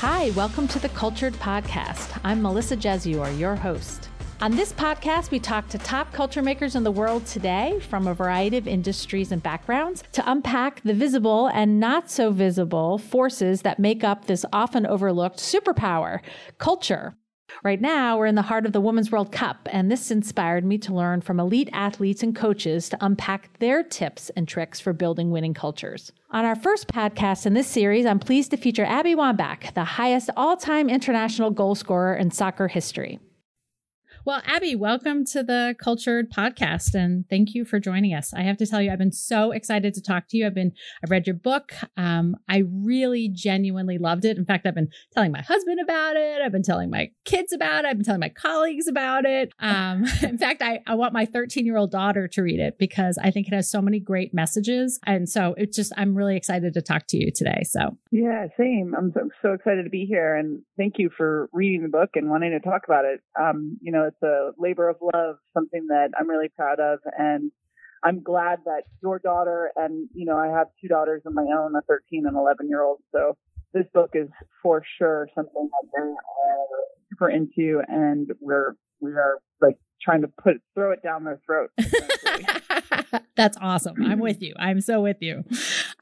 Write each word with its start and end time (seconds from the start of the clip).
Hi, 0.00 0.30
welcome 0.30 0.66
to 0.68 0.78
the 0.78 0.88
Cultured 0.88 1.34
Podcast. 1.34 2.18
I'm 2.24 2.40
Melissa 2.40 2.74
Jezior, 2.74 3.38
your 3.38 3.54
host. 3.54 4.08
On 4.40 4.56
this 4.56 4.72
podcast, 4.72 5.30
we 5.30 5.38
talk 5.38 5.68
to 5.68 5.76
top 5.76 6.10
culture 6.14 6.40
makers 6.40 6.74
in 6.74 6.84
the 6.84 6.90
world 6.90 7.26
today 7.26 7.78
from 7.80 8.06
a 8.06 8.14
variety 8.14 8.56
of 8.56 8.66
industries 8.66 9.30
and 9.30 9.42
backgrounds 9.42 10.02
to 10.12 10.30
unpack 10.30 10.82
the 10.84 10.94
visible 10.94 11.48
and 11.48 11.78
not 11.78 12.10
so 12.10 12.30
visible 12.30 12.96
forces 12.96 13.60
that 13.60 13.78
make 13.78 14.02
up 14.02 14.24
this 14.24 14.46
often 14.54 14.86
overlooked 14.86 15.36
superpower, 15.36 16.20
culture. 16.56 17.14
Right 17.62 17.80
now, 17.80 18.16
we're 18.16 18.26
in 18.26 18.34
the 18.34 18.42
heart 18.42 18.66
of 18.66 18.72
the 18.72 18.80
Women's 18.80 19.10
World 19.10 19.32
Cup, 19.32 19.68
and 19.70 19.90
this 19.90 20.10
inspired 20.10 20.64
me 20.64 20.78
to 20.78 20.94
learn 20.94 21.20
from 21.20 21.38
elite 21.38 21.68
athletes 21.72 22.22
and 22.22 22.34
coaches 22.34 22.88
to 22.88 22.98
unpack 23.00 23.58
their 23.58 23.82
tips 23.82 24.30
and 24.30 24.48
tricks 24.48 24.80
for 24.80 24.92
building 24.92 25.30
winning 25.30 25.54
cultures. 25.54 26.12
On 26.30 26.44
our 26.44 26.56
first 26.56 26.88
podcast 26.88 27.46
in 27.46 27.54
this 27.54 27.66
series, 27.66 28.06
I'm 28.06 28.18
pleased 28.18 28.50
to 28.52 28.56
feature 28.56 28.84
Abby 28.84 29.14
Wambach, 29.14 29.74
the 29.74 29.84
highest 29.84 30.30
all 30.36 30.56
time 30.56 30.88
international 30.88 31.50
goal 31.50 31.74
scorer 31.74 32.14
in 32.14 32.30
soccer 32.30 32.68
history. 32.68 33.18
Well, 34.26 34.42
Abby, 34.44 34.76
welcome 34.76 35.24
to 35.26 35.42
the 35.42 35.74
Cultured 35.82 36.30
Podcast, 36.30 36.94
and 36.94 37.26
thank 37.30 37.54
you 37.54 37.64
for 37.64 37.80
joining 37.80 38.12
us. 38.12 38.34
I 38.34 38.42
have 38.42 38.58
to 38.58 38.66
tell 38.66 38.82
you, 38.82 38.90
I've 38.90 38.98
been 38.98 39.12
so 39.12 39.50
excited 39.50 39.94
to 39.94 40.02
talk 40.02 40.28
to 40.28 40.36
you. 40.36 40.46
I've 40.46 40.54
been, 40.54 40.72
I've 41.02 41.10
read 41.10 41.26
your 41.26 41.36
book. 41.36 41.72
Um, 41.96 42.36
I 42.46 42.64
really 42.70 43.30
genuinely 43.32 43.96
loved 43.96 44.26
it. 44.26 44.36
In 44.36 44.44
fact, 44.44 44.66
I've 44.66 44.74
been 44.74 44.90
telling 45.14 45.32
my 45.32 45.40
husband 45.40 45.80
about 45.82 46.16
it. 46.16 46.42
I've 46.42 46.52
been 46.52 46.62
telling 46.62 46.90
my 46.90 47.10
kids 47.24 47.54
about 47.54 47.86
it. 47.86 47.88
I've 47.88 47.96
been 47.96 48.04
telling 48.04 48.20
my 48.20 48.28
colleagues 48.28 48.86
about 48.88 49.24
it. 49.24 49.54
Um, 49.58 50.04
in 50.22 50.36
fact, 50.36 50.60
I, 50.60 50.80
I 50.86 50.96
want 50.96 51.14
my 51.14 51.24
13 51.24 51.64
year 51.64 51.78
old 51.78 51.90
daughter 51.90 52.28
to 52.28 52.42
read 52.42 52.60
it 52.60 52.78
because 52.78 53.16
I 53.16 53.30
think 53.30 53.46
it 53.46 53.54
has 53.54 53.70
so 53.70 53.80
many 53.80 54.00
great 54.00 54.34
messages. 54.34 55.00
And 55.06 55.30
so 55.30 55.54
it's 55.56 55.74
just, 55.74 55.94
I'm 55.96 56.14
really 56.14 56.36
excited 56.36 56.74
to 56.74 56.82
talk 56.82 57.06
to 57.08 57.16
you 57.16 57.30
today. 57.34 57.62
So, 57.64 57.96
yeah, 58.10 58.48
same. 58.58 58.94
I'm 58.96 59.12
so, 59.12 59.30
so 59.40 59.52
excited 59.54 59.84
to 59.84 59.90
be 59.90 60.04
here, 60.04 60.34
and 60.34 60.60
thank 60.76 60.98
you 60.98 61.08
for 61.16 61.48
reading 61.52 61.82
the 61.82 61.88
book 61.88 62.10
and 62.16 62.28
wanting 62.28 62.50
to 62.50 62.60
talk 62.60 62.82
about 62.84 63.06
it. 63.06 63.20
Um, 63.40 63.78
you 63.80 63.92
know, 63.92 64.09
it's 64.10 64.22
a 64.22 64.50
labor 64.58 64.88
of 64.88 64.96
love, 65.00 65.36
something 65.54 65.86
that 65.88 66.10
I'm 66.18 66.28
really 66.28 66.48
proud 66.48 66.80
of. 66.80 66.98
And 67.16 67.50
I'm 68.02 68.22
glad 68.22 68.60
that 68.64 68.82
your 69.02 69.18
daughter 69.18 69.70
and, 69.76 70.08
you 70.14 70.24
know, 70.24 70.36
I 70.36 70.48
have 70.48 70.68
two 70.80 70.88
daughters 70.88 71.22
of 71.26 71.34
my 71.34 71.42
own, 71.42 71.74
a 71.76 71.82
13 71.82 72.26
and 72.26 72.36
11 72.36 72.68
year 72.68 72.82
old. 72.82 72.98
So 73.12 73.36
this 73.72 73.84
book 73.92 74.10
is 74.14 74.28
for 74.62 74.82
sure 74.98 75.28
something 75.34 75.68
that 75.70 75.88
they 75.94 76.02
are 76.02 76.16
super 77.10 77.30
into 77.30 77.82
and 77.88 78.30
we're, 78.40 78.74
we 79.00 79.12
are 79.12 79.38
like 79.60 79.76
trying 80.02 80.22
to 80.22 80.28
put, 80.42 80.56
throw 80.74 80.92
it 80.92 81.02
down 81.02 81.24
their 81.24 81.40
throat. 81.46 81.70
That's 83.36 83.56
awesome. 83.60 83.96
I'm 84.04 84.18
with 84.18 84.42
you. 84.42 84.54
I'm 84.58 84.80
so 84.80 85.00
with 85.00 85.18
you. 85.20 85.44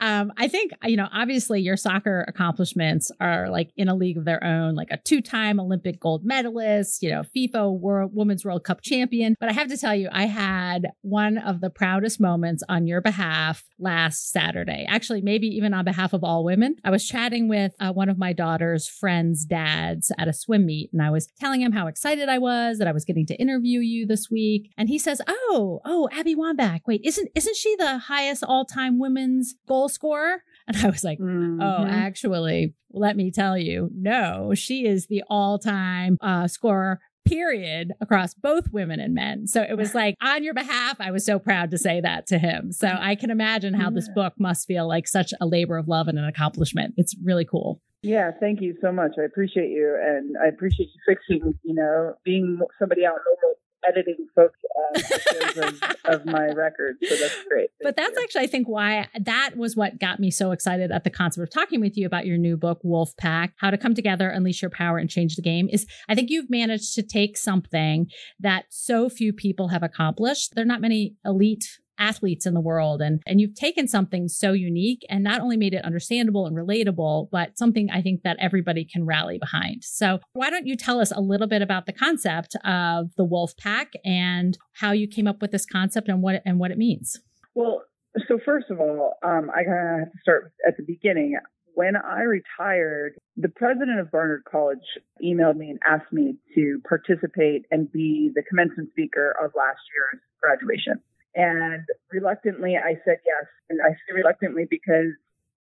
Um, 0.01 0.33
I 0.37 0.49
think, 0.49 0.73
you 0.85 0.97
know, 0.97 1.09
obviously 1.13 1.61
your 1.61 1.77
soccer 1.77 2.25
accomplishments 2.29 3.11
are 3.21 3.49
like 3.49 3.71
in 3.77 3.89
a 3.89 3.95
league 3.95 4.19
of 4.19 4.25
their 4.25 4.43
own, 4.43 4.75
like 4.75 4.89
a 4.91 4.99
two 4.99 5.21
time 5.21 5.61
Olympic 5.61 6.01
gold 6.01 6.25
medalist, 6.25 7.03
you 7.03 7.11
know, 7.11 7.23
FIFA 7.37 7.79
World 7.79 8.13
Women's 8.15 8.45
World 8.45 8.65
Cup 8.65 8.83
champion. 8.83 9.37
But 9.41 9.49
I 9.49 9.53
have 9.53 9.69
to 9.69 9.77
tell 9.77 9.95
you, 9.95 10.09
I 10.13 10.27
had 10.27 10.89
one 11.03 11.39
of 11.39 11.61
the 11.61 11.71
proudest 11.71 12.21
moments 12.21 12.63
on 12.69 12.87
your 12.87 13.01
behalf 13.01 13.65
last 13.79 14.31
Saturday. 14.31 14.87
Actually, 14.89 15.23
maybe 15.23 15.47
even 15.47 15.75
on 15.75 15.85
behalf 15.85 16.13
of 16.13 16.25
all 16.25 16.45
women. 16.45 16.77
I 16.85 16.91
was 16.91 17.07
chatting 17.07 17.49
with 17.49 17.73
uh, 17.81 17.93
one 17.93 18.09
of 18.09 18.19
my 18.19 18.33
daughter's 18.33 18.89
friends' 18.89 19.45
dads 19.45 20.13
at 20.19 20.29
a 20.29 20.33
swim 20.33 20.67
meet, 20.67 20.91
and 20.93 21.03
I 21.03 21.11
was 21.11 21.29
telling 21.39 21.61
him 21.61 21.73
how 21.73 21.87
excited 21.87 22.29
I 22.29 22.39
was 22.39 22.79
that 22.79 22.89
I 22.89 22.93
was 22.93 23.05
getting 23.05 23.27
to 23.27 23.37
interview 23.37 23.81
you 23.81 24.07
this 24.07 24.31
week. 24.31 24.73
And 24.77 24.89
he 24.89 24.99
says, 24.99 25.21
Oh, 25.27 25.81
oh, 25.85 26.09
Abby 26.13 26.35
Wambach, 26.35 26.81
wait, 26.87 26.98
isn't 27.05 27.29
isn't 27.35 27.57
she 27.57 27.77
the 27.77 27.99
highest 27.99 28.45
all-time 28.45 28.99
women's 28.99 29.55
goal 29.67 29.89
scorer? 29.89 30.43
And 30.67 30.77
I 30.85 30.91
was 30.91 31.03
like, 31.03 31.19
oh, 31.19 31.25
mm-hmm. 31.25 31.63
oh, 31.63 31.87
actually, 31.89 32.75
let 32.93 33.17
me 33.17 33.31
tell 33.31 33.57
you, 33.57 33.89
no, 33.95 34.53
she 34.55 34.87
is 34.87 35.07
the 35.07 35.25
all-time 35.31 36.19
uh, 36.21 36.47
scorer 36.47 37.01
period 37.29 37.93
across 38.01 38.35
both 38.35 38.73
women 38.73 39.01
and 39.01 39.15
men. 39.15 39.47
So 39.47 39.63
it 39.63 39.77
was 39.77 39.95
like 39.95 40.15
on 40.21 40.43
your 40.43 40.55
behalf, 40.55 40.97
I 41.01 41.11
was 41.11 41.25
so 41.25 41.39
proud 41.39 41.71
to 41.71 41.79
say 41.79 42.01
that 42.01 42.27
to 42.29 42.39
him. 42.39 42.73
So 42.73 42.89
I 42.89 43.15
can 43.15 43.31
imagine 43.31 43.75
how 43.75 43.91
this 43.91 44.09
book 44.09 44.35
must 44.39 44.67
feel 44.67 44.87
like 44.87 45.07
such 45.07 45.33
a 45.41 45.47
labor 45.47 45.77
of 45.77 45.89
love 45.89 46.09
and 46.09 46.19
an 46.19 46.25
accomplishment. 46.25 46.95
It's 46.97 47.15
really 47.23 47.45
cool. 47.45 47.81
Yeah, 48.03 48.31
thank 48.39 48.61
you 48.61 48.77
so 48.81 48.93
much. 48.93 49.13
I 49.19 49.25
appreciate 49.25 49.71
you, 49.71 49.99
and 50.01 50.37
I 50.43 50.47
appreciate 50.49 50.87
you 50.87 51.01
fixing, 51.15 51.55
you 51.65 51.75
know, 51.75 52.15
being 52.25 52.61
somebody 52.79 53.05
out 53.05 53.15
in 53.15 53.55
editing 53.89 54.27
folks 54.35 54.59
uh, 54.77 55.63
of, 55.63 56.21
of, 56.21 56.27
my 56.27 56.47
records. 56.49 56.99
So 57.03 57.17
that's 57.17 57.45
great. 57.49 57.71
Thank 57.71 57.83
but 57.83 57.97
that's 57.97 58.17
you. 58.17 58.23
actually, 58.23 58.43
I 58.43 58.47
think, 58.47 58.69
why 58.69 59.09
that 59.21 59.57
was 59.57 59.77
what 59.77 59.99
got 59.99 60.21
me 60.21 60.31
so 60.31 60.53
excited 60.53 60.91
at 60.91 61.05
the 61.05 61.11
concept 61.11 61.43
of 61.43 61.53
talking 61.53 61.81
with 61.81 61.97
you 61.97 62.07
about 62.07 62.27
your 62.27 62.39
new 62.39 62.57
book, 62.57 62.81
Wolfpack 62.85 63.51
How 63.57 63.71
to 63.71 63.79
Come 63.79 63.95
Together, 63.95 64.29
Unleash 64.29 64.63
Your 64.63 64.71
Power, 64.71 64.99
and 64.99 65.09
Change 65.09 65.37
the 65.37 65.43
Game. 65.43 65.69
Is 65.71 65.87
I 66.09 66.15
think 66.15 66.31
you've 66.31 66.51
managed 66.51 66.95
to 66.95 67.03
take 67.03 67.37
something 67.37 68.07
that 68.41 68.67
so 68.71 69.09
few 69.09 69.33
people 69.33 69.69
have 69.69 69.83
accomplished. 69.83 70.55
There 70.55 70.63
are 70.63 70.67
not 70.67 70.81
many 70.81 71.15
elite 71.25 71.65
athletes 71.99 72.47
in 72.47 72.55
the 72.55 72.61
world. 72.61 73.01
And, 73.03 73.23
and 73.27 73.41
you've 73.41 73.55
taken 73.55 73.89
something 73.89 74.29
so 74.29 74.53
unique 74.53 75.05
and 75.09 75.25
not 75.25 75.41
only 75.41 75.57
made 75.57 75.75
it 75.75 75.85
understandable 75.85 76.47
and 76.47 76.57
relatable, 76.57 77.29
but 77.31 77.59
something 77.59 77.91
I 77.91 78.03
think 78.03 78.23
that 78.23 78.37
everybody 78.41 78.85
can 78.85 79.05
rally 79.05 79.39
behind. 79.39 79.85
So 79.85 80.21
why 80.33 80.51
don't 80.51 80.67
you 80.67 80.77
tell 80.77 81.01
us 81.01 81.11
a 81.11 81.21
little 81.21 81.47
bit 81.47 81.63
about 81.63 81.87
the 81.87 81.93
concept 81.93 82.57
of 82.65 83.15
the 83.17 83.25
wolf 83.25 83.57
pack 83.57 83.93
and 84.05 84.57
how 84.75 84.93
you 84.93 85.09
came 85.09 85.27
up 85.27 85.43
with 85.43 85.51
this 85.51 85.67
concept 85.67 86.09
and 86.09 86.23
what, 86.23 86.43
and 86.45 86.59
what 86.59 86.71
it 86.71 86.79
means? 86.79 87.21
Well, 87.55 87.83
so 88.27 88.39
first 88.45 88.71
of 88.71 88.81
all, 88.81 89.15
um, 89.25 89.51
I 89.51 89.65
kind 89.65 89.95
of 89.95 89.99
have 90.01 90.13
to 90.13 90.19
start 90.23 90.53
at 90.67 90.77
the 90.77 90.85
beginning. 90.85 91.37
When 91.75 91.95
I 91.95 92.23
retired, 92.23 93.15
the 93.37 93.49
president 93.49 94.01
of 94.01 94.11
Barnard 94.11 94.43
College 94.51 94.79
emailed 95.23 95.57
me 95.57 95.71
and 95.71 95.79
asked 95.87 96.13
me 96.13 96.37
to 96.57 96.81
participate 96.89 97.67
and 97.71 97.91
be 97.93 98.31
the 98.35 98.43
commencement 98.43 98.91
speaker 98.91 99.37
of 99.41 99.53
last 99.57 99.79
year's 99.95 100.21
graduation. 100.41 101.01
And 101.35 101.85
reluctantly, 102.11 102.77
I 102.77 102.95
said 103.05 103.19
yes. 103.25 103.47
And 103.69 103.81
I 103.83 103.91
say 103.93 104.15
reluctantly 104.15 104.67
because, 104.69 105.13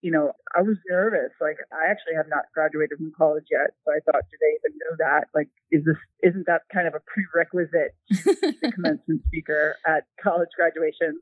you 0.02 0.10
know, 0.10 0.32
I 0.54 0.62
was 0.62 0.76
nervous. 0.88 1.32
Like, 1.40 1.56
I 1.72 1.90
actually 1.90 2.14
have 2.16 2.28
not 2.28 2.44
graduated 2.52 2.98
from 2.98 3.12
college 3.16 3.46
yet. 3.50 3.72
So 3.84 3.92
I 3.92 4.00
thought, 4.04 4.22
do 4.30 4.36
they 4.40 4.52
even 4.60 4.78
know 4.78 4.96
that? 4.98 5.28
Like, 5.34 5.48
is 5.70 5.84
this, 5.84 5.96
isn't 6.22 6.46
that 6.46 6.62
kind 6.72 6.86
of 6.86 6.94
a 6.94 7.00
prerequisite 7.00 7.96
to 8.12 8.58
the 8.60 8.72
commencement 8.72 9.22
speaker 9.26 9.76
at 9.86 10.04
college 10.22 10.50
graduation? 10.56 11.18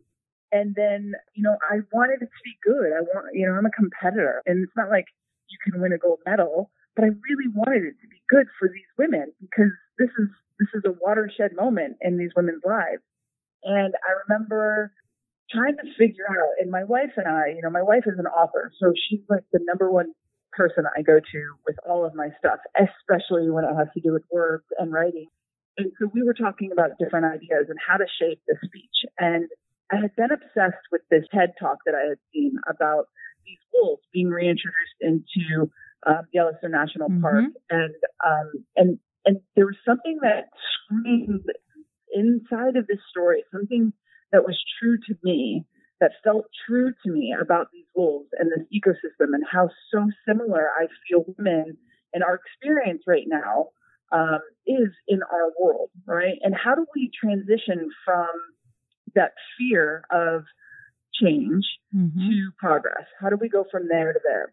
And 0.53 0.75
then, 0.75 1.15
you 1.35 1.43
know, 1.43 1.57
I 1.71 1.81
wanted 1.93 2.21
it 2.21 2.29
to 2.29 2.43
be 2.45 2.55
good. 2.63 2.93
I 2.93 3.01
want, 3.01 3.33
you 3.33 3.47
know, 3.47 3.55
I'm 3.55 3.65
a 3.65 3.71
competitor 3.71 4.43
and 4.45 4.63
it's 4.63 4.77
not 4.77 4.91
like 4.91 5.07
you 5.49 5.57
can 5.65 5.81
win 5.81 5.93
a 5.93 5.99
gold 5.99 6.21
medal, 6.27 6.71
but 6.95 7.05
I 7.05 7.09
really 7.09 7.49
wanted 7.55 7.85
it 7.85 7.97
to 8.03 8.09
be 8.09 8.21
good 8.29 8.47
for 8.59 8.69
these 8.69 8.91
women 8.99 9.33
because 9.41 9.73
this 9.99 10.11
is, 10.19 10.29
this 10.61 10.69
is 10.75 10.83
a 10.85 10.93
watershed 11.01 11.57
moment 11.57 11.97
in 12.03 12.19
these 12.19 12.33
women's 12.37 12.63
lives. 12.67 13.01
And 13.65 13.95
I 13.95 14.13
remember 14.27 14.93
trying 15.51 15.77
to 15.77 15.95
figure 15.99 16.27
out, 16.29 16.61
and 16.61 16.71
my 16.71 16.85
wife 16.85 17.13
and 17.17 17.29
I, 17.29 17.55
you 17.55 17.63
know, 17.63 17.71
my 17.71 17.83
wife 17.83 18.05
is 18.07 18.19
an 18.19 18.27
author, 18.27 18.73
so 18.81 18.93
she's 19.09 19.21
like 19.29 19.45
the 19.53 19.61
number 19.63 19.91
one 19.91 20.13
person 20.53 20.85
I 20.97 21.03
go 21.03 21.19
to 21.19 21.43
with 21.67 21.77
all 21.89 22.05
of 22.05 22.15
my 22.15 22.29
stuff, 22.39 22.59
especially 22.77 23.51
when 23.51 23.65
it 23.65 23.75
has 23.77 23.89
to 23.95 24.01
do 24.01 24.13
with 24.13 24.23
words 24.31 24.65
and 24.79 24.93
writing. 24.93 25.27
And 25.79 25.93
so 25.99 26.11
we 26.13 26.23
were 26.23 26.35
talking 26.35 26.71
about 26.73 26.99
different 26.99 27.27
ideas 27.27 27.67
and 27.69 27.79
how 27.87 27.97
to 27.97 28.05
shape 28.21 28.41
the 28.47 28.57
speech. 28.65 29.09
And 29.19 29.49
I 29.91 29.97
had 29.97 30.15
been 30.17 30.31
obsessed 30.31 30.85
with 30.91 31.03
this 31.11 31.25
TED 31.33 31.55
talk 31.59 31.79
that 31.87 31.95
I 31.95 32.09
had 32.09 32.19
seen 32.33 32.57
about 32.69 33.09
these 33.47 33.59
wolves 33.73 34.03
being 34.13 34.29
reintroduced 34.29 35.01
into 35.01 35.71
um, 36.07 36.27
Yellowstone 36.33 36.73
National 36.73 37.09
mm-hmm. 37.09 37.23
Park, 37.23 37.45
and 37.71 37.95
um, 38.27 38.51
and 38.77 38.99
and 39.25 39.41
there 39.55 39.67
was 39.67 39.77
something 39.87 40.19
that 40.23 40.49
screamed 40.85 41.45
inside 42.13 42.77
of 42.77 42.87
this 42.87 43.01
story, 43.11 43.45
something 43.53 43.93
that 44.33 44.45
was 44.45 44.59
true 44.81 44.99
to 45.09 45.15
me, 45.23 45.65
that 46.01 46.13
felt 46.25 46.47
true 46.67 46.93
to 47.05 47.13
me 47.13 47.35
about 47.41 47.69
these 47.73 47.87
wolves 47.95 48.29
and 48.39 48.51
this 48.51 48.67
ecosystem 48.75 49.35
and 49.35 49.45
how 49.51 49.71
so 49.93 50.09
similar 50.27 50.69
I 50.77 50.87
feel 51.09 51.25
women 51.39 51.77
and 52.13 52.25
our 52.25 52.41
experience 52.43 53.05
right 53.07 53.27
now 53.27 53.69
um, 54.11 54.41
is 54.67 54.91
in 55.09 55.21
our 55.23 55.53
world, 55.61 55.91
right? 56.07 56.39
And 56.43 56.55
how 56.55 56.75
do 56.75 56.87
we 56.95 57.11
transition 57.19 57.89
from 58.05 58.29
that 59.15 59.33
fear 59.57 60.05
of 60.11 60.45
change 61.15 61.65
mm-hmm. 61.95 62.19
to 62.19 62.51
progress? 62.59 63.07
How 63.21 63.31
do 63.31 63.37
we 63.41 63.49
go 63.49 63.65
from 63.71 63.89
there 63.89 64.13
to 64.13 64.21
there? 64.25 64.53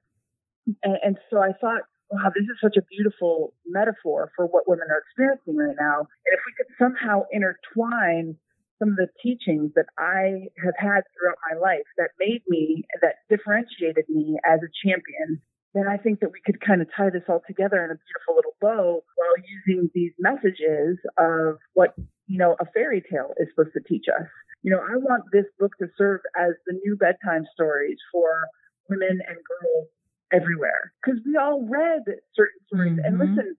And, 0.83 0.97
and 1.03 1.17
so 1.29 1.39
I 1.39 1.51
thought, 1.59 1.81
wow, 2.09 2.31
this 2.33 2.43
is 2.43 2.57
such 2.61 2.77
a 2.77 2.85
beautiful 2.89 3.53
metaphor 3.65 4.31
for 4.35 4.45
what 4.45 4.67
women 4.67 4.87
are 4.89 5.01
experiencing 5.01 5.57
right 5.57 5.75
now. 5.79 5.99
And 5.99 6.31
if 6.33 6.41
we 6.45 6.53
could 6.57 6.68
somehow 6.79 7.23
intertwine 7.31 8.35
some 8.79 8.89
of 8.89 8.95
the 8.95 9.11
teachings 9.21 9.71
that 9.75 9.91
I 9.99 10.47
have 10.63 10.75
had 10.79 11.03
throughout 11.11 11.37
my 11.51 11.59
life 11.59 11.85
that 11.97 12.15
made 12.17 12.41
me, 12.47 12.85
that 13.01 13.15
differentiated 13.29 14.05
me 14.07 14.39
as 14.47 14.61
a 14.63 14.71
champion, 14.87 15.41
then 15.75 15.85
I 15.87 15.97
think 15.97 16.21
that 16.21 16.31
we 16.31 16.39
could 16.45 16.61
kind 16.61 16.81
of 16.81 16.87
tie 16.95 17.11
this 17.11 17.27
all 17.27 17.43
together 17.45 17.83
in 17.83 17.91
a 17.91 17.99
beautiful 17.99 18.35
little 18.35 18.55
bow 18.59 19.03
while 19.03 19.37
using 19.43 19.89
these 19.93 20.13
messages 20.17 20.97
of 21.19 21.59
what, 21.73 21.93
you 22.25 22.39
know, 22.39 22.55
a 22.59 22.65
fairy 22.73 23.03
tale 23.03 23.35
is 23.37 23.49
supposed 23.53 23.75
to 23.75 23.83
teach 23.83 24.05
us. 24.07 24.27
You 24.63 24.71
know, 24.71 24.79
I 24.79 24.95
want 24.95 25.23
this 25.31 25.45
book 25.59 25.71
to 25.79 25.87
serve 25.97 26.21
as 26.39 26.55
the 26.65 26.79
new 26.85 26.95
bedtime 26.95 27.45
stories 27.53 27.97
for 28.11 28.47
women 28.89 29.19
and 29.27 29.37
girls 29.37 29.87
everywhere 30.31 30.93
because 31.03 31.19
we 31.25 31.37
all 31.37 31.67
read 31.67 32.03
certain 32.35 32.59
stories. 32.67 32.93
Mm-hmm. 32.93 33.05
And 33.05 33.19
listen, 33.19 33.55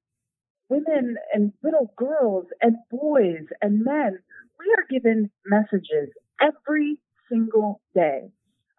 women 0.70 1.16
and 1.34 1.52
little 1.62 1.92
girls 1.96 2.46
and 2.62 2.76
boys 2.90 3.44
and 3.60 3.84
men, 3.84 4.18
we 4.58 4.74
are 4.78 4.86
given 4.88 5.30
messages 5.44 6.08
every 6.40 6.96
single 7.28 7.80
day 7.94 8.30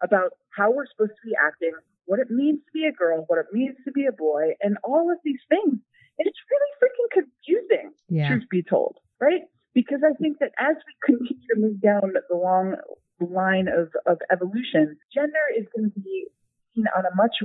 about 0.02 0.32
how 0.56 0.72
we're 0.72 0.86
supposed 0.86 1.12
to 1.22 1.28
be 1.28 1.36
acting, 1.46 1.72
what 2.06 2.18
it 2.18 2.30
means 2.30 2.58
to 2.66 2.72
be 2.72 2.86
a 2.86 2.92
girl, 2.92 3.24
what 3.28 3.38
it 3.38 3.46
means 3.52 3.76
to 3.84 3.92
be 3.92 4.06
a 4.06 4.12
boy, 4.12 4.52
and 4.60 4.76
all 4.82 5.12
of 5.12 5.18
these 5.24 5.40
things. 5.48 5.78
And 6.18 6.26
it's 6.26 6.38
really 6.50 6.72
freaking 6.80 7.22
confusing, 7.22 7.92
yeah. 8.08 8.28
truth 8.28 8.44
be 8.50 8.62
told, 8.62 8.96
right? 9.20 9.42
Because 9.74 10.00
I 10.04 10.12
think 10.20 10.38
that 10.40 10.52
as 10.58 10.76
we 10.76 11.14
continue 11.14 11.46
to 11.54 11.60
move 11.60 11.80
down 11.80 12.12
the 12.28 12.36
long 12.36 12.76
line 13.20 13.68
of, 13.68 13.88
of 14.06 14.18
evolution, 14.30 14.96
gender 15.14 15.46
is 15.58 15.66
going 15.74 15.90
to 15.92 16.00
be 16.00 16.26
seen 16.74 16.84
on 16.96 17.04
a 17.06 17.14
much 17.16 17.36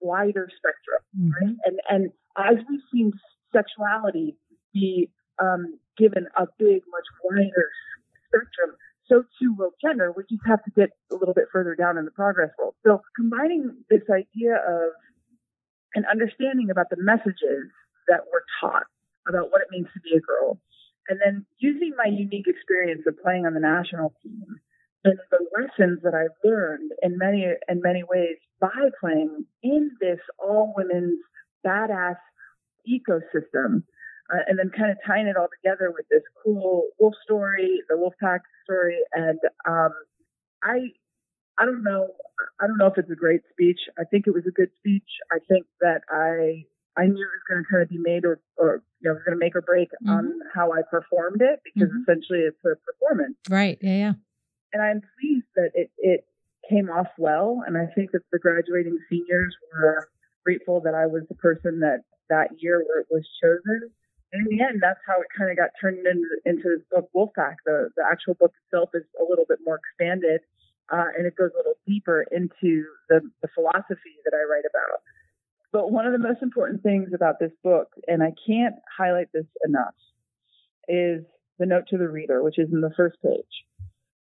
wider 0.00 0.48
spectrum, 0.50 1.00
mm-hmm. 1.16 1.46
right? 1.46 1.56
And 1.64 1.80
and 1.88 2.10
as 2.36 2.64
we've 2.68 2.80
seen 2.92 3.12
sexuality 3.52 4.36
be 4.72 5.10
um, 5.40 5.78
given 5.98 6.26
a 6.36 6.46
big, 6.58 6.82
much 6.90 7.08
wider 7.24 7.68
spectrum, 8.28 8.76
so 9.06 9.24
too 9.40 9.54
will 9.56 9.72
gender. 9.80 10.12
We 10.16 10.24
just 10.28 10.42
have 10.46 10.62
to 10.64 10.70
get 10.70 10.90
a 11.10 11.14
little 11.14 11.34
bit 11.34 11.46
further 11.52 11.74
down 11.74 11.98
in 11.98 12.04
the 12.04 12.10
progress 12.10 12.50
world. 12.58 12.74
So 12.84 13.02
combining 13.16 13.76
this 13.90 14.02
idea 14.10 14.56
of 14.56 14.92
an 15.94 16.04
understanding 16.10 16.70
about 16.70 16.88
the 16.90 16.96
messages 16.98 17.68
that 18.08 18.20
we're 18.32 18.44
taught 18.60 18.86
about 19.28 19.50
what 19.50 19.60
it 19.60 19.68
means 19.70 19.86
to 19.94 20.00
be 20.00 20.16
a 20.16 20.20
girl, 20.20 20.58
and 21.08 21.20
then 21.24 21.44
using 21.58 21.92
my 21.96 22.10
unique 22.10 22.46
experience 22.46 23.02
of 23.06 23.20
playing 23.22 23.46
on 23.46 23.54
the 23.54 23.60
national 23.60 24.14
team 24.22 24.44
and 25.04 25.18
the 25.30 25.44
lessons 25.58 26.00
that 26.02 26.14
I've 26.14 26.36
learned 26.44 26.92
in 27.02 27.18
many 27.18 27.44
in 27.68 27.80
many 27.82 28.02
ways 28.08 28.36
by 28.60 28.90
playing 29.00 29.44
in 29.62 29.90
this 30.00 30.20
all 30.38 30.72
women's 30.76 31.18
badass 31.66 32.16
ecosystem 32.88 33.82
uh, 34.32 34.42
and 34.46 34.58
then 34.58 34.70
kind 34.76 34.90
of 34.90 34.98
tying 35.06 35.26
it 35.26 35.36
all 35.36 35.48
together 35.62 35.92
with 35.94 36.06
this 36.10 36.22
cool 36.42 36.84
wolf 36.98 37.14
story, 37.24 37.80
the 37.88 37.96
wolf 37.96 38.14
pack 38.20 38.42
story, 38.64 38.98
and 39.12 39.38
um, 39.66 39.90
I, 40.62 40.92
I 41.58 41.64
don't 41.64 41.82
know, 41.82 42.08
I 42.60 42.66
don't 42.66 42.78
know 42.78 42.86
if 42.86 42.96
it's 42.96 43.10
a 43.10 43.16
great 43.16 43.42
speech. 43.50 43.80
I 43.98 44.04
think 44.04 44.26
it 44.26 44.32
was 44.32 44.44
a 44.46 44.52
good 44.52 44.70
speech. 44.78 45.08
I 45.30 45.38
think 45.48 45.66
that 45.80 46.02
I, 46.08 46.64
I 46.96 47.06
knew 47.06 47.22
it 47.22 47.34
was 47.34 47.44
going 47.48 47.62
to 47.62 47.68
kind 47.70 47.82
of 47.82 47.88
be 47.88 47.98
made 47.98 48.24
or, 48.24 48.40
or 48.56 48.82
you 49.00 49.08
know, 49.08 49.14
was 49.14 49.22
going 49.26 49.36
to 49.36 49.44
make 49.44 49.56
or 49.56 49.62
break 49.62 49.88
mm-hmm. 49.90 50.10
on 50.10 50.40
how 50.54 50.72
I 50.72 50.80
performed 50.88 51.42
it 51.42 51.60
because 51.64 51.88
mm-hmm. 51.90 52.02
essentially 52.02 52.40
it's 52.40 52.58
a 52.64 52.76
performance. 52.76 53.36
Right. 53.50 53.78
Yeah. 53.80 53.96
Yeah. 53.96 54.12
And 54.72 54.82
I'm 54.82 55.02
pleased 55.20 55.46
that 55.56 55.70
it, 55.74 55.90
it 55.98 56.24
came 56.70 56.88
off 56.88 57.08
well, 57.18 57.62
and 57.66 57.76
I 57.76 57.86
think 57.94 58.12
that 58.12 58.22
the 58.30 58.38
graduating 58.38 58.96
seniors 59.10 59.54
were 59.72 60.08
grateful 60.44 60.80
that 60.80 60.94
I 60.94 61.06
was 61.06 61.22
the 61.28 61.34
person 61.34 61.80
that 61.80 62.04
that 62.32 62.56
year 62.64 62.80
where 62.88 63.04
it 63.04 63.10
was 63.12 63.28
chosen 63.36 63.92
And 64.32 64.46
in 64.48 64.56
the 64.56 64.64
end, 64.64 64.80
that's 64.80 65.00
how 65.06 65.20
it 65.20 65.28
kind 65.36 65.50
of 65.50 65.56
got 65.56 65.70
turned 65.80 66.06
into, 66.06 66.28
into 66.46 66.76
this 66.76 66.84
book, 66.90 67.08
Wolfpack. 67.14 67.56
The, 67.66 67.90
the 67.96 68.04
actual 68.10 68.34
book 68.34 68.52
itself 68.64 68.90
is 68.94 69.04
a 69.20 69.24
little 69.28 69.44
bit 69.46 69.58
more 69.64 69.78
expanded, 69.78 70.40
uh, 70.90 71.12
and 71.16 71.26
it 71.26 71.36
goes 71.36 71.50
a 71.54 71.58
little 71.58 71.76
deeper 71.86 72.24
into 72.32 72.88
the, 73.08 73.20
the 73.42 73.48
philosophy 73.54 74.16
that 74.24 74.32
I 74.32 74.48
write 74.48 74.64
about. 74.64 75.00
But 75.70 75.92
one 75.92 76.06
of 76.06 76.12
the 76.12 76.18
most 76.18 76.42
important 76.42 76.82
things 76.82 77.10
about 77.14 77.38
this 77.40 77.52
book, 77.62 77.88
and 78.06 78.22
I 78.22 78.32
can't 78.46 78.76
highlight 78.96 79.28
this 79.32 79.46
enough, 79.66 79.94
is 80.88 81.24
the 81.58 81.66
note 81.66 81.84
to 81.90 81.98
the 81.98 82.08
reader, 82.08 82.42
which 82.42 82.58
is 82.58 82.68
in 82.72 82.80
the 82.80 82.92
first 82.96 83.16
page. 83.22 83.54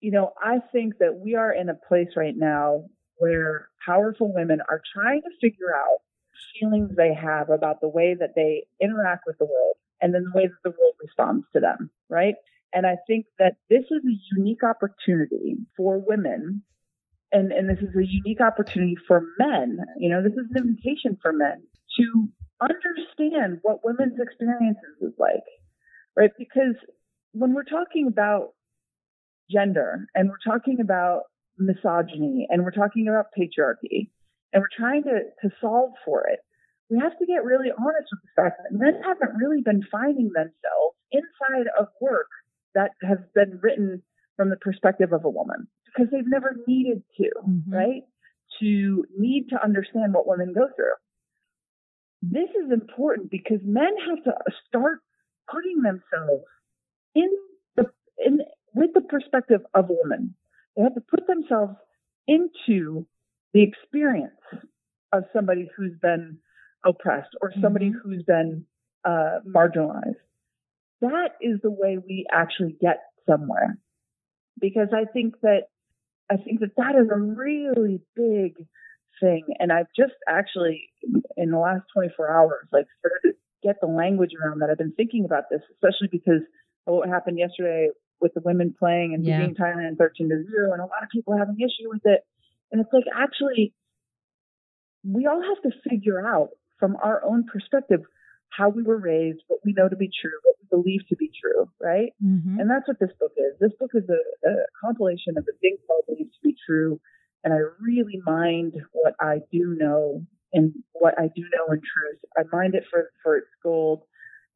You 0.01 0.11
know, 0.11 0.33
I 0.41 0.57
think 0.71 0.97
that 0.99 1.21
we 1.23 1.35
are 1.35 1.53
in 1.53 1.69
a 1.69 1.77
place 1.87 2.09
right 2.15 2.35
now 2.35 2.85
where 3.17 3.69
powerful 3.85 4.33
women 4.33 4.59
are 4.69 4.81
trying 4.93 5.21
to 5.21 5.29
figure 5.41 5.75
out 5.75 5.99
feelings 6.59 6.91
they 6.95 7.13
have 7.13 7.49
about 7.49 7.81
the 7.81 7.89
way 7.89 8.15
that 8.19 8.31
they 8.35 8.65
interact 8.81 9.23
with 9.25 9.37
the 9.37 9.45
world 9.45 9.75
and 10.01 10.13
then 10.13 10.23
the 10.23 10.37
way 10.37 10.47
that 10.47 10.63
the 10.63 10.69
world 10.69 10.95
responds 11.01 11.45
to 11.53 11.59
them, 11.59 11.89
right? 12.09 12.35
And 12.73 12.85
I 12.85 12.97
think 13.07 13.25
that 13.39 13.53
this 13.69 13.83
is 13.89 14.01
a 14.05 14.37
unique 14.37 14.63
opportunity 14.63 15.57
for 15.75 15.97
women. 16.05 16.63
And, 17.31 17.51
and 17.51 17.69
this 17.69 17.79
is 17.79 17.95
a 17.95 18.05
unique 18.05 18.41
opportunity 18.41 18.95
for 19.07 19.21
men. 19.37 19.77
You 19.97 20.09
know, 20.09 20.23
this 20.23 20.33
is 20.33 20.47
an 20.53 20.63
invitation 20.63 21.17
for 21.21 21.31
men 21.31 21.63
to 21.97 22.29
understand 22.61 23.59
what 23.61 23.83
women's 23.83 24.19
experiences 24.19 25.01
is 25.01 25.13
like, 25.17 25.45
right? 26.15 26.31
Because 26.37 26.75
when 27.33 27.53
we're 27.53 27.63
talking 27.63 28.07
about 28.07 28.53
gender 29.49 30.07
and 30.15 30.29
we're 30.29 30.51
talking 30.51 30.79
about 30.81 31.23
misogyny 31.57 32.47
and 32.49 32.63
we're 32.63 32.71
talking 32.71 33.07
about 33.07 33.27
patriarchy 33.37 34.09
and 34.53 34.61
we're 34.61 34.75
trying 34.75 35.03
to, 35.03 35.19
to 35.41 35.55
solve 35.61 35.91
for 36.05 36.27
it, 36.27 36.39
we 36.89 36.99
have 36.99 37.17
to 37.19 37.25
get 37.25 37.43
really 37.43 37.69
honest 37.69 38.09
with 38.11 38.21
the 38.23 38.41
fact 38.41 38.61
that 38.63 38.77
men 38.77 39.01
haven't 39.03 39.37
really 39.37 39.61
been 39.61 39.83
finding 39.91 40.31
themselves 40.33 40.97
inside 41.11 41.69
of 41.79 41.87
work 42.01 42.27
that 42.73 42.91
has 43.01 43.19
been 43.35 43.59
written 43.61 44.01
from 44.35 44.49
the 44.49 44.57
perspective 44.57 45.13
of 45.13 45.25
a 45.25 45.29
woman 45.29 45.67
because 45.85 46.11
they've 46.11 46.27
never 46.27 46.55
needed 46.67 47.03
to, 47.17 47.29
mm-hmm. 47.47 47.73
right? 47.73 48.03
To 48.61 49.05
need 49.17 49.49
to 49.49 49.63
understand 49.63 50.13
what 50.13 50.27
women 50.27 50.53
go 50.53 50.67
through. 50.75 50.97
This 52.21 52.49
is 52.49 52.71
important 52.71 53.31
because 53.31 53.59
men 53.63 53.93
have 54.07 54.23
to 54.25 54.33
start 54.67 54.99
putting 55.49 55.81
themselves 55.81 56.45
in 57.15 57.29
the 57.75 57.85
in 58.17 58.39
with 58.73 58.91
the 58.93 59.01
perspective 59.01 59.61
of 59.73 59.89
a 59.89 59.93
woman. 59.93 60.35
They 60.75 60.83
have 60.83 60.95
to 60.95 61.01
put 61.01 61.27
themselves 61.27 61.75
into 62.27 63.05
the 63.53 63.63
experience 63.63 64.33
of 65.11 65.23
somebody 65.33 65.69
who's 65.75 65.93
been 66.01 66.37
oppressed 66.85 67.35
or 67.41 67.51
somebody 67.61 67.89
mm-hmm. 67.89 68.09
who's 68.09 68.23
been 68.23 68.65
uh, 69.03 69.39
marginalized. 69.47 70.15
That 71.01 71.31
is 71.41 71.59
the 71.63 71.71
way 71.71 71.97
we 71.97 72.25
actually 72.31 72.75
get 72.79 72.99
somewhere. 73.27 73.77
Because 74.59 74.89
I 74.93 75.05
think 75.05 75.35
that 75.41 75.63
I 76.29 76.37
think 76.37 76.59
that 76.59 76.75
that 76.77 76.95
is 76.95 77.09
a 77.11 77.17
really 77.17 78.01
big 78.15 78.55
thing. 79.19 79.43
And 79.59 79.71
I've 79.71 79.87
just 79.95 80.13
actually, 80.27 80.89
in 81.37 81.51
the 81.51 81.57
last 81.57 81.83
24 81.93 82.29
hours, 82.29 82.67
like 82.71 82.85
started 82.99 83.19
to 83.23 83.33
get 83.63 83.77
the 83.81 83.87
language 83.87 84.31
around 84.39 84.59
that. 84.59 84.69
I've 84.69 84.77
been 84.77 84.93
thinking 84.93 85.25
about 85.25 85.45
this, 85.49 85.61
especially 85.73 86.09
because 86.11 86.43
of 86.87 86.95
what 86.95 87.09
happened 87.09 87.39
yesterday 87.39 87.89
with 88.21 88.33
the 88.33 88.41
women 88.43 88.75
playing 88.77 89.13
and 89.13 89.25
yeah. 89.25 89.39
beating 89.39 89.55
Thailand 89.55 89.97
13 89.97 90.29
to 90.29 90.43
0, 90.43 90.73
and 90.73 90.81
a 90.81 90.85
lot 90.85 91.03
of 91.03 91.09
people 91.11 91.37
having 91.37 91.57
issue 91.59 91.89
with 91.89 92.01
it. 92.05 92.21
And 92.71 92.81
it's 92.81 92.93
like, 92.93 93.05
actually, 93.15 93.73
we 95.03 95.25
all 95.25 95.41
have 95.41 95.61
to 95.63 95.89
figure 95.89 96.25
out 96.25 96.49
from 96.79 96.95
our 97.01 97.23
own 97.23 97.45
perspective 97.51 98.01
how 98.49 98.69
we 98.69 98.83
were 98.83 98.97
raised, 98.97 99.41
what 99.47 99.59
we 99.63 99.73
know 99.73 99.87
to 99.87 99.95
be 99.95 100.09
true, 100.21 100.33
what 100.43 100.55
we 100.61 100.67
believe 100.69 101.01
to 101.09 101.15
be 101.15 101.29
true, 101.39 101.69
right? 101.81 102.11
Mm-hmm. 102.23 102.59
And 102.59 102.69
that's 102.69 102.87
what 102.87 102.99
this 102.99 103.11
book 103.19 103.31
is. 103.37 103.57
This 103.59 103.71
book 103.79 103.91
is 103.93 104.03
a, 104.09 104.49
a 104.49 104.53
compilation 104.83 105.37
of 105.37 105.45
the 105.45 105.53
things 105.61 105.79
I 105.89 106.01
believe 106.07 106.27
to 106.27 106.41
be 106.43 106.55
true, 106.65 106.99
and 107.43 107.53
I 107.53 107.59
really 107.79 108.19
mind 108.25 108.73
what 108.91 109.13
I 109.19 109.39
do 109.51 109.75
know 109.77 110.25
and 110.51 110.73
what 110.93 111.13
I 111.17 111.29
do 111.33 111.43
know 111.43 111.73
in 111.73 111.79
truth. 111.79 112.19
I 112.37 112.43
mind 112.51 112.75
it 112.75 112.83
for 112.89 113.11
for 113.23 113.37
its 113.37 113.53
gold, 113.61 114.03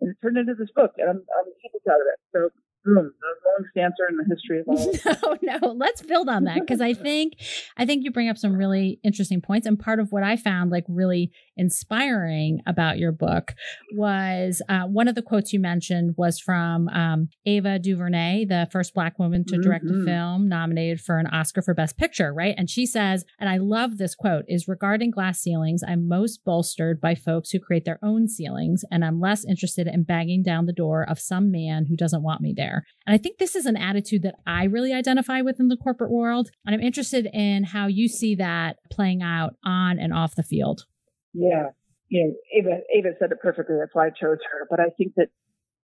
and 0.02 0.10
it 0.12 0.18
turned 0.22 0.38
into 0.38 0.56
this 0.56 0.72
book, 0.76 0.92
and 0.98 1.10
I'm 1.10 1.18
I'm 1.18 1.50
super 1.62 1.80
proud 1.86 2.02
of 2.02 2.08
it. 2.12 2.20
So 2.34 2.50
the 2.86 3.12
longest 3.54 3.78
answer 3.78 4.04
in 4.10 4.18
the 4.18 4.26
history 4.28 4.60
of 4.60 4.68
all. 4.68 5.38
no, 5.42 5.58
no. 5.62 5.74
Let's 5.74 6.02
build 6.02 6.30
on 6.30 6.46
that 6.46 6.60
because 6.62 6.82
I 6.82 6.94
think 7.08 7.34
I 7.78 7.86
think 7.86 8.04
you 8.04 8.12
bring 8.12 8.30
up 8.30 8.38
some 8.38 8.56
really 8.56 9.00
interesting 9.04 9.42
points. 9.42 9.68
And 9.68 9.80
part 9.80 10.00
of 10.00 10.12
what 10.12 10.24
I 10.24 10.36
found 10.36 10.72
like 10.72 10.86
really 10.88 11.32
inspiring 11.56 12.60
about 12.66 12.98
your 12.98 13.12
book 13.12 13.54
was 13.94 14.62
uh, 14.68 14.84
one 14.84 15.08
of 15.08 15.16
the 15.16 15.22
quotes 15.22 15.54
you 15.54 15.60
mentioned 15.60 16.16
was 16.18 16.40
from 16.40 16.88
um, 16.90 17.30
Ava 17.46 17.80
DuVernay, 17.80 18.46
the 18.46 18.68
first 18.72 18.94
Black 18.94 19.20
woman 19.20 19.46
to 19.46 19.58
direct 19.58 19.86
mm-hmm. 19.86 20.02
a 20.02 20.06
film 20.06 20.50
nominated 20.50 21.00
for 21.00 21.18
an 21.20 21.28
Oscar 21.28 21.62
for 21.62 21.74
Best 21.74 21.98
Picture, 21.98 22.34
right? 22.34 22.56
And 22.58 22.70
she 22.70 22.86
says, 22.86 23.24
and 23.40 23.50
I 23.50 23.58
love 23.58 23.98
this 23.98 24.16
quote: 24.16 24.46
"Is 24.48 24.68
regarding 24.68 25.12
glass 25.12 25.40
ceilings, 25.40 25.84
I'm 25.88 26.08
most 26.08 26.44
bolstered 26.44 27.00
by 27.00 27.16
folks 27.16 27.52
who 27.52 27.60
create 27.60 27.86
their 27.86 28.00
own 28.04 28.28
ceilings, 28.28 28.84
and 28.92 29.06
I'm 29.06 29.20
less 29.20 29.46
interested 29.46 29.88
in 29.88 30.04
banging 30.04 30.44
down 30.44 30.66
the 30.66 30.74
door 30.74 31.08
of 31.08 31.20
some 31.20 31.52
man 31.52 31.86
who 31.86 31.96
doesn't 31.96 32.24
want 32.24 32.42
me 32.42 32.54
there." 32.56 32.64
there. 32.64 32.86
And 33.06 33.14
I 33.14 33.18
think 33.18 33.38
this 33.38 33.56
is 33.56 33.66
an 33.66 33.78
attitude 33.78 34.24
that 34.24 34.36
I 34.48 34.66
really 34.66 34.94
identify 34.94 35.42
with 35.42 35.60
in 35.60 35.68
the 35.68 35.78
corporate 35.78 36.12
world. 36.12 36.50
And 36.66 36.74
I'm 36.74 36.82
interested 36.82 37.28
in 37.34 37.66
how 37.66 37.88
you 37.88 38.08
see 38.08 38.36
that 38.36 38.78
playing 38.92 39.22
out 39.22 39.56
on 39.66 40.00
and 40.00 40.14
off 40.14 40.36
the 40.36 40.44
field. 40.44 40.86
Yeah. 41.34 41.70
You 42.10 42.28
know, 42.28 42.34
Ava, 42.54 42.82
Ava 42.94 43.10
said 43.20 43.32
it 43.32 43.42
perfectly. 43.42 43.76
That's 43.80 43.94
why 43.94 44.08
I 44.08 44.10
chose 44.10 44.38
her. 44.52 44.68
But 44.70 44.80
I 44.80 44.90
think 44.98 45.14
that 45.18 45.30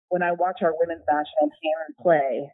when 0.09 0.23
I 0.23 0.33
watch 0.33 0.59
our 0.63 0.75
women's 0.79 1.05
national 1.07 1.51
team 1.51 1.95
play, 2.01 2.51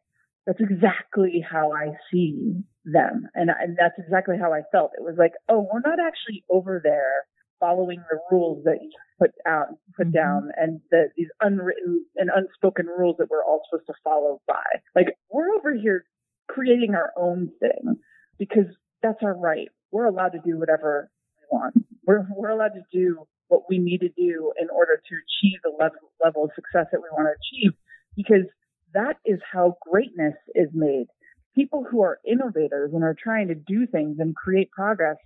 that's 0.47 0.61
exactly 0.61 1.45
how 1.49 1.73
I 1.73 1.93
see 2.13 2.63
them. 2.85 3.29
And, 3.35 3.51
and 3.51 3.77
that's 3.79 3.95
exactly 3.99 4.37
how 4.41 4.53
I 4.53 4.63
felt. 4.73 4.93
It 4.99 5.05
was 5.05 5.17
like, 5.19 5.33
oh, 5.49 5.67
we're 5.73 5.81
not 5.81 5.99
actually 6.01 6.45
over 6.51 6.81
there 6.83 7.27
following 7.63 8.03
the 8.11 8.19
rules 8.31 8.65
that 8.65 8.79
you 8.83 8.91
put 9.21 9.31
out 9.47 9.69
put 9.97 10.09
mm-hmm. 10.09 10.17
down 10.17 10.51
and 10.57 10.81
the, 10.91 11.05
these 11.17 11.29
unwritten 11.41 12.05
and 12.17 12.29
unspoken 12.35 12.87
rules 12.87 13.15
that 13.19 13.31
we're 13.31 13.45
all 13.45 13.63
supposed 13.71 13.87
to 13.87 13.95
follow 14.03 14.43
by. 14.49 14.65
Like 14.97 15.15
we're 15.31 15.55
over 15.55 15.73
here 15.73 16.05
creating 16.49 16.97
our 16.97 17.13
own 17.17 17.53
thing 17.61 17.99
because 18.37 18.67
that's 19.01 19.23
our 19.23 19.39
right. 19.39 19.69
We're 19.93 20.07
allowed 20.07 20.31
to 20.31 20.41
do 20.45 20.59
whatever 20.59 21.09
want. 21.53 21.75
We're, 22.07 22.27
we're 22.35 22.51
allowed 22.51 22.75
to 22.75 22.83
do 22.93 23.27
what 23.49 23.63
we 23.69 23.79
need 23.79 23.99
to 23.99 24.09
do 24.09 24.53
in 24.59 24.69
order 24.71 24.97
to 24.97 25.15
achieve 25.15 25.59
the 25.63 25.71
level, 25.79 25.99
level 26.25 26.45
of 26.45 26.51
success 26.55 26.87
that 26.91 27.01
we 27.03 27.09
want 27.13 27.29
to 27.29 27.37
achieve 27.37 27.73
because 28.17 28.49
that 28.95 29.17
is 29.25 29.41
how 29.51 29.77
greatness 29.89 30.35
is 30.55 30.69
made. 30.73 31.07
People 31.55 31.85
who 31.89 32.03
are 32.03 32.19
innovators 32.27 32.93
and 32.95 33.05
are 33.05 33.17
trying 33.21 33.49
to 33.49 33.55
do 33.55 33.87
things 33.87 34.17
and 34.19 34.35
create 34.35 34.71
progress, 34.71 35.17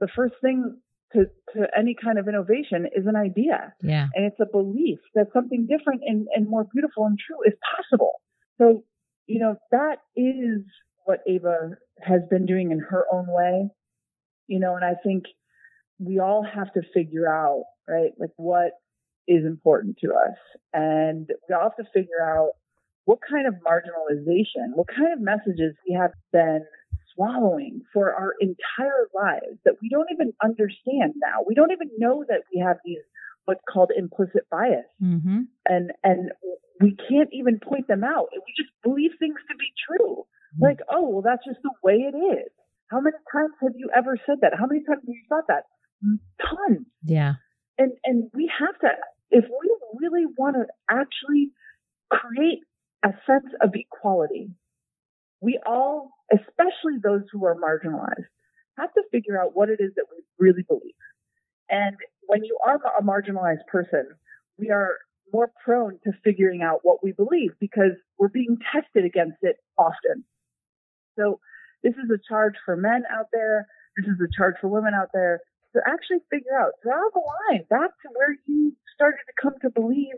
the 0.00 0.08
first 0.14 0.34
thing 0.42 0.76
to, 1.12 1.26
to 1.54 1.66
any 1.78 1.94
kind 1.94 2.18
of 2.18 2.28
innovation 2.28 2.86
is 2.94 3.06
an 3.06 3.16
idea. 3.16 3.72
Yeah. 3.82 4.08
And 4.14 4.26
it's 4.26 4.40
a 4.40 4.50
belief 4.50 4.98
that 5.14 5.28
something 5.32 5.66
different 5.66 6.02
and, 6.04 6.26
and 6.34 6.48
more 6.48 6.66
beautiful 6.72 7.06
and 7.06 7.18
true 7.18 7.38
is 7.46 7.54
possible. 7.76 8.12
So, 8.58 8.84
you 9.26 9.40
know, 9.40 9.56
that 9.70 9.98
is 10.16 10.62
what 11.04 11.20
Ava 11.28 11.76
has 12.00 12.22
been 12.28 12.46
doing 12.46 12.72
in 12.72 12.80
her 12.80 13.04
own 13.12 13.26
way. 13.28 13.68
You 14.48 14.60
know, 14.60 14.74
and 14.74 14.84
I 14.84 14.94
think 15.02 15.24
we 15.98 16.18
all 16.18 16.44
have 16.44 16.72
to 16.74 16.82
figure 16.94 17.28
out, 17.28 17.64
right, 17.88 18.12
like 18.18 18.30
what 18.36 18.72
is 19.28 19.44
important 19.44 19.98
to 20.02 20.08
us. 20.08 20.36
And 20.72 21.28
we 21.48 21.54
all 21.54 21.70
have 21.70 21.84
to 21.84 21.90
figure 21.92 22.22
out 22.22 22.50
what 23.04 23.18
kind 23.28 23.46
of 23.46 23.54
marginalization, 23.54 24.74
what 24.74 24.88
kind 24.88 25.12
of 25.12 25.20
messages 25.20 25.74
we 25.88 25.94
have 25.94 26.12
been 26.32 26.64
swallowing 27.14 27.82
for 27.92 28.12
our 28.12 28.34
entire 28.40 29.08
lives 29.14 29.58
that 29.64 29.74
we 29.80 29.88
don't 29.88 30.08
even 30.12 30.32
understand 30.42 31.14
now. 31.16 31.42
We 31.46 31.54
don't 31.54 31.72
even 31.72 31.90
know 31.98 32.24
that 32.28 32.42
we 32.52 32.60
have 32.60 32.76
these 32.84 33.00
what's 33.46 33.62
called 33.72 33.90
implicit 33.96 34.42
bias. 34.50 34.86
Mm-hmm. 35.02 35.48
And 35.66 35.92
and 36.04 36.30
we 36.80 36.94
can't 37.08 37.30
even 37.32 37.58
point 37.58 37.88
them 37.88 38.04
out. 38.04 38.28
We 38.32 38.52
just 38.56 38.70
believe 38.84 39.12
things 39.18 39.38
to 39.48 39.56
be 39.56 39.70
true. 39.88 40.26
Mm-hmm. 40.54 40.64
Like, 40.64 40.80
oh, 40.90 41.08
well, 41.08 41.22
that's 41.22 41.44
just 41.46 41.62
the 41.62 41.72
way 41.82 42.04
it 42.04 42.14
is. 42.14 42.50
How 42.90 43.00
many 43.00 43.16
times 43.32 43.54
have 43.62 43.72
you 43.74 43.88
ever 43.96 44.18
said 44.26 44.38
that? 44.42 44.52
How 44.58 44.66
many 44.66 44.84
times 44.84 45.02
have 45.02 45.08
you 45.08 45.24
thought 45.28 45.46
that? 45.48 45.64
Tons. 46.40 46.86
Yeah. 47.02 47.34
And 47.78 47.92
and 48.04 48.30
we 48.34 48.50
have 48.58 48.78
to 48.80 48.88
if 49.30 49.44
we 49.44 49.76
really 49.98 50.26
want 50.38 50.56
to 50.56 50.66
actually 50.90 51.50
create 52.10 52.60
a 53.04 53.10
sense 53.26 53.52
of 53.60 53.70
equality, 53.74 54.50
we 55.40 55.58
all, 55.66 56.10
especially 56.32 56.98
those 57.02 57.22
who 57.32 57.44
are 57.44 57.56
marginalized, 57.56 58.30
have 58.78 58.92
to 58.94 59.02
figure 59.10 59.40
out 59.40 59.50
what 59.54 59.68
it 59.68 59.80
is 59.80 59.92
that 59.96 60.06
we 60.10 60.22
really 60.38 60.64
believe. 60.66 60.94
And 61.68 61.96
when 62.26 62.44
you 62.44 62.58
are 62.64 62.76
a 62.76 63.02
marginalized 63.02 63.66
person, 63.70 64.06
we 64.58 64.70
are 64.70 64.96
more 65.32 65.50
prone 65.64 65.98
to 66.04 66.12
figuring 66.24 66.62
out 66.62 66.80
what 66.82 67.02
we 67.02 67.12
believe 67.12 67.50
because 67.60 67.92
we're 68.18 68.28
being 68.28 68.58
tested 68.72 69.04
against 69.04 69.38
it 69.42 69.56
often. 69.76 70.24
So 71.18 71.40
this 71.82 71.94
is 71.94 72.10
a 72.10 72.20
charge 72.28 72.54
for 72.64 72.76
men 72.76 73.02
out 73.10 73.26
there. 73.32 73.66
This 73.96 74.06
is 74.06 74.20
a 74.20 74.30
charge 74.36 74.54
for 74.60 74.68
women 74.68 74.92
out 74.94 75.08
there 75.12 75.40
to 75.76 75.84
actually 75.84 76.24
figure 76.32 76.56
out, 76.56 76.72
draw 76.82 76.96
the 77.12 77.20
line 77.20 77.64
back 77.68 77.92
to 78.00 78.08
where 78.16 78.32
you 78.48 78.72
started 78.96 79.20
to 79.28 79.36
come 79.36 79.54
to 79.60 79.68
believe 79.68 80.16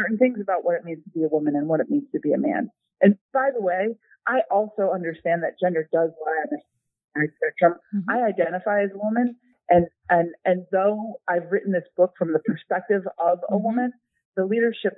certain 0.00 0.16
things 0.16 0.40
about 0.40 0.64
what 0.64 0.76
it 0.76 0.84
means 0.84 1.04
to 1.04 1.10
be 1.10 1.22
a 1.22 1.28
woman 1.28 1.54
and 1.54 1.68
what 1.68 1.80
it 1.80 1.90
means 1.92 2.08
to 2.12 2.20
be 2.20 2.32
a 2.32 2.38
man. 2.38 2.70
And 3.00 3.16
by 3.32 3.50
the 3.54 3.60
way, 3.60 3.96
I 4.26 4.40
also 4.50 4.90
understand 4.92 5.42
that 5.42 5.60
gender 5.60 5.88
does 5.92 6.10
lie 6.24 6.40
on 6.40 6.48
the 6.50 7.28
spectrum. 7.36 7.76
Mm-hmm. 7.94 8.10
I 8.10 8.26
identify 8.26 8.82
as 8.82 8.90
a 8.94 8.98
woman, 8.98 9.36
and 9.68 9.86
and 10.08 10.30
and 10.44 10.64
though 10.72 11.20
I've 11.28 11.50
written 11.50 11.72
this 11.72 11.84
book 11.96 12.14
from 12.18 12.32
the 12.32 12.40
perspective 12.40 13.02
of 13.18 13.38
a 13.48 13.52
mm-hmm. 13.52 13.62
woman, 13.62 13.92
the 14.36 14.46
leadership 14.46 14.94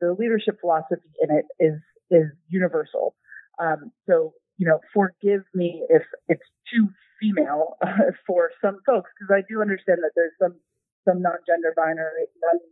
the 0.00 0.16
leadership 0.18 0.58
philosophy 0.60 1.12
in 1.20 1.36
it 1.36 1.44
is 1.60 1.78
is 2.10 2.32
universal. 2.48 3.14
Um, 3.60 3.92
so 4.08 4.32
you 4.56 4.66
know, 4.66 4.80
forgive 4.94 5.44
me 5.54 5.84
if 5.88 6.02
it's 6.28 6.48
too 6.72 6.88
female 7.22 7.76
uh, 7.80 8.10
for 8.26 8.50
some 8.60 8.78
folks, 8.84 9.10
because 9.14 9.30
I 9.32 9.46
do 9.48 9.62
understand 9.62 9.98
that 10.02 10.10
there's 10.18 10.34
some 10.42 10.58
some 11.06 11.22
non-gender 11.22 11.72
binary 11.76 12.26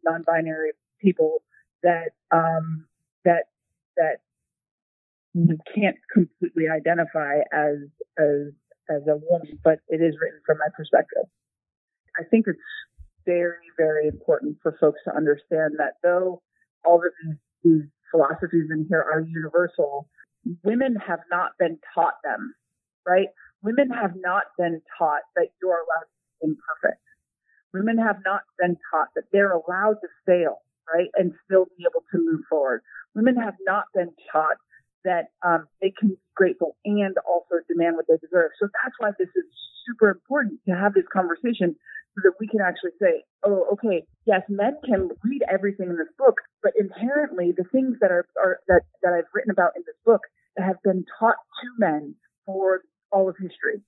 non-binary 0.04 0.72
people 1.00 1.42
that 1.82 2.10
um, 2.30 2.86
that 3.24 3.44
that 3.96 4.18
can't 5.74 5.96
completely 6.12 6.68
identify 6.68 7.38
as 7.52 7.78
as 8.18 8.52
as 8.90 9.02
a 9.06 9.16
woman, 9.30 9.58
but 9.62 9.78
it 9.88 10.02
is 10.02 10.16
written 10.20 10.40
from 10.44 10.58
my 10.58 10.66
perspective. 10.76 11.22
I 12.18 12.24
think 12.24 12.46
it's 12.48 12.58
very, 13.24 13.70
very 13.76 14.08
important 14.08 14.56
for 14.62 14.76
folks 14.80 15.00
to 15.04 15.14
understand 15.14 15.74
that 15.78 15.94
though 16.02 16.42
all 16.84 16.96
of 16.96 17.12
these, 17.22 17.36
these 17.62 17.88
philosophies 18.10 18.66
in 18.70 18.86
here 18.88 19.00
are 19.00 19.20
universal, 19.20 20.08
women 20.64 20.96
have 20.96 21.20
not 21.30 21.52
been 21.58 21.78
taught 21.94 22.14
them, 22.24 22.54
right? 23.06 23.28
Women 23.62 23.90
have 23.90 24.12
not 24.16 24.44
been 24.56 24.80
taught 24.98 25.22
that 25.36 25.48
you're 25.60 25.84
allowed 25.84 26.08
to 26.08 26.16
be 26.40 26.48
imperfect. 26.48 27.02
Women 27.72 27.98
have 27.98 28.16
not 28.24 28.42
been 28.58 28.76
taught 28.90 29.08
that 29.14 29.24
they're 29.32 29.52
allowed 29.52 30.00
to 30.00 30.08
fail, 30.26 30.62
right? 30.92 31.08
And 31.14 31.32
still 31.44 31.66
be 31.76 31.84
able 31.84 32.04
to 32.12 32.18
move 32.18 32.42
forward. 32.48 32.82
Women 33.14 33.36
have 33.36 33.54
not 33.66 33.84
been 33.94 34.10
taught 34.32 34.56
that 35.04 35.32
um, 35.44 35.66
they 35.80 35.92
can 35.98 36.10
be 36.10 36.18
grateful 36.34 36.76
and 36.84 37.16
also 37.28 37.62
demand 37.68 37.96
what 37.96 38.06
they 38.08 38.16
deserve. 38.16 38.50
So 38.60 38.68
that's 38.82 38.94
why 38.98 39.10
this 39.18 39.28
is 39.36 39.44
super 39.86 40.10
important 40.10 40.60
to 40.68 40.74
have 40.74 40.94
this 40.94 41.08
conversation 41.12 41.76
so 42.14 42.20
that 42.24 42.34
we 42.40 42.48
can 42.48 42.60
actually 42.60 42.92
say, 43.00 43.24
oh, 43.44 43.66
okay, 43.72 44.04
yes, 44.26 44.42
men 44.48 44.76
can 44.84 45.10
read 45.22 45.42
everything 45.48 45.88
in 45.88 45.96
this 45.96 46.10
book, 46.18 46.40
but 46.62 46.72
inherently 46.76 47.52
the 47.56 47.64
things 47.70 47.96
that 48.00 48.10
are, 48.10 48.26
are 48.42 48.58
that, 48.68 48.82
that 49.02 49.14
I've 49.14 49.30
written 49.32 49.50
about 49.50 49.72
in 49.76 49.82
this 49.86 49.96
book 50.04 50.22
that 50.56 50.66
have 50.66 50.82
been 50.82 51.04
taught 51.18 51.36
to 51.62 51.68
men 51.78 52.14
for 52.44 52.82
all 53.12 53.28
of 53.28 53.36
history. 53.36 53.82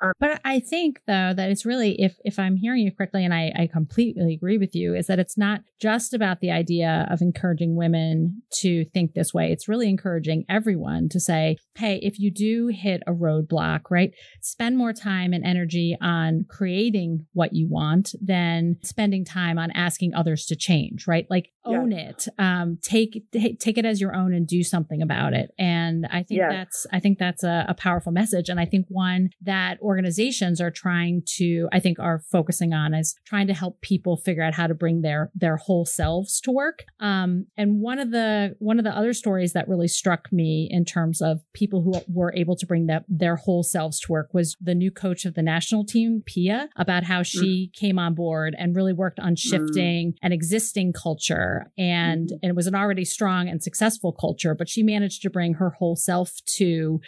Um, 0.00 0.12
but 0.20 0.40
I 0.44 0.60
think 0.60 1.00
though 1.06 1.32
that 1.34 1.50
it's 1.50 1.66
really, 1.66 2.00
if 2.00 2.18
if 2.24 2.38
I'm 2.38 2.56
hearing 2.56 2.84
you 2.84 2.92
correctly, 2.92 3.24
and 3.24 3.34
I, 3.34 3.52
I 3.56 3.66
completely 3.66 4.34
agree 4.34 4.56
with 4.56 4.74
you, 4.74 4.94
is 4.94 5.08
that 5.08 5.18
it's 5.18 5.36
not 5.36 5.62
just 5.80 6.14
about 6.14 6.40
the 6.40 6.50
idea 6.52 7.06
of 7.10 7.20
encouraging 7.20 7.74
women 7.74 8.42
to 8.60 8.84
think 8.86 9.14
this 9.14 9.34
way. 9.34 9.50
It's 9.50 9.68
really 9.68 9.88
encouraging 9.88 10.44
everyone 10.48 11.08
to 11.10 11.20
say, 11.20 11.56
hey, 11.76 11.98
if 12.02 12.20
you 12.20 12.30
do 12.30 12.68
hit 12.68 13.02
a 13.06 13.12
roadblock, 13.12 13.90
right, 13.90 14.12
spend 14.40 14.78
more 14.78 14.92
time 14.92 15.32
and 15.32 15.44
energy 15.44 15.96
on 16.00 16.44
creating 16.48 17.26
what 17.32 17.52
you 17.52 17.66
want 17.68 18.14
than 18.22 18.76
spending 18.84 19.24
time 19.24 19.58
on 19.58 19.72
asking 19.72 20.14
others 20.14 20.46
to 20.46 20.56
change, 20.56 21.08
right? 21.08 21.26
Like 21.28 21.50
own 21.68 21.90
yeah. 21.92 22.10
it, 22.10 22.28
um, 22.38 22.78
take 22.82 23.24
take 23.32 23.78
it 23.78 23.84
as 23.84 24.00
your 24.00 24.14
own 24.14 24.32
and 24.32 24.46
do 24.46 24.62
something 24.62 25.02
about 25.02 25.32
it. 25.32 25.52
And 25.58 26.06
I 26.10 26.22
think 26.22 26.38
yeah. 26.38 26.50
that's 26.50 26.86
I 26.92 27.00
think 27.00 27.18
that's 27.18 27.44
a, 27.44 27.66
a 27.68 27.74
powerful 27.74 28.12
message, 28.12 28.48
and 28.48 28.60
I 28.60 28.64
think 28.64 28.86
one 28.88 29.30
that 29.42 29.80
organizations 29.80 30.60
are 30.60 30.70
trying 30.70 31.22
to, 31.36 31.68
I 31.72 31.80
think, 31.80 31.98
are 31.98 32.20
focusing 32.30 32.72
on 32.72 32.94
is 32.94 33.14
trying 33.24 33.46
to 33.48 33.54
help 33.54 33.80
people 33.80 34.16
figure 34.16 34.42
out 34.42 34.54
how 34.54 34.66
to 34.66 34.74
bring 34.74 35.02
their 35.02 35.30
their 35.34 35.56
whole 35.56 35.84
selves 35.84 36.40
to 36.42 36.50
work. 36.50 36.84
Um, 37.00 37.46
and 37.56 37.80
one 37.80 37.98
of 37.98 38.10
the 38.10 38.56
one 38.58 38.78
of 38.78 38.84
the 38.84 38.96
other 38.96 39.12
stories 39.12 39.52
that 39.52 39.68
really 39.68 39.88
struck 39.88 40.32
me 40.32 40.68
in 40.70 40.84
terms 40.84 41.20
of 41.20 41.40
people 41.52 41.82
who 41.82 41.92
were 42.08 42.34
able 42.34 42.56
to 42.56 42.66
bring 42.66 42.86
that 42.86 43.04
their 43.08 43.36
whole 43.36 43.62
selves 43.62 44.00
to 44.00 44.12
work 44.12 44.30
was 44.32 44.56
the 44.60 44.74
new 44.74 44.90
coach 44.90 45.24
of 45.24 45.34
the 45.34 45.42
national 45.42 45.84
team, 45.84 46.22
Pia, 46.24 46.68
about 46.76 47.04
how 47.04 47.22
she 47.22 47.70
mm. 47.70 47.78
came 47.78 47.98
on 47.98 48.14
board 48.14 48.54
and 48.58 48.76
really 48.76 48.92
worked 48.92 49.20
on 49.20 49.36
shifting 49.36 50.12
mm. 50.12 50.14
an 50.22 50.32
existing 50.32 50.92
culture 50.92 51.57
and, 51.76 52.30
and 52.42 52.50
it 52.50 52.56
was 52.56 52.66
an 52.66 52.74
already 52.74 53.04
strong 53.04 53.48
and 53.48 53.62
successful 53.62 54.12
culture, 54.12 54.54
but 54.54 54.68
she 54.68 54.82
managed 54.82 55.22
to 55.22 55.30
bring 55.30 55.54
her 55.54 55.70
whole 55.70 55.96
self 55.96 56.32
to 56.56 57.00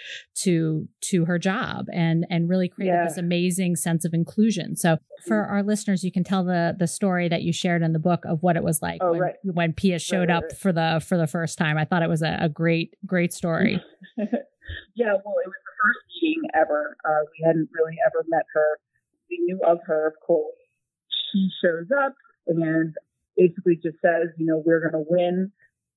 to 0.42 0.88
to 1.02 1.24
her 1.24 1.38
job 1.38 1.86
and 1.92 2.26
and 2.30 2.48
really 2.48 2.68
created 2.68 2.94
yeah. 2.94 3.04
this 3.04 3.18
amazing 3.18 3.76
sense 3.76 4.04
of 4.04 4.14
inclusion. 4.14 4.76
So 4.76 4.98
for 5.26 5.44
mm. 5.44 5.50
our 5.50 5.62
listeners, 5.62 6.04
you 6.04 6.12
can 6.12 6.24
tell 6.24 6.44
the 6.44 6.74
the 6.78 6.86
story 6.86 7.28
that 7.28 7.42
you 7.42 7.52
shared 7.52 7.82
in 7.82 7.92
the 7.92 7.98
book 7.98 8.24
of 8.24 8.42
what 8.42 8.56
it 8.56 8.62
was 8.62 8.80
like 8.82 8.98
oh, 9.02 9.12
when, 9.12 9.20
right. 9.20 9.34
when 9.42 9.72
Pia 9.72 9.98
showed 9.98 10.28
right, 10.28 10.42
right, 10.42 10.44
up 10.44 10.56
for 10.56 10.72
the 10.72 11.02
for 11.06 11.16
the 11.16 11.26
first 11.26 11.58
time. 11.58 11.78
I 11.78 11.84
thought 11.84 12.02
it 12.02 12.08
was 12.08 12.22
a, 12.22 12.38
a 12.40 12.48
great 12.48 12.94
great 13.06 13.32
story. 13.32 13.82
yeah, 14.18 14.26
well, 15.24 15.34
it 15.44 15.48
was 15.48 15.60
the 15.64 15.76
first 15.82 16.00
meeting 16.22 16.42
ever. 16.54 16.96
Uh, 17.04 17.24
we 17.26 17.46
hadn't 17.46 17.68
really 17.72 17.96
ever 18.06 18.24
met 18.28 18.44
her. 18.54 18.78
We 19.30 19.38
knew 19.44 19.60
of 19.66 19.78
her, 19.86 20.06
of 20.06 20.14
course. 20.26 20.54
She 21.32 21.48
shows 21.62 21.86
up 22.04 22.14
and 22.46 22.94
basically 23.36 23.76
just 23.76 23.96
says, 24.02 24.28
you 24.38 24.46
know, 24.46 24.62
we're 24.64 24.80
going 24.80 25.04
to 25.04 25.08
win. 25.08 25.52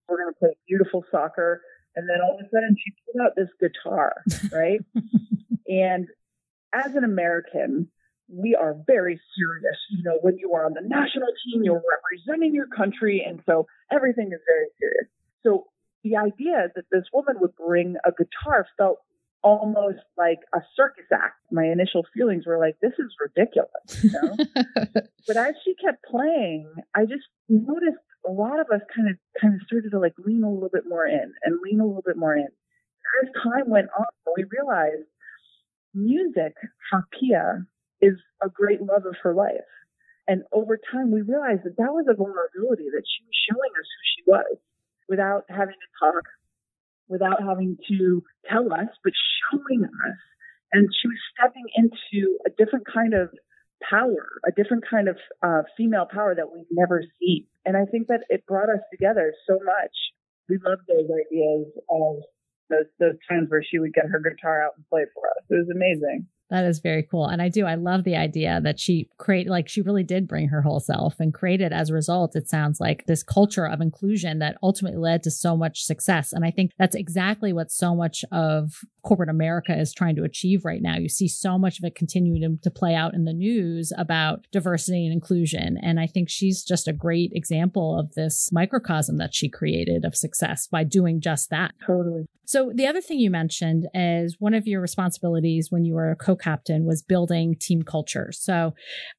We're 0.08 0.18
going 0.18 0.34
to 0.34 0.40
play 0.40 0.58
beautiful 0.68 1.04
soccer. 1.12 1.62
And 1.96 2.10
then 2.10 2.18
all 2.24 2.36
of 2.40 2.46
a 2.46 2.50
sudden 2.50 2.76
she 2.78 2.92
pulled 3.06 3.26
out 3.26 3.36
this 3.36 3.50
guitar, 3.60 4.24
right? 4.52 4.80
and 5.68 6.08
as 6.74 6.96
an 6.96 7.04
American, 7.04 7.90
we 8.28 8.56
are 8.56 8.76
very 8.88 9.20
serious. 9.38 9.78
You 9.92 10.04
know, 10.04 10.18
when 10.22 10.38
you 10.38 10.54
are 10.54 10.66
on 10.66 10.74
the 10.74 10.82
national 10.82 11.28
team, 11.46 11.64
you're 11.64 11.84
representing 11.84 12.56
your 12.56 12.68
country. 12.68 13.24
And 13.26 13.42
so 13.46 13.68
everything 13.92 14.32
is 14.34 14.40
very 14.48 14.68
serious. 14.80 15.10
So 15.44 15.68
the 16.04 16.18
idea 16.18 16.72
that 16.76 16.86
this 16.92 17.04
woman 17.14 17.36
would 17.40 17.56
bring 17.56 17.96
a 18.06 18.12
guitar 18.12 18.66
felt 18.78 19.00
almost 19.44 20.00
like 20.18 20.40
a 20.54 20.60
circus 20.76 21.06
act. 21.14 21.36
My 21.52 21.66
initial 21.66 22.06
feelings 22.14 22.46
were 22.46 22.58
like, 22.58 22.76
this 22.82 22.94
is 22.98 23.14
ridiculous, 23.20 24.04
you 24.04 24.12
know? 24.12 24.36
but 25.28 25.38
as 25.38 25.56
she 25.64 25.76
kept 25.76 26.04
playing, 26.06 26.74
I 26.96 27.06
just 27.06 27.28
noticed 27.50 28.00
a 28.28 28.32
lot 28.32 28.60
of 28.60 28.68
us 28.74 28.82
kind 28.96 29.10
of 29.10 29.18
kind 29.40 29.56
of 29.56 29.62
started 29.68 29.92
to 29.92 30.00
like 30.00 30.14
lean 30.18 30.44
a 30.44 30.50
little 30.50 30.70
bit 30.72 30.84
more 30.88 31.06
in 31.06 31.34
and 31.44 31.60
lean 31.64 31.82
a 31.82 31.86
little 31.86 32.04
bit 32.06 32.18
more 32.18 32.36
in. 32.36 32.48
As 33.22 33.30
time 33.44 33.70
went 33.70 33.88
on, 33.98 34.06
we 34.38 34.46
realized 34.50 35.08
music 35.94 36.56
for 36.90 37.06
Pia 37.12 37.66
is 38.02 38.16
a 38.42 38.50
great 38.50 38.82
love 38.82 39.06
of 39.06 39.16
her 39.24 39.34
life. 39.34 39.68
And 40.28 40.44
over 40.52 40.78
time, 40.78 41.12
we 41.12 41.22
realized 41.22 41.64
that 41.66 41.78
that 41.78 41.92
was 41.92 42.08
a 42.08 42.16
vulnerability 42.16 42.88
that 42.96 43.04
she 43.04 43.24
was 43.28 43.36
showing 43.52 43.72
us 43.76 43.88
who 43.92 44.04
she 44.16 44.24
was 44.26 44.58
without 45.10 45.44
having 45.50 45.76
to 45.76 45.92
talk, 46.00 46.24
without 47.08 47.42
having 47.42 47.78
to 47.90 48.24
tell 48.50 48.72
us, 48.74 48.90
but 49.04 49.14
showing 49.52 49.84
us. 49.84 50.20
And 50.72 50.90
she 50.90 51.08
was 51.08 51.18
stepping 51.38 51.66
into 51.76 52.38
a 52.48 52.50
different 52.58 52.86
kind 52.92 53.14
of 53.14 53.30
power, 53.88 54.40
a 54.48 54.52
different 54.52 54.84
kind 54.90 55.08
of 55.08 55.18
uh, 55.44 55.64
female 55.78 56.08
power 56.10 56.34
that 56.36 56.52
we've 56.52 56.72
never 56.72 57.04
seen. 57.20 57.46
And 57.66 57.78
I 57.78 57.86
think 57.86 58.08
that 58.08 58.22
it 58.30 58.46
brought 58.48 58.70
us 58.70 58.82
together 58.92 59.34
so 59.48 59.60
much. 59.64 59.96
We 60.50 60.58
loved 60.66 60.84
those 60.88 61.10
ideas 61.10 61.68
of 61.90 62.24
those 62.70 62.90
those 63.00 63.20
times 63.30 63.50
where 63.50 63.64
she 63.64 63.80
would 63.80 63.94
get 63.94 64.06
her 64.12 64.20
guitar 64.20 64.64
out 64.64 64.74
and 64.78 64.88
play 64.90 65.06
for 65.14 65.28
us. 65.30 65.44
It 65.50 65.56
was 65.56 65.70
amazing. 65.70 66.28
That 66.54 66.66
is 66.66 66.78
very 66.78 67.02
cool. 67.02 67.26
And 67.26 67.42
I 67.42 67.50
do, 67.50 67.66
I 67.66 67.74
love 67.74 68.04
the 68.04 68.16
idea 68.16 68.62
that 68.62 68.80
she 68.80 69.10
create, 69.18 69.50
like 69.50 69.68
she 69.68 69.82
really 69.82 70.04
did 70.04 70.28
bring 70.28 70.50
her 70.50 70.62
whole 70.62 70.80
self 70.80 71.16
and 71.20 71.34
created 71.34 71.74
as 71.74 71.90
a 71.90 71.96
result, 71.96 72.36
it 72.36 72.48
sounds 72.48 72.80
like 72.80 73.08
this 73.08 73.24
culture 73.24 73.66
of 73.66 73.82
inclusion 73.82 74.38
that 74.38 74.60
ultimately 74.62 75.00
led 75.00 75.24
to 75.24 75.32
so 75.32 75.58
much 75.58 75.84
success. 75.84 76.32
And 76.32 76.46
I 76.46 76.52
think 76.52 76.70
that's 76.78 76.96
exactly 76.96 77.54
what 77.54 77.72
so 77.72 77.96
much 77.96 78.24
of 78.32 78.82
corporate 79.04 79.30
America 79.30 79.78
is 79.78 79.94
trying 79.94 80.16
to 80.16 80.24
achieve 80.24 80.66
right 80.66 80.82
now. 80.82 80.98
You 80.98 81.10
see 81.10 81.28
so 81.28 81.58
much 81.58 81.78
of 81.78 81.84
it 81.84 81.96
continuing 81.96 82.42
to, 82.42 82.62
to 82.64 82.72
play 82.72 82.96
out 82.96 83.14
in 83.14 83.26
the 83.26 83.34
news 83.34 83.92
about 83.98 84.48
diversity 84.52 85.06
and 85.06 85.14
inclusion. 85.14 85.78
And 85.82 86.00
I 86.00 86.08
think 86.08 86.30
she's 86.30 86.64
just 86.64 86.88
a 86.88 86.94
great 86.94 87.32
example 87.34 88.00
of 88.00 88.14
this 88.14 88.50
microcosm 88.52 89.18
that 89.18 89.36
she 89.36 89.50
created 89.50 90.06
of 90.06 90.16
success 90.16 90.68
by 90.68 90.84
doing 90.84 91.22
just 91.22 91.50
that. 91.50 91.74
Totally. 91.86 92.26
So 92.46 92.74
the 92.76 92.88
other 92.88 93.00
thing 93.00 93.20
you 93.20 93.30
mentioned 93.30 93.88
is 93.94 94.36
one 94.38 94.54
of 94.54 94.68
your 94.68 94.82
responsibilities 94.82 95.68
when 95.70 95.86
you 95.86 95.94
were 95.94 96.12
a 96.12 96.16
co-captain 96.16 96.86
was 96.86 97.02
building 97.02 97.56
team 97.58 97.84
culture. 97.84 98.32
So, 98.34 98.74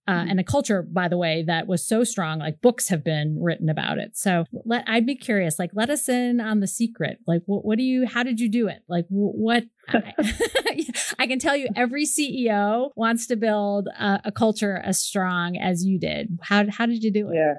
uh, 0.06 0.12
mm-hmm. 0.12 0.28
and 0.28 0.40
a 0.40 0.44
culture, 0.44 0.82
by 0.82 1.08
the 1.08 1.16
way, 1.16 1.42
that 1.46 1.66
was 1.66 1.86
so 1.86 2.04
strong, 2.04 2.40
like 2.40 2.60
books 2.60 2.90
have 2.90 3.02
been 3.02 3.38
written 3.40 3.70
about 3.70 3.96
it. 3.96 4.16
So 4.16 4.44
let, 4.66 4.84
I'd 4.86 5.06
be 5.06 5.16
curious, 5.16 5.58
like, 5.58 5.70
let 5.72 5.88
us 5.88 6.06
in 6.08 6.38
on 6.38 6.60
the 6.60 6.66
secret. 6.66 7.18
Like, 7.26 7.40
what, 7.46 7.64
what 7.64 7.78
do 7.78 7.84
you, 7.84 8.06
how 8.06 8.24
did 8.24 8.40
you 8.40 8.50
do 8.50 8.68
it? 8.68 8.82
Like, 8.88 9.06
what, 9.08 9.64
I 11.18 11.26
can 11.26 11.38
tell 11.38 11.56
you 11.56 11.68
every 11.76 12.06
CEO 12.06 12.90
wants 12.96 13.26
to 13.26 13.36
build 13.36 13.88
a, 13.88 14.20
a, 14.24 14.32
culture 14.32 14.78
as 14.78 15.00
strong 15.00 15.56
as 15.56 15.84
you 15.84 15.98
did. 15.98 16.38
How, 16.42 16.64
how 16.70 16.86
did 16.86 17.02
you 17.02 17.12
do 17.12 17.30
it? 17.30 17.34
Yeah. 17.34 17.54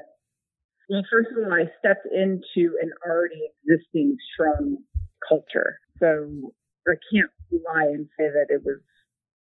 Well, 0.90 1.04
first 1.12 1.30
of 1.32 1.46
all, 1.46 1.54
I 1.54 1.66
stepped 1.80 2.08
into 2.14 2.78
an 2.82 2.92
already 3.08 3.42
existing 3.64 4.18
strong 4.34 4.78
culture. 5.28 5.80
So 6.00 6.54
I 6.88 6.94
can't 7.12 7.32
lie 7.52 7.90
and 7.94 8.08
say 8.18 8.26
that 8.30 8.48
it 8.50 8.62
was 8.64 8.80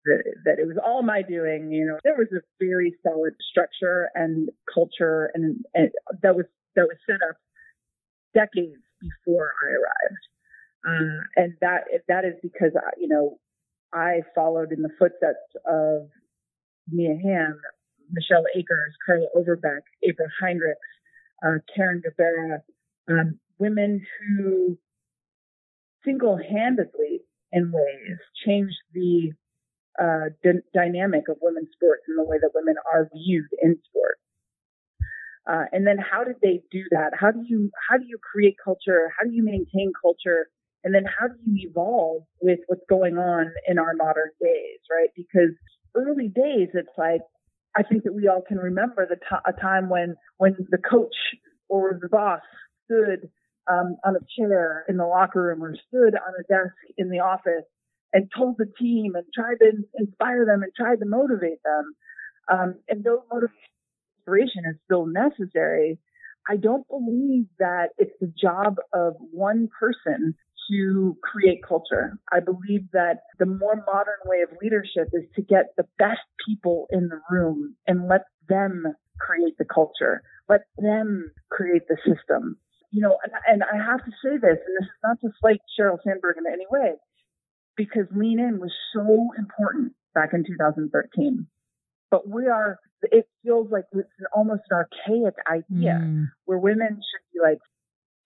that, 0.06 0.24
that 0.46 0.60
it 0.60 0.68
was 0.68 0.78
all 0.84 1.02
my 1.02 1.22
doing. 1.22 1.72
You 1.72 1.86
know, 1.86 1.98
there 2.04 2.16
was 2.18 2.28
a 2.32 2.42
very 2.60 2.94
solid 3.04 3.34
structure 3.52 4.10
and 4.16 4.50
culture, 4.74 5.32
and, 5.34 5.64
and 5.74 5.90
that 6.22 6.36
was 6.36 6.46
that 6.76 6.88
was 6.88 6.98
set 7.06 7.20
up 7.28 7.38
decades 8.34 8.82
before 9.00 9.54
I 9.62 9.68
arrived. 9.72 10.24
Uh, 10.86 11.22
and 11.38 11.54
that 11.62 11.84
that 12.08 12.26
is 12.26 12.34
because 12.42 12.72
uh, 12.76 12.92
you 13.00 13.08
know 13.08 13.40
I 13.94 14.22
followed 14.36 14.72
in 14.72 14.82
the 14.82 14.90
footsteps 15.00 15.48
of 15.66 16.10
Mia 16.92 17.16
Hamm, 17.24 17.60
Michelle 18.12 18.46
Akers, 18.56 18.96
Carla 19.06 19.28
Overbeck, 19.36 19.84
April 20.04 20.28
Heinrichs, 20.42 20.92
uh, 21.46 21.60
Carin 21.76 22.02
Gabarra, 22.04 22.62
um, 23.10 23.40
women 23.60 24.06
who 24.20 24.78
single-handedly, 26.06 27.22
in 27.52 27.72
ways, 27.72 28.18
changed 28.46 28.76
the 28.94 29.32
uh, 30.02 30.30
d- 30.44 30.62
dynamic 30.74 31.28
of 31.30 31.38
women's 31.42 31.70
sports 31.74 32.04
and 32.08 32.18
the 32.18 32.24
way 32.24 32.38
that 32.42 32.52
women 32.54 32.76
are 32.94 33.10
viewed 33.14 33.48
in 33.62 33.78
sport. 33.90 34.18
Uh, 35.50 35.66
and 35.72 35.86
then 35.86 35.98
how 35.98 36.24
did 36.24 36.38
they 36.42 36.62
do 36.72 36.84
that? 36.92 37.12
How 37.20 37.32
do 37.32 37.44
you 37.46 37.70
how 37.90 37.98
do 37.98 38.06
you 38.08 38.18
create 38.18 38.56
culture? 38.64 39.12
How 39.18 39.26
do 39.28 39.34
you 39.34 39.44
maintain 39.44 39.92
culture? 40.02 40.48
And 40.84 40.94
then 40.94 41.06
how 41.06 41.28
do 41.28 41.36
you 41.46 41.70
evolve 41.70 42.24
with 42.42 42.60
what's 42.68 42.84
going 42.90 43.18
on 43.18 43.52
in 43.68 43.80
our 43.80 43.94
modern 43.96 44.32
days, 44.42 44.80
right? 44.92 45.10
Because 45.16 45.56
early 45.96 46.28
days, 46.28 46.70
it's 46.74 46.98
like 46.98 47.22
I 47.76 47.84
think 47.84 48.04
that 48.04 48.14
we 48.14 48.28
all 48.28 48.44
can 48.48 48.58
remember 48.58 49.08
the 49.08 49.16
t- 49.16 49.44
a 49.46 49.54
time 49.60 49.90
when 49.90 50.16
when 50.38 50.56
the 50.70 50.78
coach 50.78 51.16
or 51.70 51.98
the 52.02 52.10
boss 52.10 52.42
stood 52.86 53.30
um, 53.70 53.96
on 54.06 54.16
a 54.16 54.20
chair 54.38 54.86
in 54.90 54.98
the 54.98 55.06
locker 55.06 55.42
room 55.42 55.64
or 55.64 55.76
stood 55.88 56.16
on 56.16 56.34
a 56.40 56.44
desk 56.48 56.76
in 56.98 57.10
the 57.10 57.20
office 57.20 57.66
and 58.12 58.30
told 58.38 58.58
the 58.58 58.72
team 58.80 59.16
and 59.16 59.26
tried 59.34 59.58
to 59.60 59.72
inspire 59.98 60.46
them 60.46 60.62
and 60.64 60.72
tried 60.76 61.00
to 61.00 61.06
motivate 61.06 61.64
them. 61.64 61.94
Um, 62.52 62.76
and 62.90 63.04
though 63.04 63.24
motivation 63.32 64.64
is 64.70 64.76
still 64.86 65.06
necessary, 65.06 65.98
I 66.48 66.58
don't 66.58 66.88
believe 66.90 67.46
that 67.60 67.90
it's 67.98 68.14
the 68.20 68.32
job 68.40 68.76
of 68.94 69.16
one 69.32 69.70
person 69.80 70.36
to 70.72 71.18
create 71.24 71.62
culture. 71.68 72.18
I 72.32 72.40
believe 72.40 72.92
that 72.94 73.24
the 73.40 73.46
more 73.46 73.76
modern 73.86 74.22
way 74.26 74.42
of 74.42 74.50
leadership 74.62 75.10
is 75.14 75.24
to 75.36 75.42
get 75.42 75.74
the 75.78 75.86
best 75.98 76.22
people 76.46 76.88
in 76.92 77.10
the 77.10 77.20
room 77.30 77.76
and 77.88 78.08
let 78.08 78.22
them 78.50 78.84
create 79.20 79.58
the 79.58 79.66
culture. 79.66 80.22
Let 80.50 80.62
them 80.78 81.32
create 81.50 81.84
the 81.88 81.98
system 82.06 82.58
you 82.94 83.02
know, 83.02 83.18
and, 83.24 83.34
and 83.48 83.64
I 83.64 83.84
have 83.84 84.06
to 84.06 84.12
say 84.24 84.38
this, 84.38 84.62
and 84.62 84.76
this 84.78 84.86
is 84.86 85.02
not 85.04 85.20
to 85.22 85.30
slight 85.42 85.60
Sheryl 85.74 85.98
Sandberg 86.06 86.38
in 86.38 86.46
any 86.46 86.66
way, 86.70 86.94
because 87.76 88.06
Lean 88.16 88.40
In 88.40 88.60
was 88.60 88.72
so 88.94 89.34
important 89.36 89.94
back 90.14 90.30
in 90.34 90.46
2013. 90.46 91.48
But 92.12 92.30
we 92.30 92.46
are, 92.46 92.78
it 93.02 93.26
feels 93.44 93.72
like 93.72 93.86
it's 93.92 94.08
an 94.20 94.28
almost 94.32 94.62
an 94.70 94.86
archaic 94.86 95.34
idea 95.50 96.02
mm. 96.06 96.26
where 96.46 96.60
women 96.60 96.90
should 96.90 97.26
be 97.34 97.40
like 97.42 97.58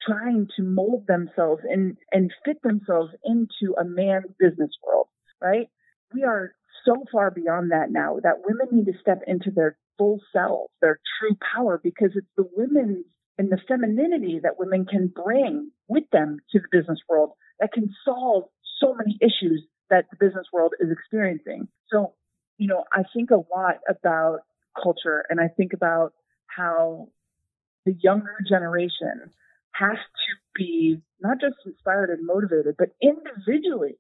trying 0.06 0.48
to 0.56 0.64
mold 0.64 1.06
themselves 1.08 1.62
and, 1.70 1.98
and 2.12 2.32
fit 2.46 2.62
themselves 2.64 3.12
into 3.24 3.74
a 3.80 3.84
man's 3.84 4.32
business 4.40 4.72
world, 4.86 5.08
right? 5.42 5.68
We 6.14 6.24
are 6.24 6.54
so 6.86 7.04
far 7.12 7.32
beyond 7.32 7.72
that 7.72 7.92
now 7.92 8.18
that 8.24 8.44
women 8.46 8.68
need 8.72 8.92
to 8.92 9.00
step 9.00 9.22
into 9.28 9.52
their 9.52 9.78
full 9.98 10.22
selves, 10.32 10.72
their 10.82 11.00
true 11.20 11.36
power, 11.54 11.80
because 11.84 12.12
it's 12.16 12.28
the 12.38 12.48
women's 12.56 13.06
and 13.38 13.52
the 13.52 13.60
femininity 13.68 14.40
that 14.42 14.58
women 14.58 14.86
can 14.86 15.08
bring 15.14 15.70
with 15.88 16.06
them 16.12 16.40
to 16.52 16.60
the 16.60 16.68
business 16.72 17.00
world 17.08 17.32
that 17.60 17.72
can 17.72 17.90
solve 18.04 18.46
so 18.80 18.96
many 18.96 19.18
issues 19.22 19.64
that 19.90 20.06
the 20.10 20.18
business 20.20 20.48
world 20.52 20.74
is 20.80 20.90
experiencing. 20.92 21.68
So, 21.92 22.14
you 22.58 22.68
know, 22.68 22.84
I 22.92 23.04
think 23.14 23.30
a 23.32 23.44
lot 23.56 23.76
about 23.88 24.40
culture 24.82 25.24
and 25.30 25.40
I 25.40 25.48
think 25.48 25.74
about 25.74 26.14
how 26.48 27.10
the 27.86 27.94
younger 28.02 28.38
generation 28.48 29.32
has 29.80 29.98
to 29.98 30.32
be 30.56 31.02
not 31.22 31.40
just 31.40 31.56
inspired 31.66 32.10
and 32.10 32.26
motivated, 32.26 32.76
but 32.78 32.90
individually 33.02 33.96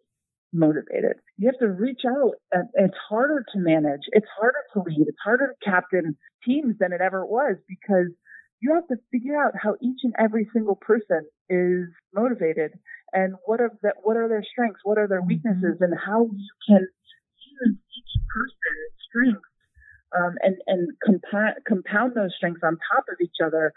motivated. 0.53 1.17
You 1.37 1.47
have 1.51 1.59
to 1.59 1.67
reach 1.67 2.01
out. 2.07 2.33
And 2.51 2.69
it's 2.75 2.97
harder 3.09 3.45
to 3.53 3.59
manage. 3.59 4.01
It's 4.11 4.27
harder 4.39 4.63
to 4.73 4.79
lead. 4.85 5.07
It's 5.07 5.17
harder 5.23 5.47
to 5.47 5.69
captain 5.69 6.17
teams 6.45 6.75
than 6.79 6.93
it 6.93 7.01
ever 7.01 7.25
was 7.25 7.57
because 7.67 8.11
you 8.59 8.73
have 8.73 8.87
to 8.87 8.95
figure 9.11 9.37
out 9.37 9.53
how 9.61 9.75
each 9.81 9.99
and 10.03 10.13
every 10.17 10.49
single 10.53 10.75
person 10.75 11.27
is 11.49 11.89
motivated 12.13 12.71
and 13.13 13.35
what 13.45 13.61
are 13.61 13.71
the, 13.81 13.93
what 14.01 14.17
are 14.17 14.27
their 14.27 14.43
strengths, 14.43 14.81
what 14.83 14.97
are 14.97 15.07
their 15.07 15.19
mm-hmm. 15.19 15.27
weaknesses, 15.27 15.77
and 15.79 15.93
how 15.93 16.23
you 16.23 16.49
can 16.67 16.87
use 17.61 17.77
each 17.77 18.13
person's 18.33 18.93
strengths 19.07 19.47
um, 20.15 20.35
and 20.41 20.55
and 20.67 20.89
compound 21.03 21.55
compound 21.67 22.13
those 22.15 22.33
strengths 22.35 22.61
on 22.63 22.77
top 22.91 23.05
of 23.09 23.17
each 23.21 23.37
other, 23.43 23.73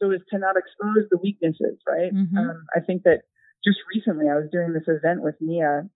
so 0.00 0.10
as 0.10 0.20
to 0.30 0.38
not 0.38 0.56
expose 0.56 1.08
the 1.10 1.18
weaknesses. 1.22 1.78
Right. 1.86 2.12
Mm-hmm. 2.12 2.38
Um, 2.38 2.64
I 2.74 2.80
think 2.80 3.02
that 3.04 3.22
just 3.64 3.78
recently 3.94 4.28
I 4.28 4.36
was 4.36 4.48
doing 4.52 4.72
this 4.72 4.88
event 4.88 5.22
with 5.22 5.36
Mia, 5.40 5.88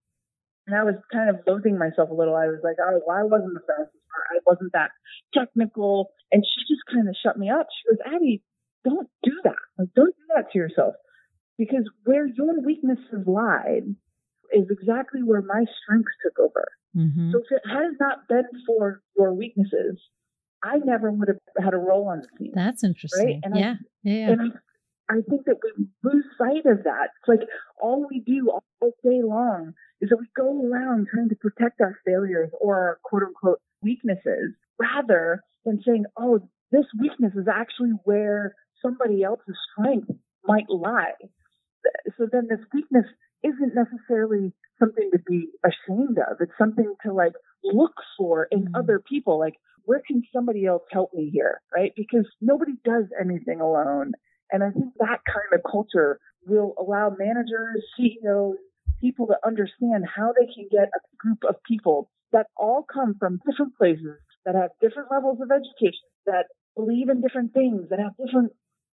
and 0.66 0.74
I 0.76 0.84
was 0.84 0.96
kind 1.12 1.30
of 1.30 1.40
loathing 1.46 1.78
myself 1.78 2.10
a 2.10 2.14
little. 2.14 2.34
I 2.34 2.46
was 2.46 2.60
like, 2.62 2.76
oh, 2.80 3.00
why 3.04 3.22
wasn't 3.22 3.54
the 3.54 3.64
fastest 3.66 3.98
I 4.30 4.40
wasn't 4.46 4.72
that 4.72 4.90
technical. 5.34 6.10
And 6.32 6.44
she 6.44 6.60
just 6.72 6.84
kind 6.92 7.08
of 7.08 7.16
shut 7.22 7.38
me 7.38 7.50
up. 7.50 7.66
She 7.70 7.90
goes, 7.90 8.14
Abby, 8.14 8.42
don't 8.84 9.08
do 9.22 9.32
that. 9.44 9.60
Like, 9.78 9.88
don't 9.94 10.14
do 10.14 10.26
that 10.34 10.52
to 10.52 10.58
yourself. 10.58 10.94
Because 11.56 11.84
where 12.04 12.26
your 12.26 12.62
weaknesses 12.64 13.26
lied 13.26 13.94
is 14.52 14.66
exactly 14.70 15.22
where 15.22 15.42
my 15.42 15.64
strengths 15.82 16.12
took 16.22 16.38
over. 16.38 16.68
Mm-hmm. 16.96 17.32
So 17.32 17.38
if 17.38 17.50
it 17.50 17.62
had 17.68 17.98
not 18.00 18.28
been 18.28 18.48
for 18.66 19.02
your 19.16 19.34
weeknesses, 19.34 20.00
I 20.62 20.78
never 20.78 21.10
would 21.10 21.28
have 21.28 21.64
had 21.64 21.74
a 21.74 21.78
role 21.78 22.08
on 22.08 22.20
the 22.20 22.28
team. 22.38 22.52
That's 22.54 22.82
interesting. 22.82 23.26
Right? 23.26 23.40
And 23.42 23.56
yeah. 23.56 23.74
I, 23.80 23.84
yeah. 24.02 24.30
And 24.30 24.52
I, 25.10 25.14
I 25.16 25.20
think 25.28 25.46
that 25.46 25.56
we 25.62 25.86
lose 26.04 26.24
sight 26.36 26.66
of 26.66 26.84
that. 26.84 27.10
It's 27.20 27.28
like 27.28 27.48
all 27.80 28.06
we 28.10 28.20
do 28.20 28.50
all 28.50 28.92
day 29.02 29.20
long 29.22 29.72
is 30.00 30.10
that 30.10 30.18
we 30.18 30.26
go 30.36 30.68
around 30.68 31.06
trying 31.12 31.28
to 31.30 31.36
protect 31.36 31.80
our 31.80 31.96
failures 32.04 32.50
or 32.60 32.76
our 32.76 32.98
quote 33.04 33.22
unquote 33.22 33.60
weaknesses 33.82 34.54
rather 34.78 35.42
than 35.64 35.80
saying, 35.86 36.04
oh, 36.18 36.40
this 36.70 36.84
weakness 37.00 37.32
is 37.34 37.46
actually 37.48 37.92
where 38.04 38.54
somebody 38.82 39.22
else's 39.22 39.56
strength 39.72 40.10
might 40.44 40.68
lie. 40.68 41.14
So 42.18 42.26
then 42.30 42.48
this 42.48 42.60
weakness 42.72 43.06
isn't 43.42 43.72
necessarily 43.74 44.52
something 44.78 45.10
to 45.12 45.18
be 45.26 45.48
ashamed 45.64 46.18
of. 46.18 46.36
It's 46.40 46.52
something 46.58 46.94
to 47.04 47.12
like 47.12 47.32
look 47.64 47.94
for 48.16 48.48
in 48.50 48.64
mm-hmm. 48.64 48.76
other 48.76 49.00
people. 49.08 49.38
Like, 49.38 49.54
where 49.88 50.02
can 50.06 50.22
somebody 50.34 50.66
else 50.66 50.82
help 50.92 51.10
me 51.14 51.30
here? 51.32 51.62
Right? 51.74 51.92
Because 51.96 52.26
nobody 52.42 52.72
does 52.84 53.04
anything 53.18 53.62
alone. 53.62 54.12
And 54.52 54.62
I 54.62 54.70
think 54.70 54.92
that 54.98 55.20
kind 55.24 55.52
of 55.52 55.60
culture 55.70 56.20
will 56.46 56.74
allow 56.78 57.10
managers, 57.18 57.82
CEOs, 57.96 58.56
people 59.00 59.28
to 59.28 59.36
understand 59.46 60.04
how 60.04 60.34
they 60.38 60.46
can 60.52 60.68
get 60.70 60.88
a 60.88 61.00
group 61.18 61.38
of 61.48 61.56
people 61.66 62.10
that 62.32 62.46
all 62.54 62.84
come 62.92 63.14
from 63.18 63.40
different 63.48 63.76
places, 63.76 64.20
that 64.44 64.54
have 64.54 64.70
different 64.80 65.10
levels 65.10 65.38
of 65.40 65.50
education, 65.50 66.04
that 66.26 66.44
believe 66.76 67.08
in 67.08 67.22
different 67.22 67.54
things, 67.54 67.88
that 67.88 67.98
have 67.98 68.12
different 68.22 68.52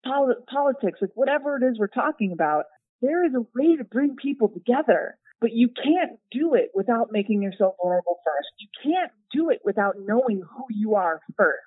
pol- 0.04 0.42
politics, 0.50 0.98
like 1.00 1.10
whatever 1.14 1.56
it 1.56 1.62
is 1.62 1.78
we're 1.78 1.86
talking 1.86 2.32
about. 2.32 2.64
There 3.00 3.24
is 3.24 3.32
a 3.34 3.46
way 3.54 3.76
to 3.76 3.84
bring 3.84 4.16
people 4.20 4.48
together, 4.48 5.16
but 5.40 5.52
you 5.52 5.68
can't 5.68 6.18
do 6.30 6.54
it 6.54 6.70
without 6.74 7.08
making 7.10 7.42
yourself 7.42 7.74
vulnerable 7.82 8.18
first. 8.24 8.48
You 8.58 8.68
can't 8.92 9.12
do 9.32 9.50
it 9.50 9.60
without 9.64 9.94
knowing 9.98 10.42
who 10.48 10.64
you 10.70 10.94
are 10.94 11.20
first. 11.36 11.58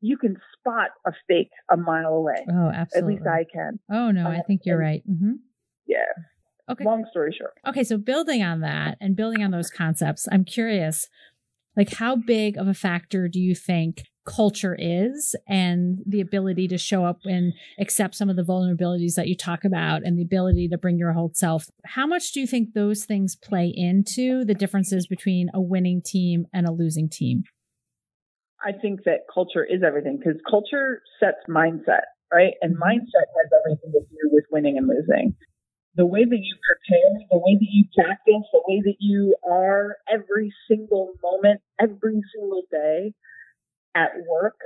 You 0.00 0.16
can 0.16 0.36
spot 0.58 0.90
a 1.04 1.12
fake 1.26 1.50
a 1.70 1.76
mile 1.76 2.14
away. 2.14 2.46
Oh, 2.48 2.70
absolutely. 2.72 3.16
At 3.16 3.20
least 3.20 3.28
I 3.28 3.44
can. 3.52 3.80
Oh 3.90 4.10
no, 4.10 4.28
I 4.28 4.42
think 4.46 4.62
you're 4.64 4.78
right. 4.78 5.02
Mm-hmm. 5.08 5.32
Yeah. 5.86 5.98
Okay. 6.70 6.84
Long 6.84 7.06
story 7.10 7.34
short. 7.36 7.54
Okay, 7.66 7.82
so 7.82 7.96
building 7.96 8.42
on 8.42 8.60
that 8.60 8.98
and 9.00 9.16
building 9.16 9.42
on 9.42 9.50
those 9.50 9.70
concepts, 9.70 10.28
I'm 10.30 10.44
curious, 10.44 11.08
like 11.76 11.94
how 11.94 12.14
big 12.14 12.58
of 12.58 12.68
a 12.68 12.74
factor 12.74 13.26
do 13.26 13.40
you 13.40 13.54
think 13.54 14.02
culture 14.28 14.76
is 14.78 15.34
and 15.48 15.98
the 16.06 16.20
ability 16.20 16.68
to 16.68 16.78
show 16.78 17.04
up 17.04 17.20
and 17.24 17.52
accept 17.78 18.14
some 18.14 18.30
of 18.30 18.36
the 18.36 18.42
vulnerabilities 18.42 19.14
that 19.14 19.28
you 19.28 19.36
talk 19.36 19.64
about 19.64 20.02
and 20.04 20.18
the 20.18 20.22
ability 20.22 20.68
to 20.68 20.78
bring 20.78 20.98
your 20.98 21.12
whole 21.12 21.30
self. 21.34 21.66
How 21.84 22.06
much 22.06 22.32
do 22.32 22.40
you 22.40 22.46
think 22.46 22.74
those 22.74 23.04
things 23.04 23.36
play 23.36 23.72
into 23.74 24.44
the 24.44 24.54
differences 24.54 25.06
between 25.06 25.48
a 25.54 25.60
winning 25.60 26.02
team 26.04 26.46
and 26.52 26.66
a 26.66 26.72
losing 26.72 27.08
team? 27.08 27.44
I 28.64 28.72
think 28.72 29.04
that 29.04 29.20
culture 29.32 29.64
is 29.64 29.82
everything 29.86 30.18
because 30.18 30.40
culture 30.48 31.02
sets 31.20 31.38
mindset, 31.48 32.10
right? 32.32 32.54
And 32.60 32.74
mm-hmm. 32.74 32.82
mindset 32.82 33.28
has 33.36 33.50
everything 33.64 33.92
to 33.92 34.00
do 34.00 34.30
with 34.32 34.44
winning 34.50 34.76
and 34.78 34.88
losing 34.88 35.36
the 35.98 36.06
way 36.06 36.24
that 36.24 36.38
you 36.38 36.54
prepare, 36.62 37.26
the 37.30 37.38
way 37.38 37.58
that 37.58 37.68
you 37.68 37.84
practice, 37.96 38.46
the 38.52 38.62
way 38.68 38.80
that 38.84 38.96
you 39.00 39.34
are 39.50 39.96
every 40.08 40.52
single 40.70 41.12
moment, 41.20 41.60
every 41.80 42.22
single 42.32 42.62
day 42.70 43.12
at 43.98 44.10
work 44.30 44.58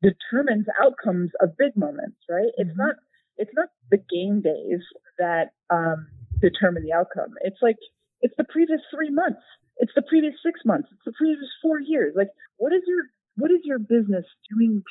determines 0.00 0.66
outcomes 0.80 1.30
of 1.40 1.56
big 1.56 1.76
moments, 1.76 2.16
right? 2.28 2.50
It's 2.56 2.70
mm-hmm. 2.70 2.80
not 2.80 2.96
it's 3.36 3.52
not 3.54 3.68
the 3.90 3.98
game 3.98 4.40
days 4.40 4.84
that 5.18 5.52
um, 5.70 6.08
determine 6.40 6.84
the 6.84 6.92
outcome. 6.92 7.34
It's 7.42 7.60
like 7.60 7.76
it's 8.20 8.34
the 8.36 8.44
previous 8.44 8.80
three 8.94 9.10
months. 9.10 9.44
It's 9.76 9.92
the 9.94 10.02
previous 10.02 10.34
six 10.44 10.60
months. 10.64 10.88
It's 10.92 11.04
the 11.04 11.16
previous 11.16 11.48
four 11.60 11.80
years. 11.80 12.14
Like 12.16 12.30
what 12.56 12.72
is 12.72 12.82
your 12.86 13.04
what 13.36 13.50
is 13.50 13.60
your 13.64 13.78
business 13.78 14.24
doing 14.50 14.82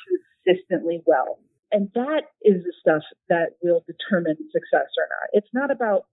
consistently 0.44 1.02
well? 1.06 1.38
And 1.70 1.88
that 1.94 2.28
is 2.42 2.62
the 2.64 2.74
stuff 2.80 3.02
that 3.28 3.56
will 3.62 3.82
determine 3.88 4.36
success 4.52 4.92
or 4.98 5.06
not. 5.08 5.32
It's 5.32 5.48
not 5.54 5.70
about 5.70 6.04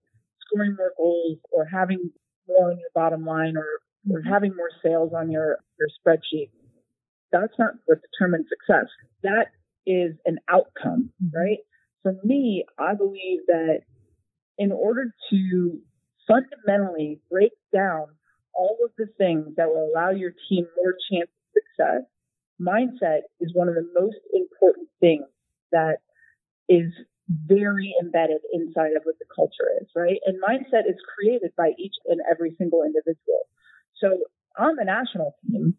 scoring 0.45 0.75
more 0.77 0.93
goals 0.97 1.37
or 1.51 1.65
having 1.65 2.11
more 2.47 2.71
on 2.71 2.79
your 2.79 2.89
bottom 2.95 3.25
line 3.25 3.57
or, 3.57 3.67
or 4.09 4.21
mm-hmm. 4.21 4.29
having 4.29 4.55
more 4.55 4.69
sales 4.81 5.11
on 5.13 5.29
your, 5.29 5.57
your 5.77 5.89
spreadsheet. 5.99 6.49
That's 7.31 7.53
not 7.57 7.73
what 7.85 7.99
determines 8.01 8.47
success. 8.49 8.87
That 9.23 9.47
is 9.85 10.13
an 10.25 10.39
outcome, 10.49 11.11
mm-hmm. 11.23 11.37
right? 11.37 11.59
For 12.03 12.15
me, 12.23 12.65
I 12.77 12.95
believe 12.95 13.39
that 13.47 13.81
in 14.57 14.71
order 14.71 15.13
to 15.31 15.79
fundamentally 16.27 17.19
break 17.29 17.51
down 17.73 18.07
all 18.53 18.77
of 18.83 18.91
the 18.97 19.07
things 19.17 19.55
that 19.57 19.67
will 19.67 19.91
allow 19.93 20.11
your 20.11 20.31
team 20.49 20.67
more 20.77 20.95
chance 21.11 21.29
of 21.29 21.63
success, 21.63 22.03
mindset 22.61 23.21
is 23.39 23.51
one 23.53 23.69
of 23.69 23.75
the 23.75 23.87
most 23.93 24.19
important 24.33 24.89
things 24.99 25.25
that 25.71 25.97
is 26.67 26.91
very 27.29 27.93
embedded 28.01 28.41
inside 28.53 28.93
of 28.97 29.03
what 29.03 29.17
the 29.19 29.25
culture 29.33 29.69
is, 29.81 29.87
right? 29.95 30.19
And 30.25 30.41
mindset 30.41 30.89
is 30.89 30.97
created 31.15 31.51
by 31.55 31.71
each 31.77 31.95
and 32.05 32.19
every 32.29 32.55
single 32.57 32.83
individual. 32.83 33.47
So 33.97 34.17
on 34.57 34.75
the 34.75 34.85
national 34.85 35.35
team, 35.45 35.75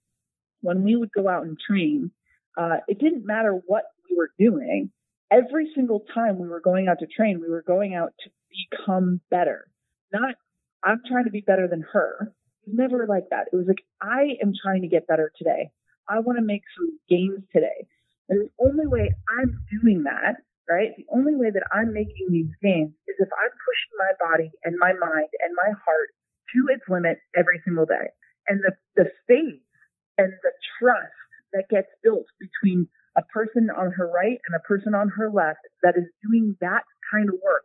when 0.62 0.82
we 0.82 0.96
would 0.96 1.12
go 1.12 1.28
out 1.28 1.44
and 1.44 1.58
train, 1.58 2.10
uh, 2.56 2.78
it 2.88 2.98
didn't 2.98 3.26
matter 3.26 3.52
what 3.66 3.84
we 4.08 4.16
were 4.16 4.30
doing. 4.38 4.90
Every 5.30 5.70
single 5.74 6.04
time 6.12 6.38
we 6.38 6.48
were 6.48 6.60
going 6.60 6.88
out 6.88 6.98
to 7.00 7.06
train, 7.06 7.40
we 7.40 7.48
were 7.48 7.62
going 7.62 7.94
out 7.94 8.12
to 8.24 8.30
become 8.70 9.20
better. 9.30 9.68
Not, 10.12 10.34
I'm 10.82 11.00
trying 11.06 11.24
to 11.24 11.30
be 11.30 11.40
better 11.40 11.68
than 11.68 11.84
her. 11.92 12.32
It 12.66 12.70
was 12.70 12.76
never 12.76 13.06
like 13.06 13.30
that. 13.30 13.46
It 13.52 13.56
was 13.56 13.66
like, 13.68 13.84
I 14.02 14.36
am 14.42 14.52
trying 14.60 14.82
to 14.82 14.88
get 14.88 15.06
better 15.06 15.32
today. 15.36 15.70
I 16.08 16.18
want 16.18 16.38
to 16.38 16.44
make 16.44 16.62
some 16.76 16.98
gains 17.08 17.44
today. 17.52 17.86
And 18.28 18.40
the 18.42 18.50
only 18.58 18.86
way 18.86 19.14
I'm 19.38 19.62
doing 19.80 20.02
that, 20.04 20.42
right, 20.68 20.90
the 20.96 21.06
only 21.14 21.36
way 21.36 21.50
that 21.50 21.62
I'm 21.72 21.92
making 21.92 22.26
these 22.30 22.50
gains 22.62 22.90
is 23.06 23.16
if 23.18 23.28
I'm 23.30 23.50
pushing 23.50 23.94
my 23.98 24.12
body 24.18 24.50
and 24.64 24.76
my 24.78 24.92
mind 24.92 25.30
and 25.42 25.54
my 25.54 25.70
heart 25.70 26.10
to 26.54 26.74
its 26.74 26.82
limit 26.88 27.18
every 27.36 27.60
single 27.64 27.86
day. 27.86 28.10
And 28.48 28.60
the, 28.66 28.72
the 28.96 29.10
faith 29.28 29.62
and 30.20 30.32
the 30.44 30.52
trust 30.76 31.16
that 31.56 31.72
gets 31.72 31.88
built 32.04 32.26
between 32.36 32.86
a 33.16 33.22
person 33.32 33.72
on 33.72 33.90
her 33.96 34.06
right 34.06 34.38
and 34.46 34.54
a 34.54 34.60
person 34.68 34.94
on 34.94 35.08
her 35.08 35.30
left 35.32 35.64
that 35.82 35.96
is 35.96 36.04
doing 36.22 36.56
that 36.60 36.84
kind 37.10 37.28
of 37.28 37.40
work 37.42 37.64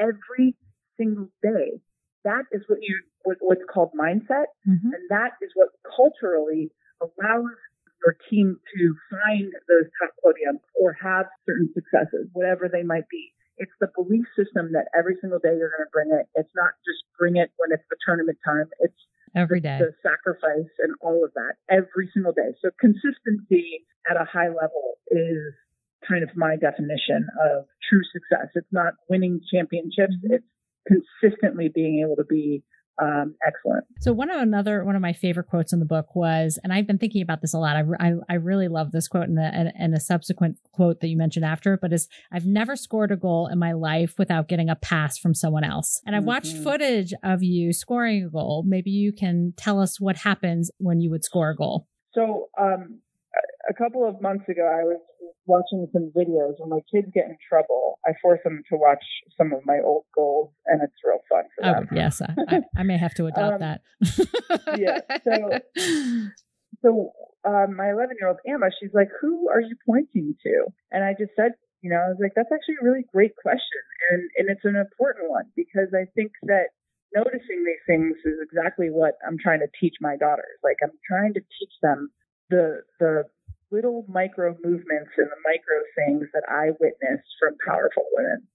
every 0.00 0.56
single 0.96 1.28
day. 1.42 1.78
That 2.24 2.48
is 2.52 2.62
what 2.66 2.80
you 2.80 3.04
what, 3.22 3.36
what's 3.40 3.64
called 3.68 3.92
mindset, 3.92 4.48
mm-hmm. 4.64 4.96
and 4.96 5.04
that 5.10 5.36
is 5.44 5.52
what 5.54 5.68
culturally 5.84 6.72
allows 7.04 7.52
your 8.00 8.16
team 8.32 8.56
to 8.56 8.96
find 9.12 9.52
those 9.68 9.88
top 10.00 10.16
podiums 10.24 10.64
or 10.72 10.96
have 10.96 11.28
certain 11.44 11.68
successes, 11.76 12.32
whatever 12.32 12.68
they 12.68 12.82
might 12.82 13.08
be. 13.12 13.32
It's 13.60 13.76
the 13.76 13.92
belief 13.92 14.24
system 14.32 14.72
that 14.72 14.88
every 14.96 15.20
single 15.20 15.38
day 15.38 15.52
you're 15.52 15.68
going 15.68 15.84
to 15.84 15.92
bring 15.92 16.08
it. 16.16 16.24
It's 16.32 16.52
not 16.56 16.72
just 16.80 17.04
bring 17.20 17.36
it 17.36 17.52
when 17.60 17.76
it's 17.76 17.84
the 17.92 18.00
tournament 18.00 18.40
time. 18.40 18.72
It's 18.80 18.96
every 19.34 19.60
day 19.60 19.78
the, 19.80 19.92
sacrifice 20.02 20.70
and 20.78 20.94
all 21.00 21.24
of 21.24 21.32
that 21.34 21.54
every 21.70 22.10
single 22.12 22.32
day. 22.32 22.54
So 22.62 22.70
consistency 22.80 23.84
at 24.10 24.16
a 24.16 24.24
high 24.24 24.48
level 24.48 24.98
is 25.10 25.54
kind 26.08 26.22
of 26.22 26.30
my 26.36 26.56
definition 26.56 27.28
of 27.40 27.66
true 27.88 28.02
success. 28.12 28.48
It's 28.54 28.72
not 28.72 28.94
winning 29.08 29.40
championships. 29.52 30.14
It's 30.24 30.44
consistently 30.86 31.68
being 31.68 32.02
able 32.04 32.16
to 32.16 32.24
be 32.24 32.64
um, 33.00 33.34
excellent. 33.46 33.84
So 34.00 34.12
one 34.12 34.30
of 34.30 34.40
another 34.40 34.84
one 34.84 34.96
of 34.96 35.02
my 35.02 35.12
favorite 35.12 35.48
quotes 35.48 35.72
in 35.72 35.78
the 35.78 35.86
book 35.86 36.14
was, 36.14 36.58
and 36.62 36.72
I've 36.72 36.86
been 36.86 36.98
thinking 36.98 37.22
about 37.22 37.40
this 37.40 37.54
a 37.54 37.58
lot. 37.58 37.76
I 37.76 37.82
I, 37.98 38.12
I 38.28 38.34
really 38.34 38.68
love 38.68 38.92
this 38.92 39.08
quote 39.08 39.28
and, 39.28 39.38
the, 39.38 39.42
and, 39.42 39.72
and 39.76 39.94
a 39.94 40.00
subsequent 40.00 40.58
quote 40.72 41.00
that 41.00 41.08
you 41.08 41.16
mentioned 41.16 41.44
after, 41.44 41.76
but 41.76 41.92
is 41.92 42.08
I've 42.32 42.46
never 42.46 42.76
scored 42.76 43.10
a 43.10 43.16
goal 43.16 43.46
in 43.46 43.58
my 43.58 43.72
life 43.72 44.14
without 44.18 44.48
getting 44.48 44.68
a 44.68 44.76
pass 44.76 45.18
from 45.18 45.34
someone 45.34 45.64
else. 45.64 46.00
And 46.06 46.14
I've 46.14 46.24
watched 46.24 46.54
mm-hmm. 46.54 46.64
footage 46.64 47.14
of 47.22 47.42
you 47.42 47.72
scoring 47.72 48.24
a 48.24 48.28
goal. 48.28 48.64
Maybe 48.66 48.90
you 48.90 49.12
can 49.12 49.54
tell 49.56 49.80
us 49.80 50.00
what 50.00 50.16
happens 50.16 50.70
when 50.78 51.00
you 51.00 51.10
would 51.10 51.24
score 51.24 51.50
a 51.50 51.56
goal. 51.56 51.86
So 52.12 52.48
um, 52.60 53.00
a 53.68 53.74
couple 53.74 54.08
of 54.08 54.20
months 54.20 54.48
ago, 54.48 54.62
I 54.62 54.84
was 54.84 55.00
watching 55.46 55.86
some 55.92 56.12
videos 56.16 56.54
when 56.58 56.70
my 56.70 56.80
kids 56.92 57.08
get 57.12 57.26
in 57.26 57.36
trouble. 57.48 57.98
I 58.06 58.12
force 58.22 58.40
them 58.44 58.62
to 58.70 58.76
watch 58.76 59.02
some 59.36 59.52
of 59.52 59.60
my 59.64 59.80
old 59.84 60.04
goals, 60.14 60.50
and 60.66 60.80
it's 60.82 60.94
real 61.04 61.20
fun 61.28 61.44
for 61.56 61.62
them. 61.62 61.88
Oh, 61.90 61.94
yes, 61.94 62.22
I, 62.22 62.60
I, 62.76 62.82
may 62.82 62.96
have 62.96 63.14
to 63.14 63.26
adopt 63.26 63.54
um, 63.54 63.60
that. 63.60 63.80
yeah. 64.78 65.00
So, 65.24 65.34
so 66.82 67.12
um, 67.46 67.76
my 67.76 67.90
11 67.90 68.16
year 68.20 68.28
old 68.28 68.38
Emma, 68.46 68.70
she's 68.80 68.94
like, 68.94 69.08
"Who 69.20 69.48
are 69.50 69.60
you 69.60 69.76
pointing 69.86 70.36
to?" 70.44 70.66
And 70.90 71.04
I 71.04 71.12
just 71.18 71.32
said, 71.36 71.52
you 71.82 71.90
know, 71.90 71.96
I 71.96 72.08
was 72.08 72.18
like, 72.20 72.32
"That's 72.36 72.52
actually 72.52 72.76
a 72.80 72.84
really 72.84 73.04
great 73.12 73.34
question, 73.36 73.82
and 74.10 74.22
and 74.38 74.48
it's 74.48 74.64
an 74.64 74.76
important 74.76 75.30
one 75.30 75.44
because 75.56 75.92
I 75.94 76.06
think 76.14 76.32
that." 76.44 76.72
Noticing 77.12 77.66
these 77.66 77.82
things 77.88 78.14
is 78.24 78.38
exactly 78.40 78.86
what 78.86 79.18
I'm 79.26 79.36
trying 79.36 79.58
to 79.58 79.70
teach 79.80 79.96
my 80.00 80.14
daughters. 80.14 80.62
Like 80.62 80.76
I'm 80.80 80.94
trying 81.04 81.34
to 81.34 81.40
teach 81.40 81.74
them 81.82 82.12
the 82.50 82.82
the 83.00 83.24
little 83.70 84.04
micro 84.08 84.56
movements 84.64 85.10
and 85.16 85.28
the 85.28 85.42
micro 85.44 85.78
things 85.96 86.28
that 86.34 86.44
I 86.48 86.70
witnessed 86.80 87.28
from 87.38 87.56
powerful 87.66 88.04
women. 88.12 88.46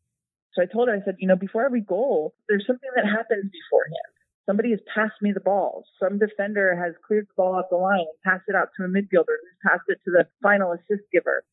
So 0.54 0.62
I 0.62 0.66
told 0.66 0.88
her, 0.88 0.96
I 0.96 1.04
said, 1.04 1.16
you 1.20 1.28
know, 1.28 1.36
before 1.36 1.66
every 1.66 1.82
goal, 1.82 2.34
there's 2.48 2.66
something 2.66 2.90
that 2.96 3.06
happens 3.06 3.52
beforehand. 3.52 4.12
Somebody 4.46 4.72
has 4.72 4.80
passed 4.94 5.22
me 5.22 5.32
the 5.34 5.40
ball. 5.40 5.84
Some 6.00 6.20
defender 6.20 6.76
has 6.76 6.94
cleared 7.06 7.28
the 7.28 7.34
ball 7.36 7.56
off 7.56 7.66
the 7.70 7.78
line 7.78 8.06
and 8.06 8.24
passed 8.24 8.46
it 8.48 8.56
out 8.56 8.70
to 8.78 8.86
a 8.86 8.88
midfielder 8.88 9.36
who's 9.42 9.60
passed 9.66 9.88
it 9.88 10.00
to 10.06 10.12
the 10.12 10.28
final 10.42 10.72
assist 10.72 11.04
giver. 11.12 11.44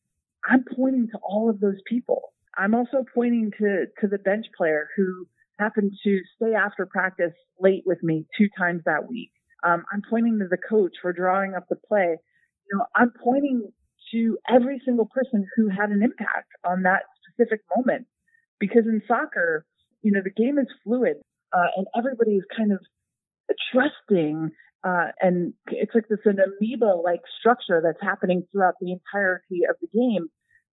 I'm 0.45 0.63
pointing 0.75 1.07
to 1.11 1.17
all 1.17 1.49
of 1.49 1.59
those 1.59 1.81
people. 1.87 2.33
I'm 2.55 2.75
also 2.75 3.03
pointing 3.13 3.51
to, 3.59 3.85
to 4.01 4.07
the 4.07 4.19
bench 4.19 4.45
player 4.55 4.89
who 4.95 5.27
happened 5.57 5.93
to 6.03 6.21
stay 6.35 6.53
after 6.53 6.85
practice 6.85 7.33
late 7.59 7.83
with 7.85 8.03
me 8.03 8.25
two 8.37 8.47
times 8.57 8.83
that 8.85 9.09
week. 9.09 9.31
Um, 9.63 9.85
I'm 9.91 10.03
pointing 10.07 10.39
to 10.39 10.47
the 10.47 10.57
coach 10.57 10.93
for 11.01 11.13
drawing 11.13 11.55
up 11.55 11.67
the 11.69 11.75
play 11.75 12.17
you 12.71 12.77
know, 12.77 12.85
I'm 12.95 13.11
pointing 13.23 13.71
to 14.11 14.37
every 14.49 14.81
single 14.85 15.05
person 15.05 15.45
who 15.55 15.69
had 15.69 15.89
an 15.89 16.03
impact 16.03 16.49
on 16.65 16.83
that 16.83 17.03
specific 17.29 17.61
moment. 17.75 18.07
Because 18.59 18.85
in 18.85 19.01
soccer, 19.07 19.65
you 20.01 20.11
know, 20.11 20.21
the 20.23 20.31
game 20.31 20.57
is 20.59 20.67
fluid. 20.83 21.17
uh, 21.53 21.67
and 21.77 21.87
everybody 21.97 22.31
is 22.31 22.43
kind 22.55 22.71
of 22.71 22.79
trusting. 23.71 24.51
Uh, 24.83 25.07
and 25.21 25.53
it's 25.67 25.93
like 25.95 26.07
this 26.09 26.19
an 26.25 26.37
amoeba 26.39 26.93
like 27.03 27.21
structure 27.39 27.81
that's 27.83 28.01
happening 28.01 28.43
throughout 28.51 28.75
the 28.81 28.91
entirety 28.91 29.61
of 29.69 29.75
the 29.81 29.87
game. 29.87 30.27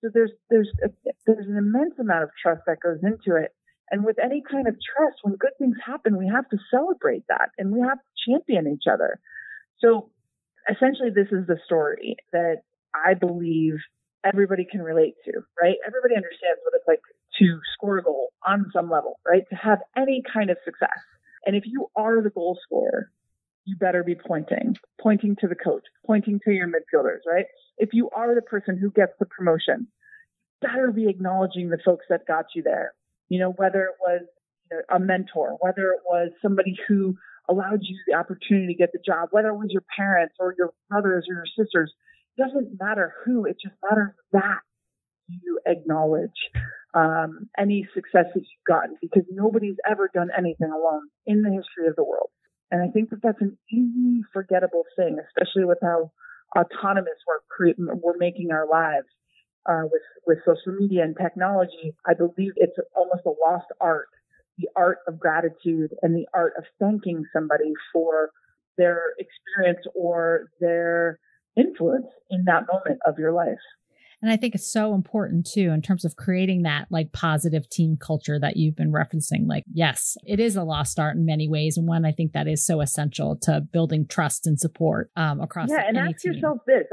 So 0.03 0.11
there's 0.13 0.33
there's 0.51 0.69
a, 0.85 0.89
there's 1.27 1.47
an 1.49 1.57
immense 1.57 1.95
amount 1.99 2.25
of 2.25 2.31
trust 2.43 2.63
that 2.67 2.79
goes 2.83 2.99
into 3.03 3.37
it. 3.41 3.53
And 3.91 4.05
with 4.05 4.17
any 4.23 4.43
kind 4.51 4.67
of 4.67 4.75
trust, 4.75 5.19
when 5.23 5.37
good 5.37 5.53
things 5.59 5.77
happen, 5.85 6.17
we 6.17 6.29
have 6.29 6.49
to 6.51 6.59
celebrate 6.71 7.25
that 7.29 7.51
and 7.59 7.71
we 7.73 7.81
have 7.81 7.99
to 7.99 8.31
champion 8.31 8.67
each 8.67 8.85
other. 8.93 9.21
So 9.79 10.11
essentially, 10.71 11.11
this 11.11 11.29
is 11.31 11.47
the 11.47 11.59
story 11.65 12.17
that 12.33 12.63
I 12.95 13.15
believe 13.15 13.75
everybody 14.25 14.67
can 14.71 14.83
relate 14.83 15.15
to, 15.27 15.33
right? 15.61 15.77
Everybody 15.87 16.17
understands 16.17 16.61
what 16.65 16.75
it's 16.75 16.89
like 16.89 17.01
to 17.39 17.59
score 17.75 17.99
a 17.99 18.03
goal 18.03 18.33
on 18.47 18.71
some 18.73 18.91
level, 18.91 19.21
right? 19.27 19.43
To 19.51 19.57
have 19.57 19.81
any 19.97 20.23
kind 20.33 20.51
of 20.51 20.57
success. 20.65 20.99
And 21.45 21.57
if 21.57 21.65
you 21.67 21.89
are 21.97 22.23
the 22.23 22.31
goal 22.31 22.59
scorer, 22.65 23.11
you 23.65 23.77
better 23.77 24.03
be 24.03 24.15
pointing, 24.15 24.77
pointing 25.01 25.37
to 25.41 25.49
the 25.49 25.55
coach, 25.55 25.85
pointing 26.07 26.41
to 26.45 26.53
your 26.53 26.69
midfielders, 26.69 27.21
right? 27.31 27.47
If 27.79 27.91
you 27.93 28.11
are 28.11 28.35
the 28.35 28.43
person 28.43 28.79
who 28.79 28.91
gets 28.91 29.13
the 29.19 29.27
promotion, 29.27 29.89
better 30.61 30.91
be 30.93 31.09
acknowledging 31.09 31.69
the 31.69 31.79
folks 31.85 32.07
that 32.09 32.27
got 32.27 32.47
you 32.55 32.63
there. 32.63 32.95
You 33.29 33.41
know, 33.41 33.51
whether 33.53 33.85
it 33.85 33.97
was 34.01 34.23
you 34.71 34.77
know, 34.77 34.83
a 34.95 35.01
mentor, 35.01 35.57
whether 35.61 35.91
it 35.91 36.01
was 36.05 36.31
somebody 36.41 36.77
who 36.89 37.17
allowed 37.49 37.81
you 37.83 37.99
the 38.07 38.15
opportunity 38.15 38.69
to 38.69 38.75
get 38.75 38.93
the 38.93 39.01
job, 39.05 39.29
whether 39.33 39.49
it 39.49 39.57
was 39.57 39.69
your 39.71 39.85
parents 39.97 40.35
or 40.39 40.55
your 40.57 40.73
brothers 40.89 41.27
or 41.29 41.35
your 41.35 41.47
sisters, 41.57 41.93
doesn't 42.39 42.79
matter 42.81 43.13
who, 43.25 43.45
it 43.45 43.57
just 43.63 43.75
matters 43.89 44.15
that 44.33 44.61
you 45.29 45.61
acknowledge 45.67 46.31
um, 46.95 47.49
any 47.59 47.89
success 47.95 48.27
that 48.35 48.41
you've 48.41 48.67
gotten 48.67 48.97
because 49.01 49.25
nobody's 49.31 49.77
ever 49.89 50.11
done 50.13 50.29
anything 50.37 50.71
alone 50.71 51.09
in 51.27 51.43
the 51.43 51.51
history 51.51 51.89
of 51.89 51.97
the 51.97 52.05
world. 52.05 52.31
And 52.71 52.83
I 52.83 52.93
think 52.93 53.11
that 53.11 53.23
that's 53.23 53.41
an 53.41 53.57
easy 53.71 54.23
forgettable 54.33 54.85
thing, 54.97 55.19
especially 55.19 55.65
with 55.65 55.79
how 55.83 56.11
autonomous 56.57 57.19
we're, 57.27 57.41
creating 57.49 57.87
we're 58.03 58.19
making 58.19 58.51
our 58.53 58.67
lives 58.69 59.07
uh, 59.67 59.83
with, 59.91 60.03
with 60.27 60.39
social 60.45 60.79
media 60.79 61.03
and 61.03 61.17
technology. 61.21 61.95
I 62.07 62.15
believe 62.15 62.53
it's 62.57 62.77
almost 62.97 63.23
a 63.27 63.31
lost 63.31 63.67
art, 63.81 64.09
the 64.59 64.69
art 64.77 64.99
of 65.07 65.19
gratitude 65.19 65.91
and 66.03 66.15
the 66.15 66.27
art 66.35 66.53
of 66.59 66.65
thanking 66.79 67.25
somebody 67.33 67.73
for 67.93 68.31
their 68.77 69.01
experience 69.19 69.85
or 69.95 70.49
their 70.61 71.19
influence 71.57 72.07
in 72.31 72.45
that 72.45 72.65
moment 72.73 73.01
of 73.07 73.19
your 73.19 73.33
life. 73.33 73.59
And 74.23 74.33
I 74.33 74.37
think 74.37 74.55
it's 74.55 74.73
so 74.73 74.95
important 74.95 75.47
too 75.47 75.71
in 75.71 75.83
terms 75.83 76.05
of 76.05 76.17
creating 76.17 76.63
that 76.63 76.87
like 76.91 77.13
positive 77.13 77.69
team 77.69 77.99
culture 78.01 78.39
that 78.41 78.57
you've 78.57 78.75
been 78.75 78.91
referencing. 78.91 79.47
Like, 79.47 79.65
yes, 79.73 80.17
it 80.25 80.41
is 80.41 80.57
a 80.57 80.63
lost 80.63 80.99
art 80.99 81.17
in 81.17 81.27
many 81.27 81.47
ways. 81.47 81.77
And 81.77 81.87
one 81.87 82.07
I 82.07 82.13
think 82.13 82.33
that 82.33 82.49
is 82.49 82.65
so 82.65 82.81
essential 82.81 83.37
to 83.43 83.61
building 83.61 84.07
trust 84.07 84.47
and 84.47 84.59
support 84.59 85.11
um, 85.15 85.41
across. 85.41 85.69
Yeah. 85.71 85.83
And 85.87 85.99
ask 85.99 86.23
team. 86.23 86.33
yourself 86.33 86.59
this 86.67 86.85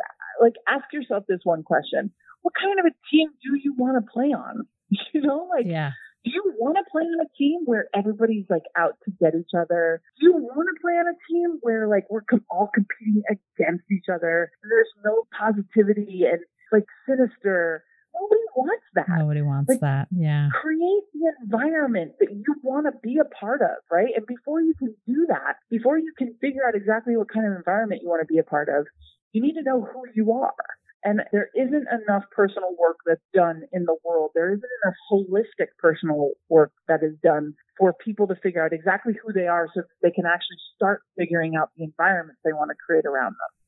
like, 0.42 0.56
ask 0.68 0.86
yourself 0.92 1.24
this 1.30 1.40
one 1.44 1.64
question 1.64 2.12
What 2.42 2.54
kind 2.60 2.80
of 2.80 2.86
a 2.86 2.96
team 3.10 3.30
do 3.42 3.58
you 3.64 3.76
want 3.78 4.04
to 4.04 4.12
play 4.12 4.34
on? 4.34 4.68
You 5.14 5.22
know, 5.22 5.48
like, 5.50 5.66
yeah. 5.66 5.92
Do 6.24 6.32
you 6.32 6.54
want 6.60 6.78
to 6.78 6.86
play 6.92 7.02
on 7.02 7.26
a 7.26 7.30
team 7.38 7.62
where 7.66 7.88
everybody's 7.96 8.46
like 8.50 8.66
out 8.78 8.98
to 9.06 9.12
get 9.20 9.34
each 9.34 9.58
other? 9.58 10.02
Do 10.20 10.28
you 10.28 10.34
want 10.34 10.70
to 10.70 10.82
play 10.82 10.94
on 10.94 11.08
a 11.08 11.18
team 11.30 11.58
where 11.62 11.88
like 11.88 12.06
we're 12.10 12.22
com- 12.22 12.46
all 12.50 12.70
competing 12.74 13.24
against 13.30 13.86
each 13.92 14.06
other? 14.14 14.52
There's 14.62 14.94
no 15.04 15.26
positivity 15.38 16.26
and 16.30 16.42
like 16.72 16.86
sinister. 17.10 17.84
Nobody 18.14 18.46
wants 18.56 18.86
that. 18.94 19.18
Nobody 19.18 19.42
wants 19.42 19.70
like, 19.70 19.80
that. 19.82 20.08
Yeah. 20.12 20.50
Create 20.62 21.06
the 21.14 21.32
environment 21.42 22.14
that 22.20 22.30
you 22.30 22.56
want 22.62 22.86
to 22.86 22.94
be 23.02 23.18
a 23.18 23.26
part 23.26 23.62
of, 23.62 23.82
right? 23.90 24.14
And 24.16 24.26
before 24.28 24.62
you 24.62 24.74
can 24.78 24.94
do 25.08 25.26
that, 25.30 25.58
before 25.70 25.98
you 25.98 26.14
can 26.18 26.36
figure 26.42 26.62
out 26.68 26.76
exactly 26.76 27.18
what 27.18 27.32
kind 27.32 27.48
of 27.48 27.54
environment 27.58 28.02
you 28.04 28.10
want 28.10 28.22
to 28.22 28.32
be 28.32 28.38
a 28.38 28.44
part 28.44 28.70
of, 28.70 28.86
you 29.32 29.42
need 29.42 29.54
to 29.54 29.64
know 29.64 29.82
who 29.82 30.04
you 30.14 30.34
are. 30.34 30.54
And 31.04 31.22
there 31.32 31.50
isn't 31.56 31.88
enough 31.90 32.24
personal 32.32 32.76
work 32.78 32.98
that's 33.06 33.26
done 33.34 33.64
in 33.74 33.86
the 33.86 33.96
world. 34.06 34.32
There 34.36 34.50
isn't 34.50 34.64
enough 34.84 34.96
holistic 35.12 35.74
personal 35.80 36.32
work 36.50 36.72
that 36.88 37.02
is 37.02 37.16
done 37.24 37.56
for 37.78 37.94
people 37.94 38.28
to 38.28 38.36
figure 38.36 38.64
out 38.64 38.74
exactly 38.74 39.14
who 39.24 39.34
they 39.34 39.48
are 39.48 39.68
so 39.74 39.82
that 39.82 39.88
they 40.04 40.12
can 40.12 40.26
actually 40.26 40.58
start 40.76 41.02
figuring 41.18 41.56
out 41.56 41.70
the 41.76 41.84
environment 41.84 42.38
they 42.44 42.54
want 42.54 42.70
to 42.70 42.76
create 42.86 43.06
around 43.06 43.32
them. 43.32 43.61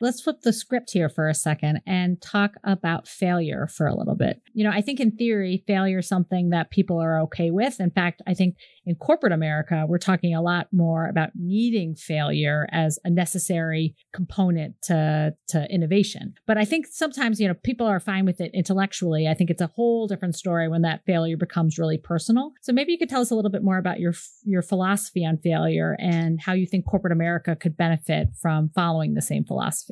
Let's 0.00 0.20
flip 0.20 0.40
the 0.42 0.52
script 0.52 0.90
here 0.92 1.08
for 1.08 1.28
a 1.28 1.34
second 1.34 1.80
and 1.86 2.20
talk 2.20 2.54
about 2.64 3.06
failure 3.06 3.68
for 3.68 3.86
a 3.86 3.94
little 3.94 4.16
bit. 4.16 4.42
You 4.52 4.64
know, 4.64 4.70
I 4.70 4.80
think 4.80 5.00
in 5.00 5.12
theory, 5.12 5.62
failure 5.66 5.98
is 5.98 6.08
something 6.08 6.50
that 6.50 6.70
people 6.70 6.98
are 7.00 7.20
okay 7.22 7.50
with. 7.50 7.80
In 7.80 7.90
fact, 7.90 8.20
I 8.26 8.34
think 8.34 8.56
in 8.86 8.96
corporate 8.96 9.32
America, 9.32 9.84
we're 9.88 9.98
talking 9.98 10.34
a 10.34 10.42
lot 10.42 10.66
more 10.72 11.06
about 11.06 11.30
needing 11.34 11.94
failure 11.94 12.66
as 12.72 12.98
a 13.04 13.10
necessary 13.10 13.94
component 14.12 14.74
to, 14.82 15.34
to 15.48 15.66
innovation. 15.72 16.34
But 16.46 16.58
I 16.58 16.64
think 16.64 16.86
sometimes, 16.90 17.40
you 17.40 17.48
know, 17.48 17.54
people 17.54 17.86
are 17.86 18.00
fine 18.00 18.26
with 18.26 18.40
it 18.40 18.50
intellectually. 18.52 19.28
I 19.28 19.34
think 19.34 19.48
it's 19.48 19.62
a 19.62 19.68
whole 19.68 20.08
different 20.08 20.34
story 20.34 20.68
when 20.68 20.82
that 20.82 21.04
failure 21.06 21.36
becomes 21.36 21.78
really 21.78 21.98
personal. 21.98 22.52
So 22.62 22.72
maybe 22.72 22.92
you 22.92 22.98
could 22.98 23.08
tell 23.08 23.22
us 23.22 23.30
a 23.30 23.34
little 23.34 23.50
bit 23.50 23.62
more 23.62 23.78
about 23.78 24.00
your, 24.00 24.12
your 24.44 24.62
philosophy 24.62 25.24
on 25.24 25.38
failure 25.38 25.96
and 26.00 26.40
how 26.40 26.52
you 26.52 26.66
think 26.66 26.84
corporate 26.84 27.12
America 27.12 27.56
could 27.56 27.76
benefit 27.76 28.28
from 28.42 28.70
following 28.74 29.14
the 29.14 29.22
same 29.22 29.44
philosophy. 29.44 29.83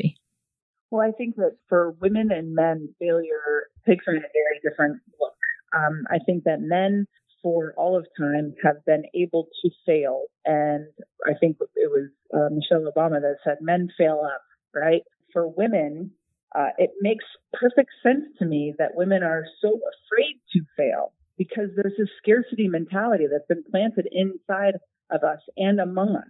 Well, 0.91 1.07
I 1.07 1.13
think 1.13 1.37
that 1.37 1.57
for 1.69 1.93
women 2.01 2.31
and 2.31 2.55
men, 2.55 2.95
failure 2.99 3.69
takes 3.87 4.07
on 4.07 4.17
a 4.17 4.21
very 4.21 4.61
different 4.63 5.01
look. 5.21 5.35
Um, 5.75 6.05
I 6.11 6.19
think 6.27 6.45
that 6.45 6.61
men 6.61 7.07
for 7.43 7.75
all 7.77 7.97
of 7.97 8.07
time 8.19 8.55
have 8.63 8.85
been 8.85 9.05
able 9.15 9.49
to 9.63 9.71
fail. 9.85 10.25
And 10.45 10.87
I 11.27 11.33
think 11.39 11.57
it 11.77 11.91
was 11.91 12.11
uh, 12.33 12.55
Michelle 12.55 12.91
Obama 12.91 13.21
that 13.21 13.37
said 13.45 13.59
men 13.61 13.89
fail 13.99 14.23
up, 14.25 14.43
right? 14.75 15.03
For 15.33 15.49
women, 15.49 16.13
uh, 16.55 16.69
it 16.79 16.91
makes 17.01 17.25
perfect 17.53 17.91
sense 18.03 18.25
to 18.39 18.45
me 18.45 18.75
that 18.79 18.95
women 18.95 19.23
are 19.23 19.45
so 19.61 19.69
afraid 19.69 20.41
to 20.53 20.61
fail 20.77 21.13
because 21.39 21.71
there's 21.75 21.95
this 21.99 22.09
scarcity 22.19 22.69
mentality 22.69 23.27
that's 23.31 23.47
been 23.49 23.65
planted 23.71 24.09
inside 24.13 24.75
of 25.11 25.25
us 25.25 25.41
and 25.57 25.81
among 25.81 26.17
us. 26.17 26.29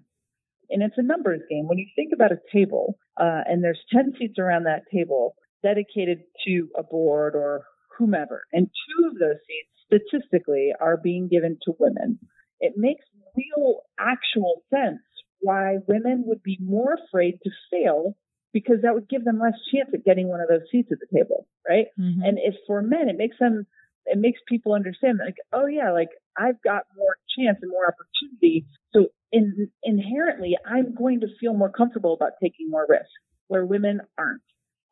And 0.73 0.83
it's 0.83 0.99
a 0.99 1.03
numbers 1.03 1.43
game. 1.49 1.69
When 1.69 1.79
you 1.79 1.87
think 1.95 2.13
about 2.15 2.33
a 2.33 2.41
table, 2.53 2.99
uh, 3.21 3.43
and 3.47 3.63
there's 3.63 3.81
10 3.93 4.15
seats 4.19 4.39
around 4.39 4.65
that 4.65 4.85
table 4.93 5.35
dedicated 5.63 6.21
to 6.47 6.69
a 6.77 6.83
board 6.83 7.35
or 7.35 7.65
whomever, 7.99 8.45
and 8.53 8.67
two 8.67 9.07
of 9.09 9.19
those 9.19 9.37
seats 9.47 10.03
statistically 10.11 10.71
are 10.81 10.97
being 10.97 11.29
given 11.29 11.59
to 11.63 11.75
women. 11.79 12.19
It 12.61 12.75
makes 12.77 13.05
real, 13.37 13.81
actual 13.99 14.63
sense 14.73 15.03
why 15.41 15.79
women 15.87 16.25
would 16.27 16.43
be 16.43 16.59
more 16.61 16.95
afraid 16.95 17.39
to 17.43 17.51
fail 17.71 18.17
because 18.53 18.77
that 18.83 18.95
would 18.95 19.09
give 19.09 19.25
them 19.25 19.41
less 19.41 19.59
chance 19.73 19.91
at 19.93 20.05
getting 20.05 20.29
one 20.29 20.41
of 20.41 20.49
those 20.49 20.69
seats 20.71 20.91
at 20.93 20.99
the 21.01 21.19
table, 21.19 21.47
right? 21.69 21.87
Mm-hmm. 21.99 22.23
And 22.23 22.39
if 22.39 22.55
for 22.67 22.83
men, 22.83 23.09
it 23.09 23.17
makes 23.17 23.37
them, 23.39 23.67
it 24.07 24.19
makes 24.19 24.41
people 24.47 24.75
understand 24.75 25.19
that, 25.19 25.27
like, 25.27 25.43
oh 25.53 25.67
yeah, 25.67 25.91
like 25.93 26.11
I've 26.37 26.61
got 26.63 26.85
more 26.97 27.17
chance 27.39 27.59
and 27.63 27.71
more 27.71 27.87
opportunity. 27.87 28.67
So 28.95 29.07
in, 29.31 29.71
inherently, 29.83 30.57
I'm 30.67 30.95
going 30.95 31.21
to 31.21 31.27
feel 31.41 31.55
more 31.55 31.71
comfortable 31.71 32.15
about 32.15 32.33
taking 32.43 32.71
more 32.71 32.87
risk 32.89 33.11
where 33.49 33.65
women 33.65 34.01
aren't. 34.19 34.43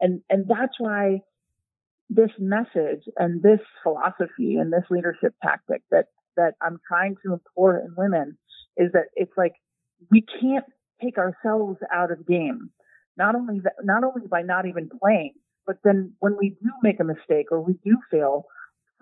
And, 0.00 0.22
and 0.30 0.46
that's 0.48 0.74
why 0.78 1.20
this 2.08 2.30
message 2.38 3.04
and 3.16 3.42
this 3.42 3.60
philosophy 3.82 4.56
and 4.56 4.72
this 4.72 4.84
leadership 4.90 5.34
tactic 5.42 5.82
that 5.90 6.06
that 6.36 6.54
I'm 6.60 6.80
trying 6.86 7.16
to 7.24 7.34
import 7.34 7.84
in 7.84 7.94
women 7.96 8.38
is 8.76 8.92
that 8.92 9.06
it's 9.14 9.32
like 9.36 9.52
we 10.10 10.24
can't 10.40 10.64
take 11.02 11.18
ourselves 11.18 11.78
out 11.92 12.10
of 12.10 12.26
game. 12.26 12.70
Not 13.16 13.34
only 13.34 13.60
that, 13.60 13.74
not 13.82 14.04
only 14.04 14.26
by 14.26 14.42
not 14.42 14.66
even 14.66 14.88
playing, 15.02 15.34
but 15.66 15.76
then 15.84 16.14
when 16.20 16.36
we 16.38 16.56
do 16.62 16.70
make 16.82 17.00
a 17.00 17.04
mistake 17.04 17.46
or 17.50 17.60
we 17.60 17.74
do 17.84 17.96
fail, 18.10 18.46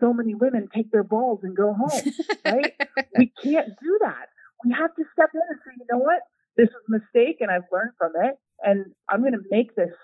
so 0.00 0.12
many 0.12 0.34
women 0.34 0.68
take 0.74 0.90
their 0.90 1.02
balls 1.02 1.40
and 1.42 1.56
go 1.56 1.74
home. 1.74 2.12
right? 2.44 2.74
we 3.16 3.32
can't 3.42 3.68
do 3.82 3.98
that. 4.00 4.28
We 4.64 4.72
have 4.72 4.94
to 4.94 5.04
step 5.12 5.30
in 5.34 5.40
and 5.48 5.58
say, 5.64 5.72
you 5.78 5.86
know 5.90 5.98
what? 5.98 6.20
This 6.56 6.68
is 6.68 6.74
a 6.88 6.90
mistake 6.90 7.38
and 7.40 7.50
I've 7.50 7.70
learned 7.72 7.92
from 7.98 8.12
it 8.16 8.38
and 8.62 8.86
I'm 9.08 9.20
going 9.20 9.32
to 9.32 9.44
make 9.50 9.74
this 9.74 9.94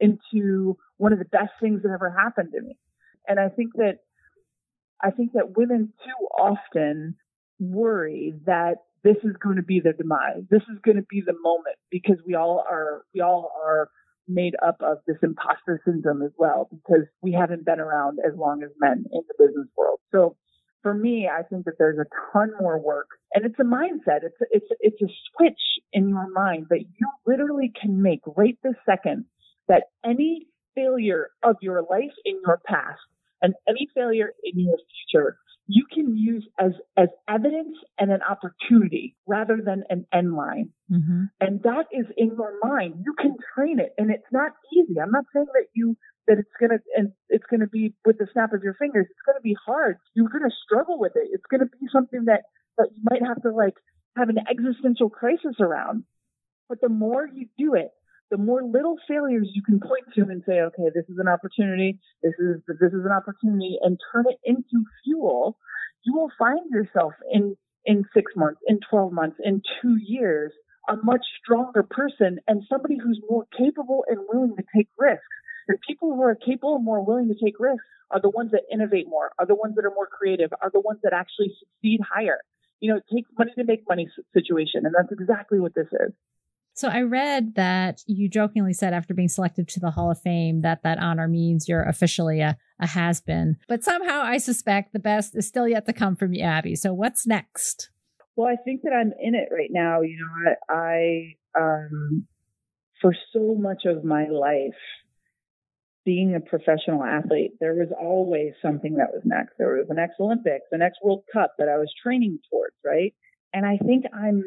into 0.00 0.76
one 0.96 1.12
of 1.12 1.18
the 1.18 1.24
best 1.24 1.52
things 1.60 1.82
that 1.82 1.90
ever 1.90 2.10
happened 2.10 2.50
to 2.54 2.62
me. 2.62 2.76
And 3.26 3.40
I 3.40 3.48
think 3.48 3.72
that 3.74 3.98
I 5.02 5.10
think 5.10 5.32
that 5.32 5.56
women 5.56 5.92
too 6.04 6.26
often 6.26 7.16
worry 7.60 8.34
that 8.46 8.76
this 9.04 9.16
is 9.22 9.36
going 9.42 9.56
to 9.56 9.62
be 9.62 9.80
their 9.80 9.92
demise. 9.92 10.42
This 10.50 10.62
is 10.62 10.78
going 10.84 10.96
to 10.96 11.06
be 11.08 11.22
the 11.24 11.34
moment 11.40 11.76
because 11.90 12.16
we 12.26 12.34
all 12.34 12.64
are 12.68 13.04
we 13.14 13.20
all 13.20 13.52
are 13.64 13.90
made 14.28 14.54
up 14.64 14.76
of 14.82 14.98
this 15.06 15.16
imposter 15.22 15.80
syndrome 15.84 16.22
as 16.22 16.32
well 16.38 16.68
because 16.70 17.06
we 17.22 17.32
haven't 17.32 17.64
been 17.64 17.80
around 17.80 18.18
as 18.26 18.36
long 18.36 18.62
as 18.62 18.70
men 18.80 19.04
in 19.12 19.20
the 19.28 19.34
business 19.44 19.68
world. 19.76 19.98
So 20.12 20.36
for 20.82 20.94
me, 20.94 21.28
I 21.28 21.42
think 21.42 21.64
that 21.64 21.74
there's 21.78 21.98
a 21.98 22.06
ton 22.32 22.52
more 22.60 22.78
work 22.78 23.08
and 23.34 23.44
it's 23.44 23.58
a 23.58 23.64
mindset. 23.64 24.20
It's 24.22 24.36
it's 24.50 24.66
it's 24.80 25.02
a 25.02 25.12
switch 25.36 25.60
in 25.92 26.08
your 26.08 26.30
mind 26.30 26.66
that 26.70 26.80
you 26.80 27.08
literally 27.26 27.72
can 27.80 28.00
make 28.02 28.20
right 28.36 28.56
this 28.62 28.74
second 28.86 29.24
that 29.68 29.84
any 30.04 30.46
failure 30.74 31.30
of 31.42 31.56
your 31.60 31.82
life 31.82 32.14
in 32.24 32.40
your 32.46 32.60
past 32.64 33.00
and 33.42 33.54
any 33.68 33.88
failure 33.94 34.32
in 34.44 34.60
your 34.60 34.78
future 35.10 35.38
you 35.68 35.84
can 35.92 36.16
use 36.16 36.48
as 36.58 36.72
as 36.96 37.08
evidence 37.28 37.76
and 37.98 38.10
an 38.10 38.20
opportunity 38.28 39.14
rather 39.26 39.60
than 39.64 39.84
an 39.90 40.06
end 40.12 40.34
line. 40.34 40.70
Mm-hmm. 40.90 41.24
And 41.40 41.62
that 41.62 41.84
is 41.92 42.06
in 42.16 42.28
your 42.28 42.54
mind. 42.62 43.04
You 43.04 43.14
can 43.20 43.36
train 43.54 43.78
it, 43.78 43.92
and 43.98 44.10
it's 44.10 44.32
not 44.32 44.52
easy. 44.72 44.98
I'm 44.98 45.12
not 45.12 45.24
saying 45.32 45.46
that 45.52 45.66
you 45.74 45.96
that 46.26 46.38
it's 46.38 46.50
gonna 46.58 46.80
and 46.96 47.12
it's 47.28 47.44
gonna 47.50 47.66
be 47.66 47.94
with 48.06 48.16
the 48.16 48.26
snap 48.32 48.54
of 48.54 48.62
your 48.62 48.74
fingers. 48.74 49.06
It's 49.10 49.26
gonna 49.26 49.42
be 49.42 49.56
hard. 49.66 49.98
You're 50.14 50.30
gonna 50.30 50.54
struggle 50.64 50.98
with 50.98 51.12
it. 51.14 51.28
It's 51.32 51.46
gonna 51.50 51.66
be 51.66 51.86
something 51.92 52.24
that 52.24 52.44
that 52.78 52.88
you 52.94 53.02
might 53.10 53.22
have 53.22 53.42
to 53.42 53.50
like 53.50 53.74
have 54.16 54.30
an 54.30 54.38
existential 54.50 55.10
crisis 55.10 55.56
around. 55.60 56.04
But 56.68 56.80
the 56.80 56.88
more 56.88 57.26
you 57.26 57.48
do 57.58 57.74
it, 57.74 57.90
the 58.30 58.36
more 58.36 58.62
little 58.62 58.96
failures 59.08 59.48
you 59.54 59.62
can 59.62 59.80
point 59.80 60.04
to 60.14 60.22
and 60.22 60.42
say, 60.46 60.60
okay, 60.60 60.90
this 60.94 61.04
is 61.08 61.18
an 61.18 61.28
opportunity, 61.28 61.98
this 62.22 62.34
is 62.38 62.60
this 62.66 62.92
is 62.92 63.04
an 63.04 63.12
opportunity, 63.12 63.78
and 63.82 63.98
turn 64.12 64.24
it 64.28 64.38
into 64.44 64.84
fuel, 65.04 65.56
you 66.04 66.14
will 66.14 66.30
find 66.38 66.70
yourself 66.70 67.12
in 67.32 67.56
in 67.84 68.04
six 68.14 68.32
months, 68.36 68.60
in 68.66 68.80
twelve 68.90 69.12
months, 69.12 69.36
in 69.42 69.62
two 69.80 69.96
years, 69.96 70.52
a 70.88 70.96
much 71.02 71.24
stronger 71.42 71.82
person 71.82 72.38
and 72.46 72.62
somebody 72.68 72.98
who's 73.02 73.20
more 73.28 73.46
capable 73.56 74.04
and 74.08 74.18
willing 74.28 74.56
to 74.56 74.64
take 74.76 74.88
risks. 74.98 75.24
And 75.68 75.78
people 75.86 76.14
who 76.14 76.22
are 76.22 76.34
capable 76.34 76.76
and 76.76 76.84
more 76.84 77.04
willing 77.04 77.28
to 77.28 77.44
take 77.44 77.60
risks 77.60 77.84
are 78.10 78.20
the 78.20 78.30
ones 78.30 78.52
that 78.52 78.62
innovate 78.72 79.06
more, 79.06 79.32
are 79.38 79.46
the 79.46 79.54
ones 79.54 79.74
that 79.76 79.84
are 79.84 79.94
more 79.94 80.06
creative, 80.06 80.50
are 80.62 80.70
the 80.72 80.80
ones 80.80 81.00
that 81.02 81.12
actually 81.12 81.52
succeed 81.58 82.00
higher. 82.00 82.38
You 82.80 82.92
know, 82.92 82.98
it 82.98 83.04
takes 83.14 83.28
money 83.38 83.52
to 83.58 83.64
make 83.64 83.82
money 83.88 84.08
situation, 84.32 84.86
and 84.86 84.94
that's 84.96 85.12
exactly 85.12 85.60
what 85.60 85.74
this 85.74 85.88
is. 85.92 86.12
So 86.78 86.86
I 86.86 87.00
read 87.02 87.56
that 87.56 88.04
you 88.06 88.28
jokingly 88.28 88.72
said 88.72 88.94
after 88.94 89.12
being 89.12 89.28
selected 89.28 89.66
to 89.70 89.80
the 89.80 89.90
Hall 89.90 90.12
of 90.12 90.20
Fame 90.20 90.60
that 90.60 90.84
that 90.84 91.00
honor 91.00 91.26
means 91.26 91.68
you're 91.68 91.82
officially 91.82 92.38
a, 92.38 92.56
a 92.78 92.86
has 92.86 93.20
been. 93.20 93.56
But 93.66 93.82
somehow 93.82 94.20
I 94.22 94.38
suspect 94.38 94.92
the 94.92 95.00
best 95.00 95.36
is 95.36 95.48
still 95.48 95.66
yet 95.66 95.86
to 95.86 95.92
come 95.92 96.14
from 96.14 96.34
you, 96.34 96.44
Abby. 96.44 96.76
So 96.76 96.94
what's 96.94 97.26
next? 97.26 97.90
Well, 98.36 98.46
I 98.46 98.54
think 98.64 98.82
that 98.82 98.92
I'm 98.92 99.12
in 99.20 99.34
it 99.34 99.48
right 99.52 99.70
now. 99.72 100.02
You 100.02 100.18
know, 100.20 100.52
I, 100.72 101.34
I 101.56 101.60
um, 101.60 102.28
for 103.02 103.12
so 103.32 103.56
much 103.58 103.82
of 103.84 104.04
my 104.04 104.28
life, 104.28 104.78
being 106.04 106.36
a 106.36 106.40
professional 106.40 107.02
athlete, 107.02 107.54
there 107.58 107.74
was 107.74 107.88
always 108.00 108.52
something 108.62 108.98
that 108.98 109.10
was 109.12 109.22
next. 109.24 109.54
There 109.58 109.78
was 109.78 109.88
the 109.88 109.94
next 109.94 110.20
Olympics, 110.20 110.66
the 110.70 110.78
next 110.78 111.00
World 111.02 111.24
Cup 111.32 111.54
that 111.58 111.68
I 111.68 111.76
was 111.76 111.92
training 112.00 112.38
towards, 112.52 112.76
right? 112.84 113.14
And 113.52 113.66
I 113.66 113.78
think 113.78 114.04
I'm 114.14 114.44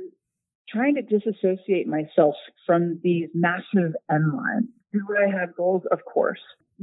trying 0.71 0.95
to 0.95 1.01
disassociate 1.01 1.87
myself 1.87 2.35
from 2.65 2.99
these 3.03 3.29
massive 3.33 3.93
end 4.09 4.33
lines. 4.33 4.67
Do 4.93 5.05
I 5.17 5.29
have 5.39 5.55
goals? 5.55 5.83
Of 5.91 5.99
course. 6.05 6.39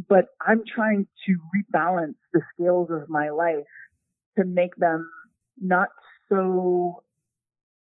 But 0.09 0.27
I'm 0.47 0.63
trying 0.75 1.07
to 1.27 1.37
rebalance 1.55 2.15
the 2.33 2.41
scales 2.55 2.89
of 2.91 3.09
my 3.09 3.31
life 3.31 3.67
to 4.39 4.45
make 4.45 4.77
them 4.77 5.11
not 5.61 5.89
so 6.29 7.03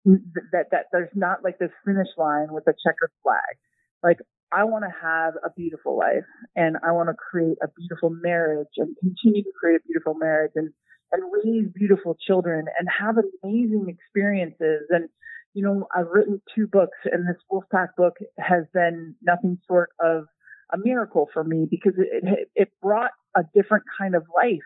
that 0.05 0.65
that 0.71 0.85
there's 0.91 1.11
not 1.13 1.43
like 1.43 1.59
this 1.59 1.69
finish 1.85 2.07
line 2.17 2.47
with 2.51 2.67
a 2.67 2.73
checkered 2.83 3.11
flag. 3.21 3.57
Like 4.03 4.17
I 4.51 4.63
want 4.63 4.83
to 4.83 4.91
have 5.01 5.35
a 5.45 5.51
beautiful 5.55 5.97
life 5.97 6.25
and 6.55 6.77
I 6.83 6.91
want 6.91 7.09
to 7.09 7.13
create 7.13 7.57
a 7.63 7.67
beautiful 7.77 8.09
marriage 8.09 8.73
and 8.77 8.95
continue 8.99 9.43
to 9.43 9.51
create 9.59 9.77
a 9.77 9.87
beautiful 9.87 10.15
marriage 10.15 10.53
and 10.55 10.71
and 11.11 11.23
raise 11.43 11.67
beautiful 11.73 12.17
children 12.25 12.65
and 12.79 12.87
have 12.99 13.17
amazing 13.17 13.87
experiences 13.89 14.83
and 14.89 15.09
you 15.53 15.63
know, 15.63 15.87
I've 15.95 16.07
written 16.07 16.41
two 16.55 16.67
books, 16.67 16.97
and 17.05 17.27
this 17.27 17.41
Wolfpack 17.51 17.89
book 17.97 18.15
has 18.39 18.65
been 18.73 19.15
nothing 19.21 19.59
short 19.67 19.89
of 19.99 20.25
a 20.73 20.77
miracle 20.77 21.27
for 21.33 21.43
me 21.43 21.67
because 21.69 21.93
it, 21.97 22.49
it 22.55 22.69
brought 22.81 23.11
a 23.35 23.41
different 23.53 23.83
kind 23.97 24.15
of 24.15 24.23
life 24.35 24.59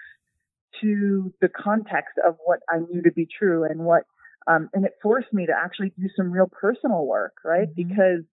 to 0.81 1.33
the 1.41 1.49
context 1.49 2.15
of 2.25 2.35
what 2.43 2.59
I 2.69 2.79
knew 2.79 3.01
to 3.03 3.11
be 3.11 3.27
true 3.39 3.63
and 3.63 3.79
what, 3.79 4.03
um, 4.47 4.69
and 4.73 4.85
it 4.85 4.93
forced 5.01 5.33
me 5.33 5.47
to 5.47 5.53
actually 5.53 5.93
do 5.97 6.07
some 6.15 6.31
real 6.31 6.49
personal 6.51 7.05
work, 7.05 7.33
right? 7.43 7.69
Mm-hmm. 7.69 7.87
Because 7.89 8.23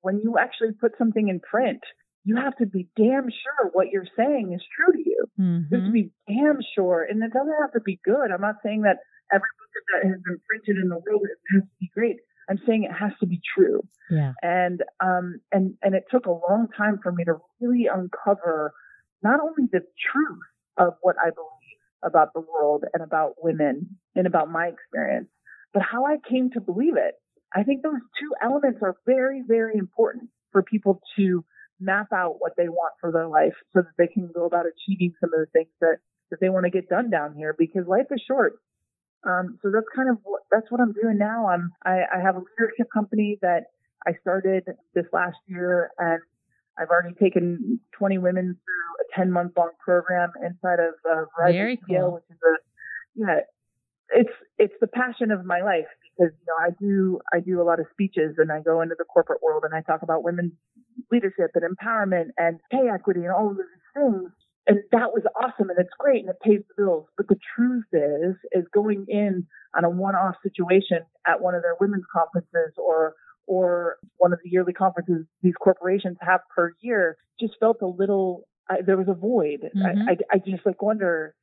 when 0.00 0.20
you 0.22 0.36
actually 0.38 0.72
put 0.72 0.92
something 0.98 1.28
in 1.28 1.40
print, 1.40 1.80
you 2.24 2.36
have 2.36 2.56
to 2.56 2.66
be 2.66 2.88
damn 2.96 3.28
sure 3.28 3.70
what 3.72 3.88
you're 3.90 4.08
saying 4.16 4.52
is 4.54 4.62
true 4.74 4.92
to 4.92 5.08
you. 5.08 5.24
Mm-hmm. 5.38 5.74
You 5.74 5.80
have 5.80 5.88
to 5.88 5.92
be 5.92 6.10
damn 6.26 6.58
sure, 6.74 7.06
and 7.08 7.22
it 7.22 7.32
doesn't 7.32 7.60
have 7.60 7.72
to 7.72 7.80
be 7.80 8.00
good. 8.04 8.30
I'm 8.32 8.40
not 8.40 8.56
saying 8.64 8.82
that 8.82 8.98
every 9.32 9.48
book 9.58 9.64
that 9.92 10.08
has 10.08 10.20
been 10.24 10.40
printed 10.48 10.82
in 10.82 10.88
the 10.88 10.96
world 10.96 11.22
has 11.52 11.62
to 11.62 11.68
be 11.80 11.90
great. 11.94 12.16
I'm 12.48 12.58
saying 12.66 12.84
it 12.84 12.92
has 12.92 13.12
to 13.20 13.26
be 13.26 13.40
true. 13.56 13.80
Yeah. 14.10 14.32
And 14.42 14.82
um 15.00 15.40
and 15.52 15.74
and 15.82 15.94
it 15.94 16.04
took 16.10 16.26
a 16.26 16.30
long 16.30 16.68
time 16.76 16.98
for 17.02 17.12
me 17.12 17.24
to 17.24 17.36
really 17.60 17.86
uncover 17.92 18.72
not 19.22 19.40
only 19.40 19.68
the 19.72 19.80
truth 19.80 20.38
of 20.76 20.94
what 21.00 21.16
I 21.18 21.30
believe 21.30 21.80
about 22.02 22.34
the 22.34 22.40
world 22.40 22.84
and 22.92 23.02
about 23.02 23.34
women 23.42 23.96
and 24.14 24.26
about 24.26 24.50
my 24.50 24.66
experience, 24.66 25.28
but 25.72 25.82
how 25.82 26.04
I 26.04 26.16
came 26.28 26.50
to 26.50 26.60
believe 26.60 26.96
it. 26.96 27.14
I 27.54 27.62
think 27.62 27.82
those 27.82 28.00
two 28.20 28.34
elements 28.42 28.80
are 28.82 28.96
very, 29.06 29.42
very 29.46 29.78
important 29.78 30.28
for 30.52 30.62
people 30.62 31.00
to 31.16 31.44
map 31.80 32.08
out 32.12 32.36
what 32.38 32.52
they 32.56 32.68
want 32.68 32.94
for 33.00 33.12
their 33.12 33.28
life 33.28 33.54
so 33.72 33.82
that 33.82 33.92
they 33.98 34.06
can 34.06 34.30
go 34.34 34.46
about 34.46 34.64
achieving 34.66 35.12
some 35.20 35.30
of 35.34 35.40
the 35.40 35.50
things 35.52 35.72
that, 35.80 35.98
that 36.30 36.40
they 36.40 36.48
want 36.48 36.64
to 36.64 36.70
get 36.70 36.88
done 36.88 37.10
down 37.10 37.34
here 37.34 37.54
because 37.58 37.86
life 37.86 38.06
is 38.10 38.22
short 38.26 38.54
um, 39.26 39.58
so 39.62 39.70
that's 39.72 39.86
kind 39.94 40.10
of 40.10 40.18
what, 40.22 40.42
that's 40.50 40.70
what 40.70 40.80
I'm 40.80 40.92
doing 40.92 41.18
now. 41.18 41.48
I'm, 41.48 41.72
I, 41.84 42.00
I 42.14 42.20
have 42.22 42.36
a 42.36 42.40
leadership 42.40 42.88
company 42.92 43.38
that 43.40 43.64
I 44.06 44.12
started 44.20 44.64
this 44.94 45.06
last 45.12 45.36
year 45.46 45.90
and 45.98 46.20
I've 46.78 46.88
already 46.88 47.14
taken 47.14 47.80
20 47.96 48.18
women 48.18 48.44
through 48.44 49.22
a 49.22 49.24
10 49.24 49.32
month 49.32 49.52
long 49.56 49.70
program 49.82 50.30
inside 50.44 50.80
of 50.80 50.94
uh, 51.10 51.24
Very 51.52 51.78
cool. 51.88 52.14
which 52.14 52.24
is 52.30 52.36
a, 52.42 52.54
yeah, 53.14 53.40
it's, 54.10 54.36
it's 54.58 54.74
the 54.80 54.88
passion 54.88 55.30
of 55.30 55.44
my 55.46 55.62
life 55.62 55.88
because, 56.16 56.32
you 56.32 56.46
know, 56.46 56.58
I 56.60 56.70
do, 56.78 57.20
I 57.32 57.40
do 57.40 57.60
a 57.60 57.64
lot 57.64 57.80
of 57.80 57.86
speeches 57.92 58.36
and 58.38 58.52
I 58.52 58.60
go 58.60 58.80
into 58.80 58.94
the 58.98 59.04
corporate 59.04 59.42
world 59.42 59.64
and 59.64 59.74
I 59.74 59.80
talk 59.82 60.02
about 60.02 60.24
women's 60.24 60.52
leadership 61.10 61.50
and 61.54 61.64
empowerment 61.64 62.30
and 62.38 62.58
pay 62.70 62.88
equity 62.92 63.20
and 63.20 63.32
all 63.32 63.50
of 63.50 63.56
these 63.56 63.92
things 63.94 64.30
and 64.66 64.78
that 64.92 65.12
was 65.12 65.22
awesome 65.36 65.68
and 65.70 65.78
it's 65.78 65.92
great 65.98 66.20
and 66.20 66.30
it 66.30 66.40
pays 66.42 66.60
the 66.68 66.84
bills. 66.84 67.06
But 67.16 67.28
the 67.28 67.36
truth 67.56 67.84
is, 67.92 68.36
is 68.52 68.64
going 68.72 69.06
in 69.08 69.46
on 69.76 69.84
a 69.84 69.90
one-off 69.90 70.36
situation 70.42 71.00
at 71.26 71.40
one 71.40 71.54
of 71.54 71.62
their 71.62 71.76
women's 71.80 72.06
conferences 72.12 72.72
or 72.76 73.14
or 73.46 73.96
one 74.16 74.32
of 74.32 74.38
the 74.42 74.48
yearly 74.48 74.72
conferences 74.72 75.26
these 75.42 75.52
corporations 75.60 76.16
have 76.22 76.40
per 76.54 76.72
year 76.80 77.18
just 77.38 77.54
felt 77.60 77.82
a 77.82 77.86
little. 77.86 78.48
I, 78.70 78.80
there 78.80 78.96
was 78.96 79.08
a 79.08 79.14
void. 79.14 79.60
Mm-hmm. 79.76 80.08
I, 80.08 80.12
I, 80.12 80.16
I 80.32 80.38
just 80.38 80.64
like 80.64 80.80
wonder, 80.80 81.34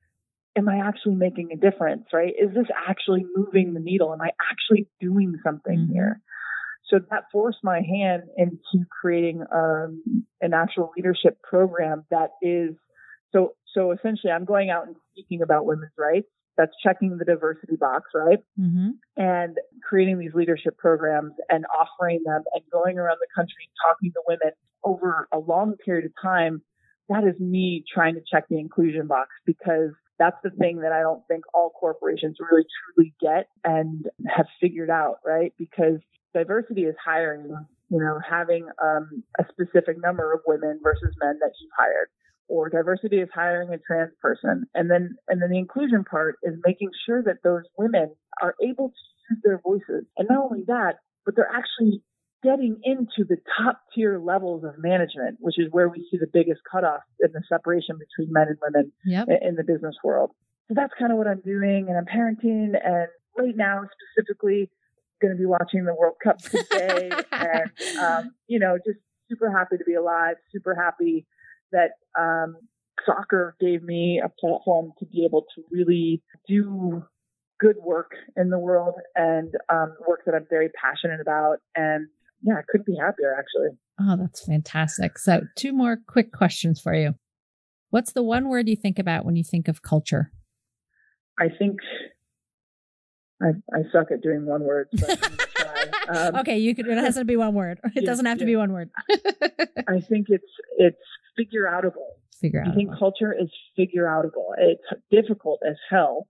am 0.57 0.69
I 0.69 0.79
actually 0.87 1.15
making 1.15 1.49
a 1.51 1.57
difference? 1.57 2.05
Right? 2.13 2.33
Is 2.37 2.53
this 2.53 2.67
actually 2.87 3.25
moving 3.35 3.73
the 3.73 3.79
needle? 3.79 4.13
Am 4.13 4.21
I 4.21 4.31
actually 4.51 4.87
doing 4.99 5.35
something 5.43 5.79
mm-hmm. 5.79 5.93
here? 5.93 6.21
So 6.91 6.99
that 7.09 7.23
forced 7.31 7.59
my 7.63 7.81
hand 7.81 8.23
into 8.37 8.85
creating 8.89 9.43
um, 9.53 10.25
an 10.41 10.53
actual 10.53 10.91
leadership 10.95 11.41
program 11.41 12.03
that 12.11 12.31
is 12.41 12.75
so, 13.31 13.53
so 13.73 13.91
essentially 13.91 14.31
I'm 14.31 14.45
going 14.45 14.69
out 14.69 14.87
and 14.87 14.95
speaking 15.13 15.41
about 15.41 15.65
women's 15.65 15.93
rights. 15.97 16.27
That's 16.57 16.73
checking 16.83 17.17
the 17.17 17.23
diversity 17.23 17.77
box, 17.77 18.09
right? 18.13 18.39
Mm-hmm. 18.59 18.89
And 19.15 19.57
creating 19.81 20.19
these 20.19 20.33
leadership 20.33 20.77
programs 20.77 21.31
and 21.49 21.65
offering 21.79 22.21
them 22.25 22.43
and 22.53 22.61
going 22.71 22.99
around 22.99 23.17
the 23.21 23.27
country 23.33 23.69
talking 23.87 24.11
to 24.11 24.21
women 24.27 24.51
over 24.83 25.29
a 25.31 25.39
long 25.39 25.75
period 25.83 26.05
of 26.05 26.11
time. 26.21 26.61
That 27.07 27.23
is 27.23 27.39
me 27.39 27.85
trying 27.91 28.15
to 28.15 28.21
check 28.29 28.45
the 28.49 28.59
inclusion 28.59 29.07
box 29.07 29.29
because 29.45 29.91
that's 30.21 30.37
the 30.43 30.51
thing 30.51 30.81
that 30.81 30.91
I 30.91 31.01
don't 31.01 31.25
think 31.27 31.45
all 31.51 31.71
corporations 31.71 32.37
really 32.39 32.61
truly 32.61 33.13
get 33.19 33.47
and 33.63 34.05
have 34.27 34.45
figured 34.61 34.91
out, 34.91 35.15
right? 35.25 35.51
Because 35.57 35.97
diversity 36.35 36.83
is 36.83 36.93
hiring, 37.03 37.49
you 37.89 37.99
know, 37.99 38.19
having 38.21 38.67
um, 38.81 39.23
a 39.39 39.45
specific 39.49 39.97
number 39.99 40.31
of 40.31 40.41
women 40.45 40.79
versus 40.83 41.15
men 41.19 41.39
that 41.41 41.51
you've 41.59 41.71
hired 41.75 42.09
or 42.47 42.69
diversity 42.69 43.17
is 43.17 43.29
hiring 43.33 43.73
a 43.73 43.79
trans 43.79 44.11
person. 44.21 44.65
And 44.75 44.91
then, 44.91 45.15
and 45.27 45.41
then 45.41 45.49
the 45.49 45.57
inclusion 45.57 46.03
part 46.03 46.35
is 46.43 46.53
making 46.63 46.89
sure 47.07 47.23
that 47.23 47.37
those 47.43 47.63
women 47.75 48.13
are 48.43 48.53
able 48.61 48.89
to 48.89 49.33
use 49.33 49.41
their 49.43 49.59
voices. 49.63 50.05
And 50.17 50.27
not 50.29 50.51
only 50.51 50.65
that, 50.67 50.99
but 51.25 51.35
they're 51.35 51.49
actually 51.51 52.03
getting 52.43 52.79
into 52.83 53.23
the 53.27 53.37
top 53.57 53.81
tier 53.93 54.19
levels 54.19 54.63
of 54.63 54.73
management, 54.77 55.37
which 55.39 55.59
is 55.59 55.67
where 55.71 55.89
we 55.89 56.07
see 56.09 56.17
the 56.17 56.27
biggest 56.31 56.61
cutoff 56.69 57.01
in 57.19 57.31
the 57.31 57.41
separation 57.47 57.97
between 57.97 58.33
men 58.33 58.47
and 58.47 58.57
women 58.61 58.91
yep. 59.05 59.27
in 59.41 59.55
the 59.55 59.63
business 59.63 59.95
world. 60.03 60.31
So 60.67 60.73
that's 60.75 60.93
kind 60.97 61.11
of 61.11 61.17
what 61.17 61.27
I'm 61.27 61.41
doing. 61.41 61.87
And 61.89 61.97
I'm 61.97 62.05
parenting. 62.05 62.73
And 62.83 63.07
right 63.37 63.55
now, 63.55 63.81
specifically, 64.15 64.69
going 65.21 65.33
to 65.33 65.37
be 65.37 65.45
watching 65.45 65.85
the 65.85 65.93
World 65.93 66.15
Cup 66.23 66.39
today. 66.39 67.11
and, 67.31 67.97
um, 67.99 68.31
you 68.47 68.59
know, 68.59 68.77
just 68.85 68.99
super 69.29 69.51
happy 69.51 69.77
to 69.77 69.83
be 69.83 69.93
alive, 69.93 70.35
super 70.51 70.75
happy 70.75 71.25
that 71.71 71.91
um, 72.19 72.55
soccer 73.05 73.55
gave 73.59 73.83
me 73.83 74.21
a 74.23 74.29
platform 74.29 74.91
to 74.99 75.05
be 75.05 75.25
able 75.25 75.45
to 75.55 75.63
really 75.71 76.21
do 76.47 77.03
good 77.59 77.77
work 77.83 78.11
in 78.35 78.49
the 78.49 78.57
world 78.57 78.95
and 79.15 79.53
um, 79.71 79.95
work 80.07 80.21
that 80.25 80.33
I'm 80.33 80.47
very 80.49 80.69
passionate 80.69 81.21
about. 81.21 81.57
And 81.75 82.07
yeah, 82.43 82.55
I 82.55 82.61
couldn't 82.67 82.85
be 82.85 82.97
happier 82.99 83.35
actually. 83.37 83.77
Oh, 83.99 84.17
that's 84.17 84.45
fantastic. 84.45 85.17
So, 85.17 85.41
two 85.55 85.73
more 85.73 85.97
quick 86.07 86.31
questions 86.31 86.79
for 86.79 86.93
you. 86.93 87.15
What's 87.89 88.13
the 88.13 88.23
one 88.23 88.49
word 88.49 88.69
you 88.69 88.75
think 88.75 88.97
about 88.97 89.25
when 89.25 89.35
you 89.35 89.43
think 89.43 89.67
of 89.67 89.81
culture? 89.81 90.31
I 91.39 91.47
think 91.49 91.79
I, 93.41 93.49
I 93.73 93.81
suck 93.91 94.11
at 94.11 94.21
doing 94.21 94.45
one 94.45 94.63
word. 94.63 94.89
Um, 96.09 96.35
okay, 96.37 96.57
you 96.57 96.75
could. 96.75 96.87
It 96.87 96.97
has 96.97 97.15
to 97.15 97.25
be 97.25 97.37
one 97.37 97.53
word. 97.53 97.79
It 97.95 98.03
yeah, 98.03 98.09
doesn't 98.09 98.25
have 98.25 98.39
to 98.39 98.45
be 98.45 98.55
one 98.55 98.71
word. 98.73 98.89
I 99.87 99.99
think 99.99 100.27
it's 100.29 100.43
it's 100.77 100.97
figure 101.37 101.63
outable. 101.63 102.09
Figure 102.39 102.61
out. 102.61 102.71
I 102.71 102.75
think 102.75 102.97
culture 102.97 103.33
is 103.33 103.49
figure 103.75 104.05
outable. 104.05 104.53
It's 104.57 104.83
difficult 105.09 105.61
as 105.67 105.75
hell, 105.89 106.27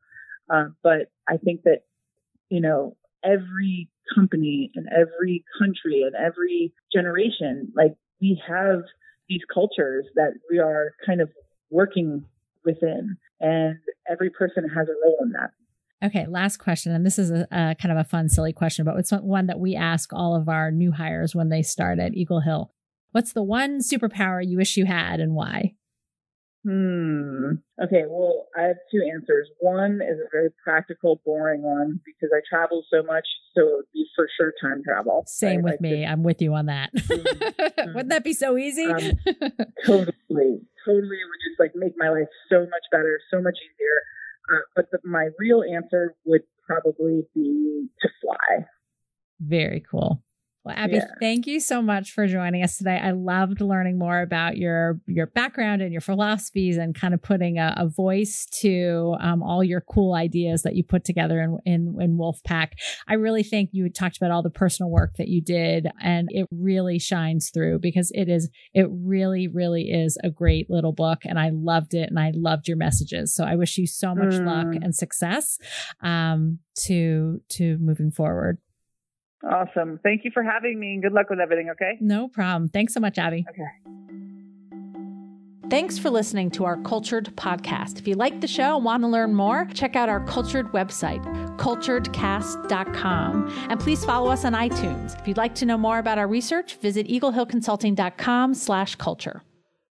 uh, 0.54 0.66
but 0.84 1.12
I 1.28 1.38
think 1.38 1.64
that 1.64 1.80
you 2.50 2.62
know 2.62 2.96
every 3.24 3.90
company 4.14 4.72
and 4.76 4.88
every 4.88 5.44
country 5.60 6.04
and 6.04 6.14
every 6.16 6.74
generation, 6.94 7.72
like 7.76 7.96
we 8.22 8.42
have 8.48 8.82
these 9.30 9.42
cultures 9.54 10.06
that 10.16 10.34
we 10.50 10.60
are 10.60 10.94
kind 11.06 11.22
of 11.22 11.30
working 11.70 12.26
within, 12.66 13.18
and 13.40 13.78
every 14.10 14.30
person 14.30 14.68
has 14.70 14.88
a 14.88 14.94
role 15.04 15.18
in 15.24 15.32
that. 15.32 15.52
Okay, 16.04 16.26
last 16.28 16.58
question. 16.58 16.94
And 16.94 17.06
this 17.06 17.20
is 17.20 17.32
a, 17.32 17.48
a, 17.52 17.76
kind 17.80 17.92
of 17.92 17.98
a 17.98 18.04
fun, 18.04 18.28
silly 18.28 18.54
question, 18.54 18.86
but 18.86 18.98
it's 18.98 19.12
one 19.12 19.48
that 19.48 19.60
we 19.60 19.76
ask 19.76 20.12
all 20.14 20.36
of 20.36 20.50
our 20.50 20.72
new 20.72 20.92
hires 20.92 21.36
when 21.36 21.50
they 21.50 21.62
start 21.62 22.00
at 22.00 22.16
Eagle 22.16 22.42
Hill. 22.42 22.72
What's 23.12 23.34
the 23.34 23.44
one 23.44 23.80
superpower 23.80 24.46
you 24.46 24.58
wish 24.58 24.78
you 24.78 24.86
had 24.86 25.20
and 25.20 25.34
why? 25.34 25.76
Hmm. 26.64 27.54
Okay, 27.82 28.04
well, 28.08 28.48
I 28.56 28.64
have 28.64 28.78
two 28.92 29.02
answers. 29.12 29.50
One 29.60 30.00
is 30.02 30.20
a 30.20 30.30
very 30.32 30.50
practical, 30.64 31.20
boring 31.26 31.64
one 31.64 32.00
because 32.06 32.30
I 32.36 32.42
travel 32.48 32.84
so 32.94 33.02
much, 33.02 33.26
so 33.56 33.62
it 33.62 33.72
would 33.78 33.86
be 33.94 34.06
for 34.16 34.28
sure 34.38 34.54
time 34.62 34.84
travel. 34.84 35.24
Same 35.26 35.58
right? 35.58 35.64
with 35.64 35.72
like 35.74 35.82
me. 35.82 36.06
I'm 36.06 36.22
with 36.22 36.40
you 36.40 36.54
on 36.54 36.68
that. 36.68 36.94
Mm-hmm. 36.94 37.94
Wouldn't 37.96 38.10
that 38.10 38.24
be 38.24 38.34
so 38.34 38.58
easy? 38.58 38.86
Um, 38.86 39.00
totally. 39.86 40.62
Totally. 40.86 41.18
It 41.18 41.28
would 41.30 41.42
just 41.50 41.60
like 41.60 41.72
make 41.74 41.94
my 41.98 42.10
life 42.10 42.30
so 42.50 42.60
much 42.60 42.86
better, 42.92 43.20
so 43.32 43.42
much 43.42 43.58
easier. 43.58 44.54
Uh, 44.54 44.62
but 44.76 44.86
the, 44.92 45.00
my 45.04 45.30
real 45.40 45.64
answer 45.64 46.16
would 46.26 46.42
probably 46.68 47.24
be 47.34 47.88
to 48.02 48.10
fly. 48.22 48.66
Very 49.40 49.84
cool. 49.90 50.24
Well, 50.64 50.76
Abby, 50.78 50.98
yeah. 50.98 51.06
thank 51.20 51.48
you 51.48 51.60
so 51.60 51.82
much 51.82 52.12
for 52.12 52.28
joining 52.28 52.62
us 52.62 52.78
today. 52.78 53.00
I 53.02 53.12
loved 53.12 53.62
learning 53.62 53.98
more 53.98 54.22
about 54.22 54.58
your 54.58 55.00
your 55.08 55.26
background 55.26 55.82
and 55.82 55.92
your 55.92 56.02
philosophies, 56.02 56.78
and 56.78 56.94
kind 56.94 57.16
of 57.16 57.22
putting 57.22 57.58
a, 57.58 57.74
a 57.78 57.88
voice 57.88 58.46
to 58.62 59.16
um, 59.20 59.42
all 59.42 59.64
your 59.64 59.82
cool 59.82 60.14
ideas 60.14 60.62
that 60.62 60.76
you 60.76 60.84
put 60.84 61.04
together 61.04 61.42
in, 61.42 61.58
in 61.66 61.98
in 62.00 62.18
Wolfpack. 62.18 62.74
I 63.08 63.16
really 63.16 63.42
think 63.42 63.72
you 63.74 63.90
talked 63.90 64.18
about 64.18 64.30
all 64.30 64.44
the 64.44 64.52
personal 64.52 64.92
work 64.92 65.16
that 65.18 65.30
you 65.30 65.42
did, 65.42 65.88
and 66.00 66.30
it 66.32 66.48
really 66.52 67.00
shines 67.00 67.50
through 67.50 67.80
because 67.80 68.12
it 68.14 68.30
is 68.30 68.48
it 68.76 68.88
really 68.92 69.48
really 69.48 69.90
is 69.90 70.16
a 70.24 70.30
great 70.30 70.70
little 70.70 70.94
book, 70.94 71.22
and 71.26 71.40
I 71.40 71.50
loved 71.52 71.96
it, 71.96 72.10
and 72.10 72.20
I 72.20 72.34
loved 72.36 72.68
your 72.68 72.78
messages. 72.78 73.34
So 73.34 73.46
I 73.46 73.56
wish 73.56 73.80
you 73.80 73.88
so 73.88 74.14
much 74.14 74.34
mm. 74.34 74.46
luck 74.46 74.80
and 74.80 74.96
success 74.96 75.58
um, 76.04 76.60
to 76.86 77.42
to 77.50 77.80
moving 77.80 78.12
forward. 78.12 78.60
Awesome. 79.44 80.00
Thank 80.04 80.24
you 80.24 80.32
for 80.32 80.44
having 80.44 80.80
me 80.80 80.94
and 80.94 81.02
good 81.02 81.14
luck 81.14 81.30
with 81.30 81.40
everything, 81.40 81.70
okay? 81.72 81.98
No 82.00 82.28
problem. 82.28 82.70
Thanks 82.70 82.94
so 82.94 83.00
much, 83.00 83.18
Abby. 83.18 83.46
Okay. 83.50 83.92
Thanks 85.72 85.98
for 85.98 86.10
listening 86.10 86.52
to 86.52 86.66
our 86.66 86.76
Cultured 86.82 87.34
podcast. 87.38 87.98
If 87.98 88.06
you 88.06 88.16
like 88.16 88.42
the 88.42 88.48
show 88.48 88.76
and 88.76 88.84
want 88.84 89.04
to 89.04 89.08
learn 89.08 89.34
more, 89.34 89.70
check 89.74 89.96
out 89.96 90.10
our 90.10 90.20
Cultured 90.26 90.70
website, 90.74 91.24
culturedcast.com. 91.58 93.68
And 93.70 93.80
please 93.80 94.04
follow 94.04 94.30
us 94.30 94.44
on 94.44 94.52
iTunes. 94.52 95.18
If 95.22 95.30
you'd 95.30 95.38
like 95.38 95.56
to 95.56 95.66
know 95.66 95.78
more 95.78 96.00
about 96.00 96.18
our 96.18 96.28
research, 96.28 96.76
visit 96.76 97.08
eaglehillconsulting.com 97.08 98.54
slash 98.54 98.96
culture. 98.96 99.44